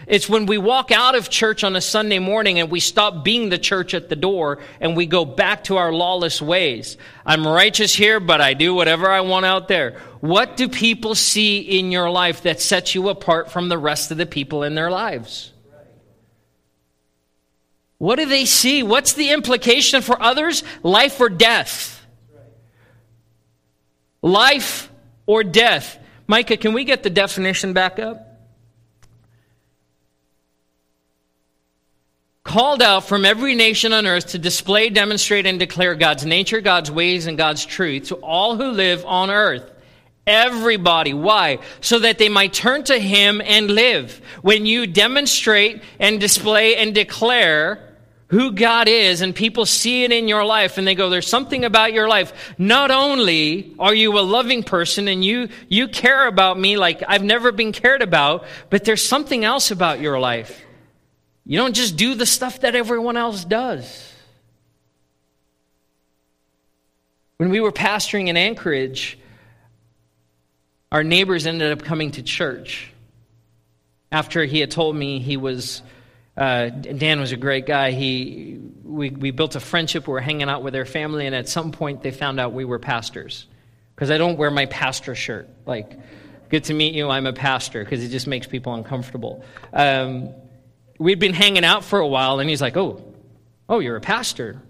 It's 0.07 0.29
when 0.29 0.47
we 0.47 0.57
walk 0.57 0.91
out 0.91 1.15
of 1.15 1.29
church 1.29 1.65
on 1.65 1.77
a 1.77 1.81
Sunday 1.81 2.19
morning 2.19 2.61
and 2.61 2.71
we 2.71 2.81
stop 2.81 3.25
being 3.25 3.49
the 3.49 3.59
church 3.59 3.93
at 3.93 4.09
the 4.09 4.17
door 4.17 4.59
and 4.81 4.97
we 4.97 5.07
go 5.07 5.25
back 5.25 5.65
to 5.65 5.77
our 5.77 5.93
lawless 5.93 6.41
ways. 6.41 6.97
I'm 7.27 7.47
righteous 7.47 7.95
here, 7.95 8.21
but 8.21 8.41
I 8.41 8.55
do 8.55 8.75
whatever 8.75 9.11
I 9.11 9.21
want 9.21 9.45
out 9.45 9.69
there. 9.69 10.01
What 10.21 10.57
do 10.57 10.69
people 10.69 11.15
see 11.15 11.59
in 11.59 11.93
your 11.93 12.11
life 12.11 12.43
that 12.43 12.61
sets 12.61 12.95
you 12.95 13.09
apart 13.09 13.51
from 13.51 13.69
the 13.69 13.79
rest 13.79 14.11
of 14.11 14.17
the 14.17 14.27
people 14.27 14.63
in 14.63 14.75
their 14.75 14.91
lives? 14.91 15.53
What 17.99 18.17
do 18.17 18.27
they 18.27 18.45
see? 18.45 18.83
What's 18.83 19.13
the 19.15 19.31
implication 19.31 20.03
for 20.03 20.21
others? 20.23 20.63
Life 20.83 21.21
or 21.21 21.29
death? 21.29 22.07
Life 24.23 24.91
or 25.27 25.45
death. 25.45 25.99
Micah, 26.29 26.57
can 26.57 26.73
we 26.73 26.85
get 26.85 27.03
the 27.03 27.11
definition 27.11 27.73
back 27.73 27.99
up? 27.99 28.28
Called 32.49 32.81
out 32.81 33.05
from 33.05 33.27
every 33.27 33.55
nation 33.55 33.93
on 33.93 34.07
earth 34.07 34.29
to 34.29 34.39
display, 34.39 34.89
demonstrate, 34.89 35.45
and 35.45 35.59
declare 35.59 35.95
God's 35.95 36.25
nature, 36.25 36.63
God's 36.63 36.91
ways, 36.91 37.27
and 37.27 37.37
God's 37.37 37.67
truth 37.67 38.05
to 38.05 38.15
all 38.15 38.57
who 38.57 38.71
live 38.71 39.05
on 39.05 39.29
earth. 39.29 39.71
Everybody. 40.27 41.13
Why? 41.13 41.59
So 41.83 41.99
that 41.99 42.17
they 42.17 42.31
might 42.31 42.55
turn 42.55 42.85
to 42.85 42.99
Him 42.99 43.43
and 43.45 43.71
live. 43.71 44.23
When 44.41 44.65
you 44.65 44.87
demonstrate 44.87 45.83
and 45.99 46.19
display 46.19 46.77
and 46.77 46.95
declare 46.95 47.87
who 48.29 48.53
God 48.53 48.89
is 48.89 49.21
and 49.21 49.35
people 49.35 49.67
see 49.67 50.05
it 50.05 50.11
in 50.11 50.27
your 50.27 50.47
life 50.47 50.79
and 50.79 50.87
they 50.87 50.95
go, 50.95 51.11
there's 51.11 51.27
something 51.27 51.67
about 51.67 51.93
your 51.93 52.09
life. 52.09 52.55
Not 52.57 52.91
only 52.91 53.75
are 53.79 53.95
you 53.95 54.19
a 54.19 54.21
loving 54.21 54.63
person 54.63 55.07
and 55.07 55.23
you, 55.23 55.51
you 55.69 55.87
care 55.87 56.27
about 56.27 56.59
me 56.59 56.79
like 56.79 57.03
I've 57.07 57.23
never 57.23 57.53
been 57.53 57.73
cared 57.73 58.01
about, 58.01 58.47
but 58.71 58.85
there's 58.85 59.07
something 59.07 59.45
else 59.45 59.71
about 59.71 60.01
your 60.01 60.19
life. 60.19 60.65
You 61.49 61.57
don't 61.57 61.75
just 61.75 61.97
do 61.97 62.15
the 62.15 62.27
stuff 62.27 62.61
that 62.61 62.77
everyone 62.77 63.17
else 63.17 63.43
does. 63.43 64.13
When 67.39 67.49
we 67.49 67.61
were 67.61 67.73
pastoring 67.73 68.29
in 68.29 68.37
Anchorage, 68.37 69.19
our 70.93 71.03
neighbors 71.03 71.47
ended 71.47 71.73
up 71.73 71.83
coming 71.83 72.11
to 72.13 72.23
church 72.23 72.93
after 74.13 74.45
he 74.45 74.61
had 74.61 74.71
told 74.71 74.95
me 74.95 75.21
he 75.21 75.39
was 75.39 75.81
uh, 76.37 76.69
Dan 76.69 77.19
was 77.19 77.33
a 77.33 77.37
great 77.37 77.67
guy. 77.67 77.93
He, 77.93 78.61
we, 78.85 79.11
we 79.11 79.31
built 79.31 79.57
a 79.57 79.61
friendship. 79.61 80.07
We 80.07 80.13
were 80.13 80.21
hanging 80.21 80.49
out 80.49 80.63
with 80.63 80.73
their 80.73 80.85
family, 80.85 81.27
and 81.27 81.35
at 81.35 81.49
some 81.49 81.73
point 81.73 82.03
they 82.03 82.13
found 82.13 82.39
out 82.39 82.53
we 82.53 82.65
were 82.65 82.79
pastors. 82.79 83.47
Because 83.95 84.13
I 84.13 84.19
don't 84.19 84.37
wear 84.37 84.51
my 84.51 84.67
pastor 84.67 85.17
shirt. 85.17 85.49
Like, 85.67 85.99
good 86.49 86.65
to 86.65 86.75
meet 86.75 86.95
you, 86.95 87.09
I'm 87.09 87.27
a 87.27 87.33
pastor, 87.33 87.83
because 87.83 88.05
it 88.05 88.11
just 88.11 88.29
makes 88.29 88.47
people 88.47 88.75
uncomfortable. 88.75 89.45
Um, 89.73 90.33
we'd 90.99 91.19
been 91.19 91.35
hanging 91.35 91.65
out 91.65 91.85
for 91.85 91.99
a 91.99 92.07
while, 92.07 92.41
and 92.41 92.51
he's 92.51 92.61
like, 92.61 92.77
oh, 92.77 93.03
oh, 93.69 93.79
you're 93.79 93.97
a 93.97 94.01
pastor. 94.01 94.61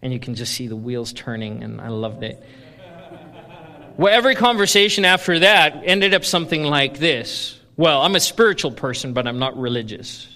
And 0.00 0.12
you 0.12 0.18
can 0.18 0.34
just 0.34 0.54
see 0.54 0.66
the 0.66 0.76
wheels 0.76 1.12
turning, 1.12 1.62
and 1.62 1.80
I 1.80 1.88
loved 1.88 2.22
it. 2.22 2.42
well, 3.96 4.12
every 4.12 4.34
conversation 4.34 5.04
after 5.04 5.40
that 5.40 5.82
ended 5.84 6.14
up 6.14 6.24
something 6.24 6.64
like 6.64 6.98
this 6.98 7.60
Well, 7.76 8.02
I'm 8.02 8.16
a 8.16 8.20
spiritual 8.20 8.72
person, 8.72 9.12
but 9.12 9.26
I'm 9.26 9.38
not 9.38 9.56
religious. 9.56 10.28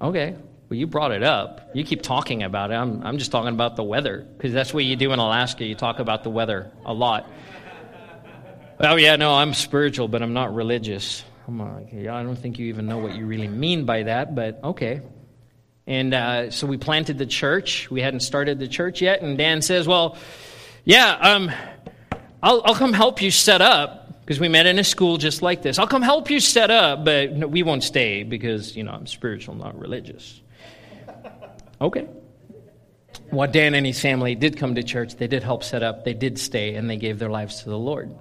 Okay, 0.00 0.36
well, 0.68 0.78
you 0.78 0.86
brought 0.86 1.12
it 1.12 1.22
up. 1.22 1.70
You 1.74 1.84
keep 1.84 2.02
talking 2.02 2.42
about 2.42 2.70
it. 2.70 2.74
I'm, 2.74 3.02
I'm 3.02 3.18
just 3.18 3.32
talking 3.32 3.52
about 3.52 3.76
the 3.76 3.82
weather, 3.82 4.26
because 4.36 4.52
that's 4.52 4.72
what 4.72 4.84
you 4.84 4.96
do 4.96 5.12
in 5.12 5.18
Alaska. 5.18 5.64
You 5.64 5.74
talk 5.74 5.98
about 5.98 6.24
the 6.24 6.30
weather 6.30 6.70
a 6.84 6.94
lot. 6.94 7.30
oh, 8.80 8.96
yeah, 8.96 9.16
no, 9.16 9.34
I'm 9.34 9.54
spiritual, 9.54 10.08
but 10.08 10.22
I'm 10.22 10.34
not 10.34 10.54
religious. 10.54 11.24
Like, 11.48 11.88
yeah, 11.92 12.14
I 12.14 12.22
don't 12.22 12.36
think 12.36 12.58
you 12.58 12.66
even 12.66 12.86
know 12.86 12.98
what 12.98 13.14
you 13.14 13.26
really 13.26 13.48
mean 13.48 13.86
by 13.86 14.02
that, 14.02 14.34
but 14.34 14.60
okay. 14.62 15.00
And 15.86 16.12
uh, 16.12 16.50
so 16.50 16.66
we 16.66 16.76
planted 16.76 17.16
the 17.16 17.26
church. 17.26 17.90
We 17.90 18.02
hadn't 18.02 18.20
started 18.20 18.58
the 18.58 18.68
church 18.68 19.00
yet. 19.00 19.22
And 19.22 19.38
Dan 19.38 19.62
says, 19.62 19.88
well, 19.88 20.18
yeah, 20.84 21.12
um, 21.14 21.50
I'll, 22.42 22.60
I'll 22.64 22.74
come 22.74 22.92
help 22.92 23.22
you 23.22 23.30
set 23.30 23.62
up 23.62 24.20
because 24.20 24.38
we 24.38 24.48
met 24.48 24.66
in 24.66 24.78
a 24.78 24.84
school 24.84 25.16
just 25.16 25.40
like 25.40 25.62
this. 25.62 25.78
I'll 25.78 25.86
come 25.86 26.02
help 26.02 26.28
you 26.28 26.38
set 26.38 26.70
up, 26.70 27.06
but 27.06 27.32
no, 27.32 27.46
we 27.46 27.62
won't 27.62 27.82
stay 27.82 28.24
because, 28.24 28.76
you 28.76 28.84
know, 28.84 28.92
I'm 28.92 29.06
spiritual, 29.06 29.54
not 29.54 29.78
religious. 29.78 30.42
Okay. 31.80 32.06
Well, 33.32 33.50
Dan 33.50 33.74
and 33.74 33.86
his 33.86 34.00
family 34.00 34.34
did 34.34 34.58
come 34.58 34.74
to 34.74 34.82
church, 34.82 35.16
they 35.16 35.28
did 35.28 35.42
help 35.42 35.64
set 35.64 35.82
up, 35.82 36.04
they 36.04 36.14
did 36.14 36.38
stay, 36.38 36.74
and 36.74 36.90
they 36.90 36.96
gave 36.96 37.18
their 37.18 37.30
lives 37.30 37.62
to 37.62 37.70
the 37.70 37.78
Lord. 37.78 38.14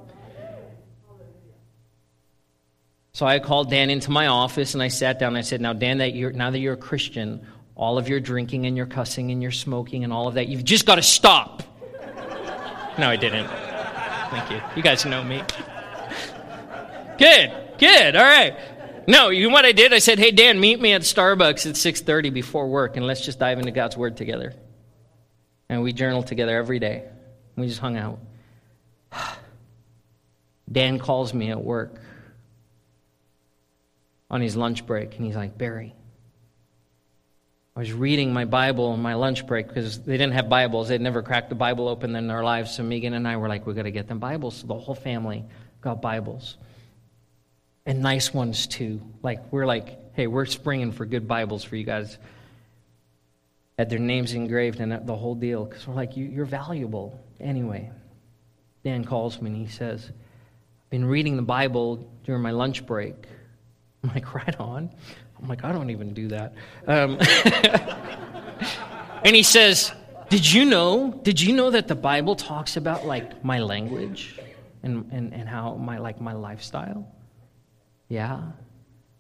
So 3.18 3.26
I 3.26 3.40
called 3.40 3.72
Dan 3.72 3.90
into 3.90 4.12
my 4.12 4.28
office 4.28 4.76
and 4.76 4.84
I 4.84 4.90
sat 4.90 5.18
down 5.18 5.30
and 5.30 5.40
I 5.40 5.42
said, 5.42 5.60
Now, 5.60 5.74
Dan, 5.74 5.98
that 5.98 6.14
you're, 6.14 6.32
now 6.32 6.52
that 6.52 6.60
you're 6.60 6.76
a 6.76 6.78
Christian, 6.78 7.44
all 7.74 7.98
of 7.98 8.08
your 8.08 8.20
drinking 8.20 8.68
and 8.68 8.78
your 8.78 8.86
cussing 8.86 9.32
and 9.32 9.42
your 9.42 9.50
smoking 9.50 10.04
and 10.04 10.14
all 10.14 10.28
of 10.28 10.36
that, 10.36 10.50
you've 10.50 10.64
just 10.64 10.86
got 10.86 10.98
to 10.98 11.02
stop. 11.02 11.64
no, 13.00 13.10
I 13.10 13.16
didn't. 13.16 13.48
Thank 13.48 14.52
you. 14.52 14.62
You 14.76 14.84
guys 14.84 15.04
know 15.04 15.24
me. 15.24 15.42
Good, 17.18 17.52
good. 17.80 18.16
All 18.16 18.24
right. 18.24 18.56
No, 19.08 19.30
you 19.30 19.48
know 19.48 19.54
what 19.56 19.66
I 19.66 19.72
did? 19.72 19.94
I 19.94 19.98
said, 19.98 20.20
"Hey 20.20 20.30
Dan, 20.30 20.60
meet 20.60 20.80
me 20.80 20.94
at 20.94 21.02
Starbucks 21.02 21.66
at 21.66 21.76
6:30 21.76 22.32
before 22.32 22.68
work, 22.68 22.98
and 22.98 23.08
let's 23.08 23.26
just 23.26 23.40
dive 23.40 23.58
into 23.58 23.72
God's 23.72 23.98
Word 23.98 24.16
together." 24.16 24.54
And 25.70 25.82
we 25.82 25.92
journaled 25.92 26.28
together 26.28 26.56
every 26.56 26.78
day. 26.78 27.06
We 27.56 27.66
just 27.66 27.80
hung 27.80 27.98
out. 27.98 28.20
Dan 30.72 31.00
calls 31.00 31.34
me 31.34 31.50
at 31.50 31.64
work 31.64 32.00
on 34.30 34.42
his 34.42 34.56
lunch 34.56 34.86
break, 34.86 35.16
and 35.16 35.26
he's 35.26 35.36
like, 35.36 35.58
"Barry, 35.58 35.96
I 37.78 37.80
was 37.80 37.94
reading 37.94 38.34
my 38.34 38.46
Bible 38.46 38.86
on 38.88 39.04
my 39.04 39.14
lunch 39.14 39.46
break 39.46 39.68
because 39.68 40.00
they 40.02 40.18
didn't 40.18 40.34
have 40.34 40.50
Bibles. 40.50 40.88
They'd 40.88 41.00
never 41.00 41.22
cracked 41.22 41.50
the 41.50 41.56
Bible 41.56 41.88
open 41.88 42.16
in 42.16 42.26
their 42.26 42.44
lives. 42.44 42.76
So 42.76 42.82
Megan 42.82 43.14
and 43.14 43.28
I 43.28 43.38
were 43.38 43.48
like, 43.48 43.68
we 43.68 43.76
got 43.76 43.84
to 43.84 43.92
get 43.92 44.08
them 44.08 44.18
Bibles. 44.18 44.58
So 44.58 44.66
the 44.66 44.74
whole 44.74 44.96
family 44.96 45.46
got 45.80 46.02
Bibles 46.02 46.58
and 47.86 48.02
nice 48.02 48.34
ones 48.34 48.66
too. 48.66 49.00
Like, 49.22 49.52
we're 49.52 49.68
like, 49.68 49.96
hey, 50.16 50.26
we're 50.26 50.48
springing 50.48 50.92
for 50.92 51.06
good 51.06 51.28
Bibles 51.28 51.64
for 51.64 51.76
you 51.76 51.84
guys. 51.84 52.18
Had 53.78 53.92
their 53.92 54.00
names 54.00 54.34
engraved 54.34 54.80
and 54.80 55.08
the 55.08 55.16
whole 55.16 55.36
deal 55.36 55.64
because 55.64 55.88
we're 55.88 55.94
like, 55.94 56.18
you, 56.18 56.26
you're 56.26 56.46
valuable. 56.46 57.24
Anyway, 57.40 57.92
Dan 58.84 59.06
calls 59.06 59.40
me 59.40 59.52
and 59.52 59.56
he 59.56 59.68
says, 59.68 60.04
I've 60.04 60.90
been 60.90 61.06
reading 61.06 61.36
the 61.36 61.44
Bible 61.44 62.10
during 62.24 62.42
my 62.42 62.50
lunch 62.50 62.88
break. 62.88 63.28
I'm 64.08 64.14
like, 64.14 64.34
right 64.34 64.60
on. 64.60 64.90
I'm 65.42 65.48
like, 65.48 65.64
I 65.64 65.72
don't 65.72 65.90
even 65.90 66.14
do 66.14 66.28
that. 66.30 66.54
Um, 66.88 67.18
and 69.24 69.36
he 69.36 69.44
says, 69.44 69.92
Did 70.30 70.52
you 70.52 70.66
know? 70.66 71.20
Did 71.24 71.42
you 71.42 71.54
know 71.54 71.72
that 71.72 71.88
the 71.88 71.96
Bible 71.96 72.36
talks 72.36 72.78
about 72.78 73.06
like 73.06 73.44
my 73.44 73.60
language 73.60 74.40
and, 74.84 75.10
and, 75.12 75.34
and 75.34 75.50
how 75.50 75.76
my 75.76 75.98
like 75.98 76.22
my 76.22 76.34
lifestyle? 76.34 77.08
Yeah. 78.10 78.42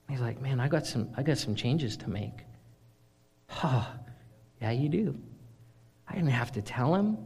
He's 0.09 0.21
like, 0.21 0.41
man, 0.41 0.59
I 0.59 0.69
got 0.69 0.85
some, 0.85 1.09
I 1.17 1.23
got 1.23 1.37
some 1.37 1.55
changes 1.55 1.97
to 1.97 2.09
make. 2.09 2.45
Huh. 3.49 3.83
Yeah, 4.61 4.71
you 4.71 4.89
do. 4.89 5.17
I 6.07 6.15
didn't 6.15 6.29
have 6.29 6.53
to 6.53 6.61
tell 6.61 6.95
him. 6.95 7.17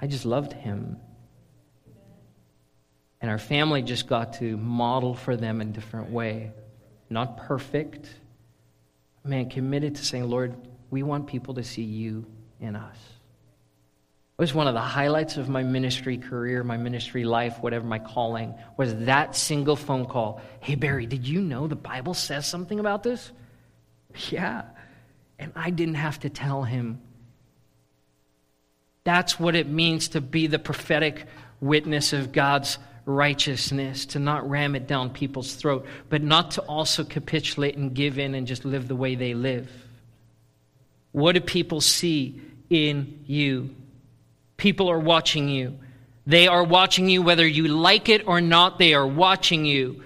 I 0.00 0.06
just 0.06 0.24
loved 0.24 0.54
him. 0.54 0.96
And 3.22 3.30
our 3.30 3.38
family 3.38 3.82
just 3.82 4.08
got 4.08 4.34
to 4.34 4.56
model 4.56 5.14
for 5.14 5.36
them 5.36 5.60
a 5.60 5.64
different 5.64 6.10
way. 6.10 6.50
Not 7.08 7.36
perfect. 7.36 8.08
Man, 9.24 9.48
committed 9.48 9.94
to 9.94 10.04
saying, 10.04 10.28
Lord, 10.28 10.56
we 10.90 11.04
want 11.04 11.28
people 11.28 11.54
to 11.54 11.62
see 11.62 11.82
you 11.82 12.26
in 12.60 12.74
us. 12.74 12.96
It 14.38 14.42
was 14.42 14.52
one 14.52 14.66
of 14.66 14.74
the 14.74 14.80
highlights 14.80 15.36
of 15.36 15.48
my 15.48 15.62
ministry 15.62 16.18
career, 16.18 16.64
my 16.64 16.76
ministry 16.76 17.22
life, 17.22 17.58
whatever 17.60 17.86
my 17.86 18.00
calling, 18.00 18.54
was 18.76 18.92
that 19.04 19.36
single 19.36 19.76
phone 19.76 20.06
call. 20.06 20.42
Hey, 20.58 20.74
Barry, 20.74 21.06
did 21.06 21.28
you 21.28 21.40
know 21.42 21.68
the 21.68 21.76
Bible 21.76 22.14
says 22.14 22.44
something 22.46 22.80
about 22.80 23.04
this? 23.04 23.30
Yeah. 24.30 24.64
And 25.38 25.52
I 25.54 25.70
didn't 25.70 25.94
have 25.94 26.18
to 26.20 26.30
tell 26.30 26.64
him. 26.64 27.00
That's 29.04 29.38
what 29.38 29.54
it 29.54 29.68
means 29.68 30.08
to 30.08 30.20
be 30.20 30.48
the 30.48 30.58
prophetic 30.58 31.26
witness 31.60 32.12
of 32.12 32.32
God's 32.32 32.78
righteousness, 33.04 34.06
to 34.06 34.18
not 34.18 34.48
ram 34.48 34.74
it 34.74 34.86
down 34.86 35.10
people's 35.10 35.54
throat, 35.54 35.86
but 36.08 36.22
not 36.22 36.52
to 36.52 36.62
also 36.62 37.04
capitulate 37.04 37.76
and 37.76 37.94
give 37.94 38.18
in 38.18 38.34
and 38.34 38.46
just 38.46 38.64
live 38.64 38.88
the 38.88 38.96
way 38.96 39.14
they 39.14 39.34
live. 39.34 39.70
What 41.12 41.32
do 41.32 41.40
people 41.40 41.80
see 41.80 42.40
in 42.70 43.24
you? 43.26 43.74
People 44.56 44.90
are 44.90 44.98
watching 44.98 45.48
you. 45.48 45.78
They 46.26 46.46
are 46.46 46.62
watching 46.62 47.08
you 47.08 47.22
whether 47.22 47.46
you 47.46 47.68
like 47.68 48.08
it 48.08 48.26
or 48.26 48.40
not, 48.40 48.78
they 48.78 48.94
are 48.94 49.06
watching 49.06 49.64
you. 49.64 50.04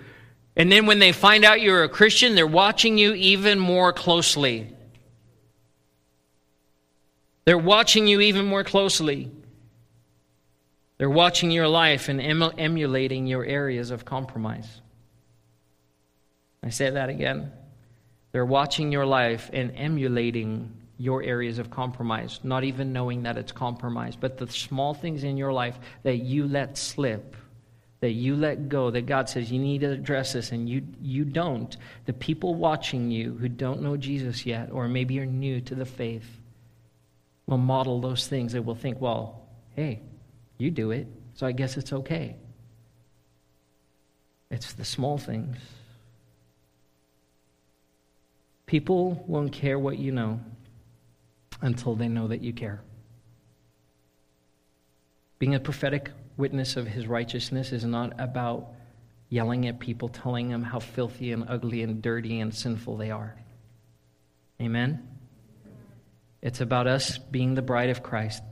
And 0.56 0.72
then 0.72 0.86
when 0.86 0.98
they 0.98 1.12
find 1.12 1.44
out 1.44 1.60
you're 1.60 1.84
a 1.84 1.88
Christian, 1.88 2.34
they're 2.34 2.46
watching 2.46 2.96
you 2.96 3.12
even 3.12 3.58
more 3.58 3.92
closely. 3.92 4.72
They're 7.44 7.58
watching 7.58 8.06
you 8.06 8.22
even 8.22 8.46
more 8.46 8.64
closely. 8.64 9.30
They're 10.98 11.10
watching 11.10 11.50
your 11.50 11.68
life 11.68 12.08
and 12.08 12.20
emulating 12.20 13.26
your 13.26 13.44
areas 13.44 13.90
of 13.90 14.04
compromise. 14.04 14.80
I 16.62 16.70
say 16.70 16.90
that 16.90 17.08
again. 17.08 17.52
They're 18.32 18.46
watching 18.46 18.92
your 18.92 19.06
life 19.06 19.50
and 19.52 19.72
emulating 19.76 20.72
your 20.98 21.22
areas 21.22 21.58
of 21.58 21.70
compromise, 21.70 22.40
not 22.42 22.64
even 22.64 22.92
knowing 22.92 23.22
that 23.24 23.36
it's 23.36 23.52
compromise, 23.52 24.16
but 24.16 24.38
the 24.38 24.48
small 24.48 24.94
things 24.94 25.24
in 25.24 25.36
your 25.36 25.52
life 25.52 25.78
that 26.02 26.16
you 26.16 26.48
let 26.48 26.78
slip 26.78 27.36
that 28.00 28.12
you 28.12 28.36
let 28.36 28.68
go, 28.68 28.90
that 28.90 29.06
God 29.06 29.28
says 29.28 29.50
you 29.50 29.58
need 29.58 29.80
to 29.80 29.90
address 29.90 30.34
this 30.34 30.52
and 30.52 30.68
you, 30.68 30.82
you 31.00 31.24
don't, 31.24 31.76
the 32.04 32.12
people 32.12 32.54
watching 32.54 33.10
you 33.10 33.34
who 33.34 33.48
don't 33.48 33.80
know 33.80 33.96
Jesus 33.96 34.44
yet, 34.44 34.70
or 34.70 34.86
maybe 34.86 35.14
you're 35.14 35.26
new 35.26 35.60
to 35.62 35.74
the 35.74 35.86
faith, 35.86 36.28
will 37.46 37.58
model 37.58 38.00
those 38.00 38.26
things. 38.26 38.52
They 38.52 38.60
will 38.60 38.74
think, 38.74 39.00
well, 39.00 39.48
hey, 39.74 40.02
you 40.58 40.70
do 40.70 40.90
it, 40.90 41.06
so 41.34 41.46
I 41.46 41.52
guess 41.52 41.76
it's 41.76 41.92
okay. 41.92 42.36
It's 44.50 44.72
the 44.72 44.84
small 44.84 45.18
things. 45.18 45.56
People 48.66 49.24
won't 49.26 49.52
care 49.52 49.78
what 49.78 49.98
you 49.98 50.12
know 50.12 50.40
until 51.60 51.94
they 51.94 52.08
know 52.08 52.28
that 52.28 52.42
you 52.42 52.52
care. 52.52 52.80
Being 55.38 55.54
a 55.54 55.60
prophetic 55.60 56.10
witness 56.36 56.76
of 56.76 56.86
his 56.86 57.06
righteousness 57.06 57.72
is 57.72 57.84
not 57.84 58.18
about 58.18 58.72
yelling 59.28 59.66
at 59.66 59.78
people, 59.78 60.08
telling 60.08 60.48
them 60.48 60.62
how 60.62 60.78
filthy 60.78 61.32
and 61.32 61.44
ugly 61.48 61.82
and 61.82 62.00
dirty 62.00 62.40
and 62.40 62.54
sinful 62.54 62.96
they 62.96 63.10
are. 63.10 63.36
Amen? 64.60 65.06
It's 66.40 66.60
about 66.60 66.86
us 66.86 67.18
being 67.18 67.54
the 67.54 67.62
bride 67.62 67.90
of 67.90 68.02
Christ, 68.02 68.42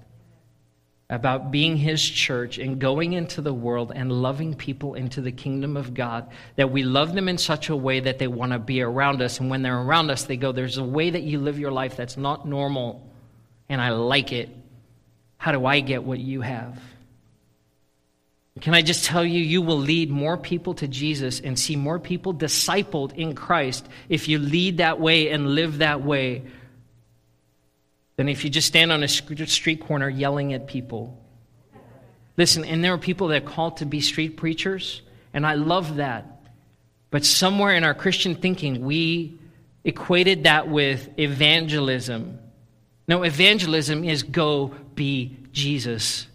about 1.10 1.50
being 1.50 1.76
his 1.76 2.02
church 2.02 2.58
and 2.58 2.78
going 2.78 3.12
into 3.12 3.42
the 3.42 3.52
world 3.52 3.92
and 3.94 4.10
loving 4.10 4.54
people 4.54 4.94
into 4.94 5.20
the 5.20 5.32
kingdom 5.32 5.76
of 5.76 5.92
God, 5.92 6.30
that 6.56 6.70
we 6.70 6.82
love 6.82 7.14
them 7.14 7.28
in 7.28 7.36
such 7.36 7.68
a 7.68 7.76
way 7.76 8.00
that 8.00 8.18
they 8.18 8.26
want 8.26 8.52
to 8.52 8.58
be 8.58 8.80
around 8.80 9.20
us. 9.20 9.38
And 9.38 9.50
when 9.50 9.62
they're 9.62 9.78
around 9.78 10.10
us, 10.10 10.24
they 10.24 10.36
go, 10.36 10.52
There's 10.52 10.78
a 10.78 10.84
way 10.84 11.10
that 11.10 11.22
you 11.22 11.38
live 11.38 11.58
your 11.58 11.72
life 11.72 11.96
that's 11.96 12.16
not 12.16 12.48
normal, 12.48 13.06
and 13.68 13.80
I 13.80 13.90
like 13.90 14.32
it. 14.32 14.48
How 15.36 15.52
do 15.52 15.66
I 15.66 15.80
get 15.80 16.04
what 16.04 16.18
you 16.18 16.40
have? 16.40 16.80
Can 18.60 18.72
I 18.72 18.82
just 18.82 19.04
tell 19.04 19.24
you, 19.24 19.40
you 19.40 19.60
will 19.62 19.78
lead 19.78 20.10
more 20.10 20.38
people 20.38 20.74
to 20.74 20.88
Jesus 20.88 21.40
and 21.40 21.58
see 21.58 21.74
more 21.74 21.98
people 21.98 22.32
discipled 22.32 23.12
in 23.14 23.34
Christ 23.34 23.86
if 24.08 24.28
you 24.28 24.38
lead 24.38 24.78
that 24.78 25.00
way 25.00 25.30
and 25.30 25.48
live 25.48 25.78
that 25.78 26.02
way 26.02 26.44
than 28.16 28.28
if 28.28 28.44
you 28.44 28.50
just 28.50 28.68
stand 28.68 28.92
on 28.92 29.02
a 29.02 29.08
street 29.08 29.80
corner 29.80 30.08
yelling 30.08 30.52
at 30.52 30.66
people. 30.66 31.20
Listen, 32.36 32.64
and 32.64 32.82
there 32.82 32.92
are 32.92 32.98
people 32.98 33.28
that 33.28 33.44
are 33.44 33.46
called 33.46 33.78
to 33.78 33.86
be 33.86 34.00
street 34.00 34.36
preachers, 34.36 35.02
and 35.32 35.46
I 35.46 35.54
love 35.54 35.96
that. 35.96 36.42
But 37.10 37.24
somewhere 37.24 37.74
in 37.74 37.84
our 37.84 37.94
Christian 37.94 38.34
thinking, 38.34 38.84
we 38.84 39.38
equated 39.84 40.44
that 40.44 40.68
with 40.68 41.08
evangelism. 41.18 42.38
No, 43.06 43.22
evangelism 43.22 44.04
is 44.04 44.22
go 44.22 44.74
be 44.94 45.36
Jesus. 45.52 46.26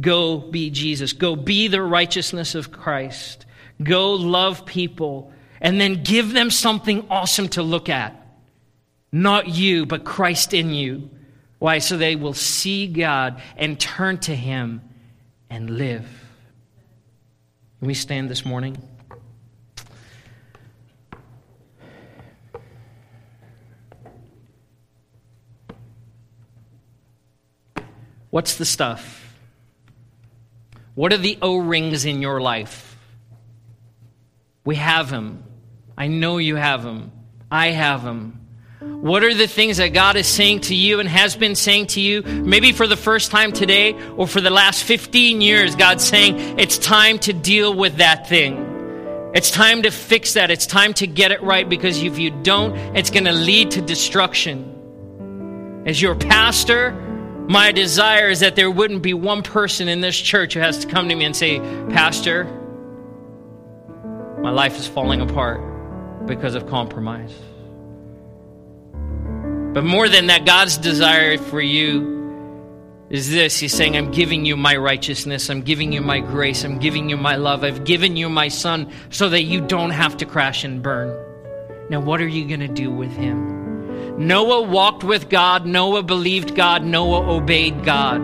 Go 0.00 0.38
be 0.38 0.70
Jesus. 0.70 1.12
Go 1.12 1.34
be 1.34 1.68
the 1.68 1.82
righteousness 1.82 2.54
of 2.54 2.70
Christ. 2.70 3.46
Go 3.82 4.12
love 4.14 4.66
people 4.66 5.32
and 5.60 5.80
then 5.80 6.02
give 6.02 6.32
them 6.32 6.50
something 6.50 7.06
awesome 7.08 7.48
to 7.50 7.62
look 7.62 7.88
at. 7.88 8.25
Not 9.12 9.48
you, 9.48 9.86
but 9.86 10.04
Christ 10.04 10.52
in 10.52 10.70
you. 10.70 11.10
Why? 11.58 11.78
So 11.78 11.96
they 11.96 12.16
will 12.16 12.34
see 12.34 12.86
God 12.86 13.40
and 13.56 13.78
turn 13.80 14.18
to 14.20 14.34
Him 14.34 14.82
and 15.48 15.70
live. 15.70 16.06
Can 17.78 17.88
we 17.88 17.94
stand 17.94 18.28
this 18.28 18.44
morning? 18.44 18.76
What's 28.30 28.56
the 28.56 28.64
stuff? 28.66 29.34
What 30.94 31.12
are 31.12 31.18
the 31.18 31.38
O 31.40 31.56
rings 31.56 32.04
in 32.04 32.20
your 32.20 32.40
life? 32.40 32.98
We 34.64 34.76
have 34.76 35.10
them. 35.10 35.44
I 35.96 36.08
know 36.08 36.38
you 36.38 36.56
have 36.56 36.82
them. 36.82 37.12
I 37.50 37.68
have 37.68 38.02
them. 38.02 38.45
What 38.80 39.24
are 39.24 39.32
the 39.32 39.46
things 39.46 39.78
that 39.78 39.94
God 39.94 40.16
is 40.16 40.26
saying 40.26 40.60
to 40.62 40.74
you 40.74 41.00
and 41.00 41.08
has 41.08 41.34
been 41.34 41.54
saying 41.54 41.86
to 41.88 42.00
you, 42.00 42.22
maybe 42.22 42.72
for 42.72 42.86
the 42.86 42.96
first 42.96 43.30
time 43.30 43.52
today 43.52 43.94
or 44.16 44.26
for 44.26 44.42
the 44.42 44.50
last 44.50 44.84
15 44.84 45.40
years? 45.40 45.74
God's 45.74 46.04
saying 46.04 46.58
it's 46.58 46.76
time 46.76 47.18
to 47.20 47.32
deal 47.32 47.72
with 47.72 47.96
that 47.96 48.28
thing. 48.28 49.32
It's 49.34 49.50
time 49.50 49.82
to 49.82 49.90
fix 49.90 50.34
that. 50.34 50.50
It's 50.50 50.66
time 50.66 50.92
to 50.94 51.06
get 51.06 51.30
it 51.30 51.42
right 51.42 51.66
because 51.66 52.02
if 52.02 52.18
you 52.18 52.30
don't, 52.42 52.76
it's 52.94 53.08
going 53.08 53.24
to 53.24 53.32
lead 53.32 53.70
to 53.72 53.80
destruction. 53.80 55.82
As 55.86 56.02
your 56.02 56.14
pastor, 56.14 56.92
my 57.48 57.72
desire 57.72 58.28
is 58.28 58.40
that 58.40 58.56
there 58.56 58.70
wouldn't 58.70 59.02
be 59.02 59.14
one 59.14 59.42
person 59.42 59.88
in 59.88 60.02
this 60.02 60.18
church 60.18 60.52
who 60.52 60.60
has 60.60 60.80
to 60.80 60.86
come 60.86 61.08
to 61.08 61.14
me 61.14 61.24
and 61.24 61.34
say, 61.34 61.60
Pastor, 61.90 62.44
my 64.42 64.50
life 64.50 64.78
is 64.78 64.86
falling 64.86 65.22
apart 65.22 66.26
because 66.26 66.54
of 66.54 66.66
compromise. 66.66 67.34
But 69.76 69.84
more 69.84 70.08
than 70.08 70.28
that, 70.28 70.46
God's 70.46 70.78
desire 70.78 71.36
for 71.36 71.60
you 71.60 73.04
is 73.10 73.30
this 73.30 73.58
He's 73.58 73.74
saying, 73.74 73.94
I'm 73.94 74.10
giving 74.10 74.46
you 74.46 74.56
my 74.56 74.74
righteousness, 74.74 75.50
I'm 75.50 75.60
giving 75.60 75.92
you 75.92 76.00
my 76.00 76.20
grace, 76.20 76.64
I'm 76.64 76.78
giving 76.78 77.10
you 77.10 77.18
my 77.18 77.36
love, 77.36 77.62
I've 77.62 77.84
given 77.84 78.16
you 78.16 78.30
my 78.30 78.48
son 78.48 78.90
so 79.10 79.28
that 79.28 79.42
you 79.42 79.60
don't 79.60 79.90
have 79.90 80.16
to 80.16 80.24
crash 80.24 80.64
and 80.64 80.82
burn. 80.82 81.14
Now, 81.90 82.00
what 82.00 82.22
are 82.22 82.26
you 82.26 82.48
going 82.48 82.60
to 82.60 82.68
do 82.68 82.90
with 82.90 83.12
him? 83.12 84.26
Noah 84.26 84.62
walked 84.62 85.04
with 85.04 85.28
God, 85.28 85.66
Noah 85.66 86.02
believed 86.02 86.54
God, 86.54 86.82
Noah 86.82 87.30
obeyed 87.30 87.84
God. 87.84 88.22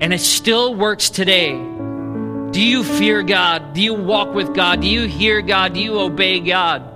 And 0.00 0.12
it 0.12 0.20
still 0.20 0.74
works 0.74 1.10
today. 1.10 1.52
Do 1.52 2.60
you 2.60 2.82
fear 2.82 3.22
God? 3.22 3.74
Do 3.74 3.82
you 3.82 3.94
walk 3.94 4.34
with 4.34 4.52
God? 4.52 4.80
Do 4.80 4.88
you 4.88 5.06
hear 5.06 5.40
God? 5.40 5.74
Do 5.74 5.80
you 5.80 5.96
obey 6.00 6.40
God? 6.40 6.89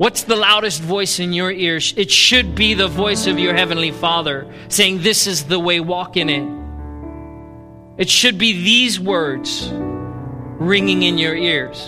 What's 0.00 0.22
the 0.22 0.34
loudest 0.34 0.80
voice 0.80 1.18
in 1.18 1.34
your 1.34 1.52
ears? 1.52 1.92
It 1.94 2.10
should 2.10 2.54
be 2.54 2.72
the 2.72 2.88
voice 2.88 3.26
of 3.26 3.38
your 3.38 3.52
Heavenly 3.52 3.90
Father 3.90 4.50
saying, 4.68 5.02
This 5.02 5.26
is 5.26 5.44
the 5.44 5.60
way, 5.60 5.78
walk 5.78 6.16
in 6.16 6.30
it. 6.30 8.00
It 8.00 8.08
should 8.08 8.38
be 8.38 8.54
these 8.54 8.98
words 8.98 9.68
ringing 9.70 11.02
in 11.02 11.18
your 11.18 11.36
ears. 11.36 11.86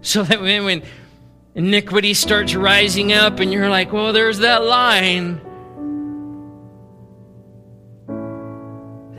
So 0.00 0.22
that 0.22 0.40
when, 0.40 0.64
when 0.64 0.82
iniquity 1.54 2.14
starts 2.14 2.54
rising 2.54 3.12
up, 3.12 3.38
and 3.38 3.52
you're 3.52 3.68
like, 3.68 3.92
well, 3.92 4.14
there's 4.14 4.38
that 4.38 4.64
line. 4.64 5.42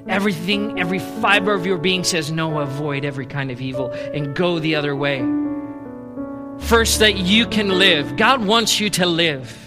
Everything, 0.07 0.79
every 0.79 0.97
fiber 0.97 1.53
of 1.53 1.67
your 1.67 1.77
being 1.77 2.03
says, 2.03 2.31
no, 2.31 2.61
avoid 2.61 3.05
every 3.05 3.27
kind 3.27 3.51
of 3.51 3.61
evil 3.61 3.91
and 3.91 4.35
go 4.35 4.57
the 4.57 4.73
other 4.73 4.95
way. 4.95 5.19
First, 6.59 6.99
that 6.99 7.17
you 7.17 7.47
can 7.47 7.69
live. 7.69 8.15
God 8.15 8.45
wants 8.45 8.79
you 8.79 8.89
to 8.91 9.05
live. 9.05 9.57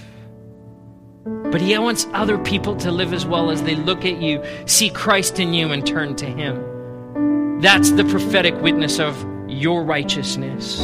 But 1.24 1.60
He 1.60 1.76
wants 1.78 2.06
other 2.12 2.38
people 2.38 2.76
to 2.76 2.90
live 2.90 3.12
as 3.12 3.26
well 3.26 3.50
as 3.50 3.62
they 3.62 3.74
look 3.74 4.04
at 4.04 4.20
you, 4.22 4.42
see 4.66 4.90
Christ 4.90 5.38
in 5.38 5.52
you, 5.52 5.72
and 5.72 5.86
turn 5.86 6.16
to 6.16 6.26
Him. 6.26 7.60
That's 7.60 7.90
the 7.92 8.04
prophetic 8.04 8.60
witness 8.60 8.98
of 8.98 9.16
your 9.48 9.84
righteousness. 9.84 10.80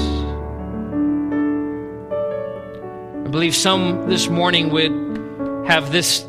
I 3.28 3.30
believe 3.30 3.54
some 3.54 4.08
this 4.08 4.28
morning 4.28 4.70
would 4.70 5.66
have 5.66 5.92
this 5.92 6.26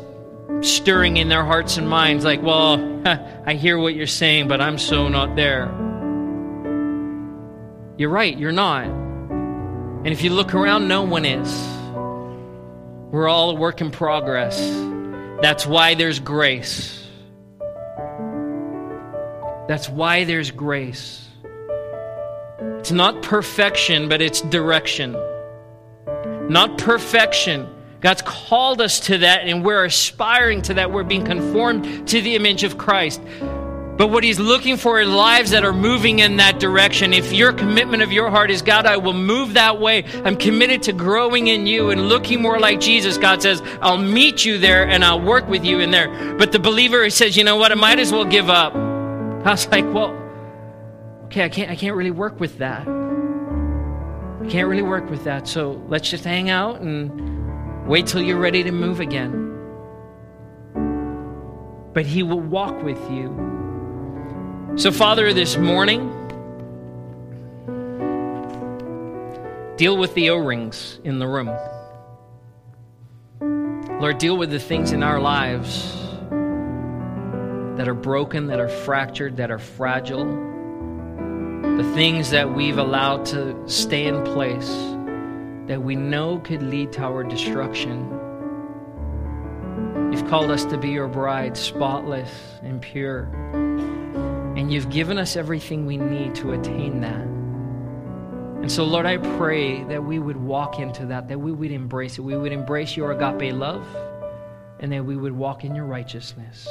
stirring 0.60 1.16
in 1.16 1.28
their 1.28 1.44
hearts 1.44 1.76
and 1.76 1.88
minds 1.88 2.24
like, 2.24 2.42
well, 2.42 2.78
I 3.46 3.54
hear 3.54 3.78
what 3.78 3.94
you're 3.94 4.06
saying, 4.06 4.48
but 4.48 4.60
I'm 4.60 4.78
so 4.78 5.08
not 5.08 5.36
there. 5.36 5.66
You're 7.96 8.10
right, 8.10 8.36
you're 8.36 8.52
not. 8.52 8.99
And 10.04 10.08
if 10.08 10.22
you 10.22 10.30
look 10.30 10.54
around, 10.54 10.88
no 10.88 11.02
one 11.02 11.24
is. 11.24 11.50
We're 13.12 13.28
all 13.28 13.50
a 13.50 13.54
work 13.54 13.80
in 13.80 13.90
progress. 13.90 14.58
That's 15.42 15.66
why 15.66 15.94
there's 15.94 16.20
grace. 16.20 17.04
That's 19.68 19.88
why 19.88 20.24
there's 20.24 20.50
grace. 20.50 21.26
It's 22.78 22.90
not 22.92 23.22
perfection, 23.22 24.08
but 24.08 24.22
it's 24.22 24.40
direction 24.40 25.16
not 26.50 26.78
perfection. 26.78 27.68
God's 28.00 28.22
called 28.22 28.80
us 28.80 29.00
to 29.00 29.18
that, 29.18 29.46
and 29.46 29.64
we're 29.64 29.84
aspiring 29.84 30.62
to 30.62 30.74
that. 30.74 30.90
We're 30.90 31.04
being 31.04 31.24
conformed 31.24 32.08
to 32.08 32.20
the 32.20 32.34
image 32.34 32.64
of 32.64 32.76
Christ. 32.76 33.20
But 34.00 34.06
what 34.06 34.24
He's 34.24 34.40
looking 34.40 34.78
for 34.78 34.98
are 34.98 35.04
lives 35.04 35.50
that 35.50 35.62
are 35.62 35.74
moving 35.74 36.20
in 36.20 36.38
that 36.38 36.58
direction. 36.58 37.12
If 37.12 37.34
your 37.34 37.52
commitment 37.52 38.02
of 38.02 38.10
your 38.10 38.30
heart 38.30 38.50
is, 38.50 38.62
God, 38.62 38.86
I 38.86 38.96
will 38.96 39.12
move 39.12 39.52
that 39.52 39.78
way, 39.78 40.04
I'm 40.24 40.38
committed 40.38 40.82
to 40.84 40.94
growing 40.94 41.48
in 41.48 41.66
you 41.66 41.90
and 41.90 42.08
looking 42.08 42.40
more 42.40 42.58
like 42.58 42.80
Jesus, 42.80 43.18
God 43.18 43.42
says, 43.42 43.60
I'll 43.82 43.98
meet 43.98 44.42
you 44.42 44.56
there 44.56 44.88
and 44.88 45.04
I'll 45.04 45.20
work 45.20 45.46
with 45.48 45.66
you 45.66 45.80
in 45.80 45.90
there. 45.90 46.08
But 46.38 46.50
the 46.50 46.58
believer 46.58 47.10
says, 47.10 47.36
you 47.36 47.44
know 47.44 47.56
what, 47.56 47.72
I 47.72 47.74
might 47.74 47.98
as 47.98 48.10
well 48.10 48.24
give 48.24 48.48
up. 48.48 48.74
I 49.44 49.50
was 49.50 49.68
like, 49.68 49.84
well, 49.92 50.16
okay, 51.26 51.44
I 51.44 51.50
can't, 51.50 51.70
I 51.70 51.76
can't 51.76 51.94
really 51.94 52.10
work 52.10 52.40
with 52.40 52.56
that. 52.56 52.88
I 52.88 54.46
can't 54.48 54.66
really 54.66 54.80
work 54.80 55.10
with 55.10 55.24
that. 55.24 55.46
So 55.46 55.72
let's 55.88 56.08
just 56.08 56.24
hang 56.24 56.48
out 56.48 56.80
and 56.80 57.86
wait 57.86 58.06
till 58.06 58.22
you're 58.22 58.40
ready 58.40 58.62
to 58.62 58.72
move 58.72 59.00
again. 59.00 59.48
But 61.92 62.06
He 62.06 62.22
will 62.22 62.40
walk 62.40 62.82
with 62.82 62.98
you. 63.10 63.59
So, 64.76 64.90
Father, 64.90 65.34
this 65.34 65.56
morning, 65.56 66.08
deal 69.76 69.96
with 69.96 70.14
the 70.14 70.30
O 70.30 70.36
rings 70.36 71.00
in 71.04 71.18
the 71.18 71.26
room. 71.26 71.50
Lord, 74.00 74.18
deal 74.18 74.38
with 74.38 74.50
the 74.50 74.60
things 74.60 74.92
in 74.92 75.02
our 75.02 75.20
lives 75.20 75.92
that 77.76 77.88
are 77.88 77.94
broken, 77.94 78.46
that 78.46 78.60
are 78.60 78.68
fractured, 78.68 79.36
that 79.36 79.50
are 79.50 79.58
fragile, 79.58 80.24
the 81.76 81.92
things 81.94 82.30
that 82.30 82.54
we've 82.54 82.78
allowed 82.78 83.26
to 83.26 83.68
stay 83.68 84.06
in 84.06 84.22
place 84.24 84.70
that 85.66 85.82
we 85.82 85.94
know 85.94 86.38
could 86.38 86.62
lead 86.62 86.92
to 86.92 87.02
our 87.02 87.24
destruction. 87.24 88.08
You've 90.12 90.26
called 90.28 90.50
us 90.50 90.64
to 90.66 90.78
be 90.78 90.90
your 90.90 91.08
bride, 91.08 91.56
spotless 91.56 92.30
and 92.62 92.80
pure. 92.80 93.28
You've 94.70 94.88
given 94.88 95.18
us 95.18 95.34
everything 95.34 95.84
we 95.84 95.96
need 95.96 96.36
to 96.36 96.52
attain 96.52 97.00
that. 97.00 97.26
And 98.62 98.70
so, 98.70 98.84
Lord, 98.84 99.04
I 99.04 99.16
pray 99.16 99.82
that 99.84 100.04
we 100.04 100.20
would 100.20 100.36
walk 100.36 100.78
into 100.78 101.06
that, 101.06 101.26
that 101.26 101.40
we 101.40 101.50
would 101.50 101.72
embrace 101.72 102.18
it. 102.18 102.20
We 102.20 102.36
would 102.36 102.52
embrace 102.52 102.96
your 102.96 103.10
agape 103.10 103.52
love, 103.52 103.84
and 104.78 104.92
that 104.92 105.04
we 105.04 105.16
would 105.16 105.32
walk 105.32 105.64
in 105.64 105.74
your 105.74 105.86
righteousness. 105.86 106.68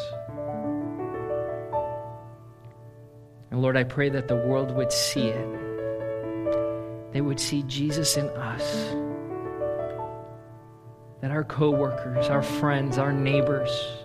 And 3.51 3.61
Lord, 3.61 3.75
I 3.75 3.83
pray 3.83 4.07
that 4.07 4.29
the 4.29 4.35
world 4.35 4.71
would 4.77 4.93
see 4.93 5.27
it. 5.27 7.11
They 7.11 7.19
would 7.19 7.39
see 7.41 7.63
Jesus 7.63 8.15
in 8.15 8.29
us. 8.29 8.95
That 11.19 11.31
our 11.31 11.43
coworkers, 11.43 12.29
our 12.29 12.43
friends, 12.43 12.97
our 12.97 13.11
neighbors, 13.11 13.98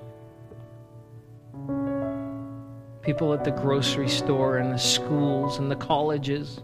people 3.05 3.35
at 3.35 3.45
the 3.45 3.51
grocery 3.51 4.09
store 4.09 4.57
and 4.57 4.73
the 4.73 4.79
schools 4.79 5.59
and 5.59 5.71
the 5.71 5.77
colleges 5.77 6.61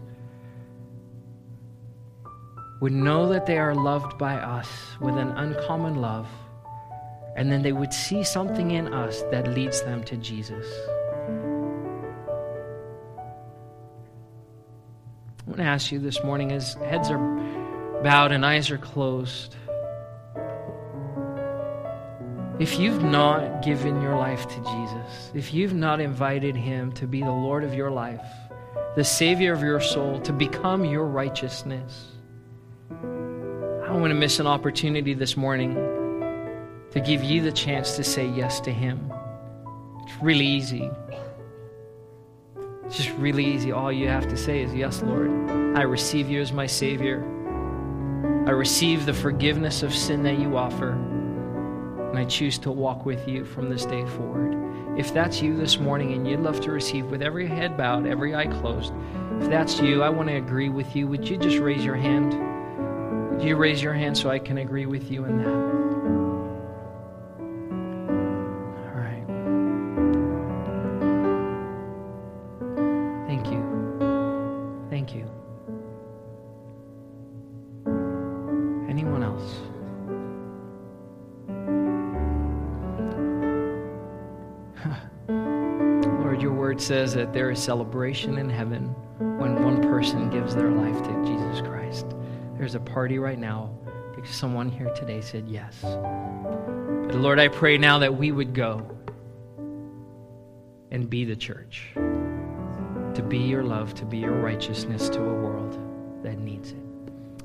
would 2.81 2.91
know 2.91 3.29
that 3.29 3.45
they 3.45 3.59
are 3.59 3.75
loved 3.75 4.17
by 4.17 4.35
us 4.35 4.67
with 4.99 5.15
an 5.15 5.29
uncommon 5.29 5.95
love, 5.95 6.27
and 7.35 7.51
then 7.51 7.61
they 7.61 7.71
would 7.71 7.93
see 7.93 8.23
something 8.23 8.71
in 8.71 8.91
us 8.91 9.21
that 9.29 9.47
leads 9.53 9.83
them 9.83 10.03
to 10.03 10.17
Jesus. 10.17 10.65
I 15.39 15.43
want 15.45 15.57
to 15.57 15.63
ask 15.63 15.91
you 15.91 15.99
this 15.99 16.23
morning 16.23 16.51
as 16.51 16.73
heads 16.73 17.11
are 17.11 17.19
bowed 18.01 18.31
and 18.31 18.43
eyes 18.43 18.71
are 18.71 18.79
closed. 18.79 19.55
If 22.61 22.77
you've 22.77 23.01
not 23.01 23.63
given 23.63 24.03
your 24.03 24.15
life 24.15 24.47
to 24.47 24.55
Jesus, 24.57 25.31
if 25.33 25.51
you've 25.51 25.73
not 25.73 25.99
invited 25.99 26.55
Him 26.55 26.91
to 26.91 27.07
be 27.07 27.21
the 27.21 27.31
Lord 27.31 27.63
of 27.63 27.73
your 27.73 27.89
life, 27.89 28.23
the 28.95 29.03
Savior 29.03 29.51
of 29.51 29.63
your 29.63 29.81
soul, 29.81 30.19
to 30.19 30.31
become 30.31 30.85
your 30.85 31.07
righteousness, 31.07 32.09
I 32.91 33.87
don't 33.87 33.99
want 33.99 34.11
to 34.11 34.15
miss 34.15 34.39
an 34.39 34.45
opportunity 34.45 35.15
this 35.15 35.35
morning 35.35 35.73
to 36.91 36.99
give 36.99 37.23
you 37.23 37.41
the 37.41 37.51
chance 37.51 37.95
to 37.95 38.03
say 38.03 38.27
yes 38.27 38.59
to 38.59 38.71
Him. 38.71 39.11
It's 40.03 40.21
really 40.21 40.45
easy. 40.45 40.87
It's 42.85 42.95
just 42.95 43.09
really 43.17 43.43
easy. 43.43 43.71
All 43.71 43.91
you 43.91 44.07
have 44.07 44.27
to 44.27 44.37
say 44.37 44.61
is, 44.61 44.71
Yes, 44.71 45.01
Lord, 45.01 45.31
I 45.75 45.81
receive 45.81 46.29
you 46.29 46.39
as 46.39 46.51
my 46.51 46.67
Savior. 46.67 47.23
I 48.45 48.51
receive 48.51 49.07
the 49.07 49.15
forgiveness 49.15 49.81
of 49.81 49.95
sin 49.95 50.21
that 50.21 50.37
you 50.37 50.57
offer 50.57 50.95
and 52.11 52.19
I 52.19 52.25
choose 52.25 52.57
to 52.59 52.71
walk 52.71 53.05
with 53.05 53.25
you 53.25 53.45
from 53.45 53.69
this 53.69 53.85
day 53.85 54.05
forward. 54.05 54.99
If 54.99 55.13
that's 55.13 55.41
you 55.41 55.55
this 55.55 55.79
morning 55.79 56.11
and 56.11 56.27
you'd 56.27 56.41
love 56.41 56.59
to 56.61 56.71
receive 56.71 57.05
with 57.05 57.21
every 57.21 57.47
head 57.47 57.77
bowed, 57.77 58.05
every 58.05 58.35
eye 58.35 58.47
closed, 58.47 58.93
if 59.39 59.49
that's 59.49 59.79
you, 59.79 60.03
I 60.03 60.09
want 60.09 60.27
to 60.27 60.35
agree 60.35 60.67
with 60.67 60.93
you. 60.93 61.07
Would 61.07 61.29
you 61.29 61.37
just 61.37 61.59
raise 61.59 61.85
your 61.85 61.95
hand? 61.95 62.33
Would 63.31 63.41
you 63.41 63.55
raise 63.55 63.81
your 63.81 63.93
hand 63.93 64.17
so 64.17 64.29
I 64.29 64.39
can 64.39 64.57
agree 64.57 64.85
with 64.85 65.09
you 65.09 65.23
in 65.23 65.37
that? 65.37 65.90
Says 86.81 87.13
that 87.13 87.33
there 87.33 87.51
is 87.51 87.61
celebration 87.61 88.37
in 88.37 88.49
heaven 88.49 88.87
when 89.19 89.63
one 89.63 89.81
person 89.81 90.29
gives 90.29 90.55
their 90.55 90.71
life 90.71 91.01
to 91.03 91.25
Jesus 91.25 91.61
Christ. 91.61 92.05
There's 92.57 92.75
a 92.75 92.79
party 92.79 93.19
right 93.19 93.39
now 93.39 93.73
because 94.15 94.35
someone 94.35 94.69
here 94.69 94.89
today 94.95 95.21
said 95.21 95.47
yes. 95.47 95.79
But 95.81 97.15
Lord, 97.15 97.39
I 97.39 97.47
pray 97.47 97.77
now 97.77 97.99
that 97.99 98.15
we 98.15 98.31
would 98.31 98.53
go 98.53 98.85
and 100.91 101.09
be 101.09 101.23
the 101.25 101.35
church, 101.35 101.89
to 101.95 103.25
be 103.27 103.37
your 103.37 103.63
love, 103.63 103.93
to 103.95 104.05
be 104.05 104.17
your 104.17 104.33
righteousness 104.33 105.09
to 105.09 105.21
a 105.21 105.33
world 105.33 105.77
that 106.23 106.37
needs 106.39 106.71
it. 106.71 106.77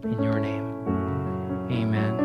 In 0.02 0.22
your 0.22 0.40
name, 0.40 1.68
amen. 1.70 2.15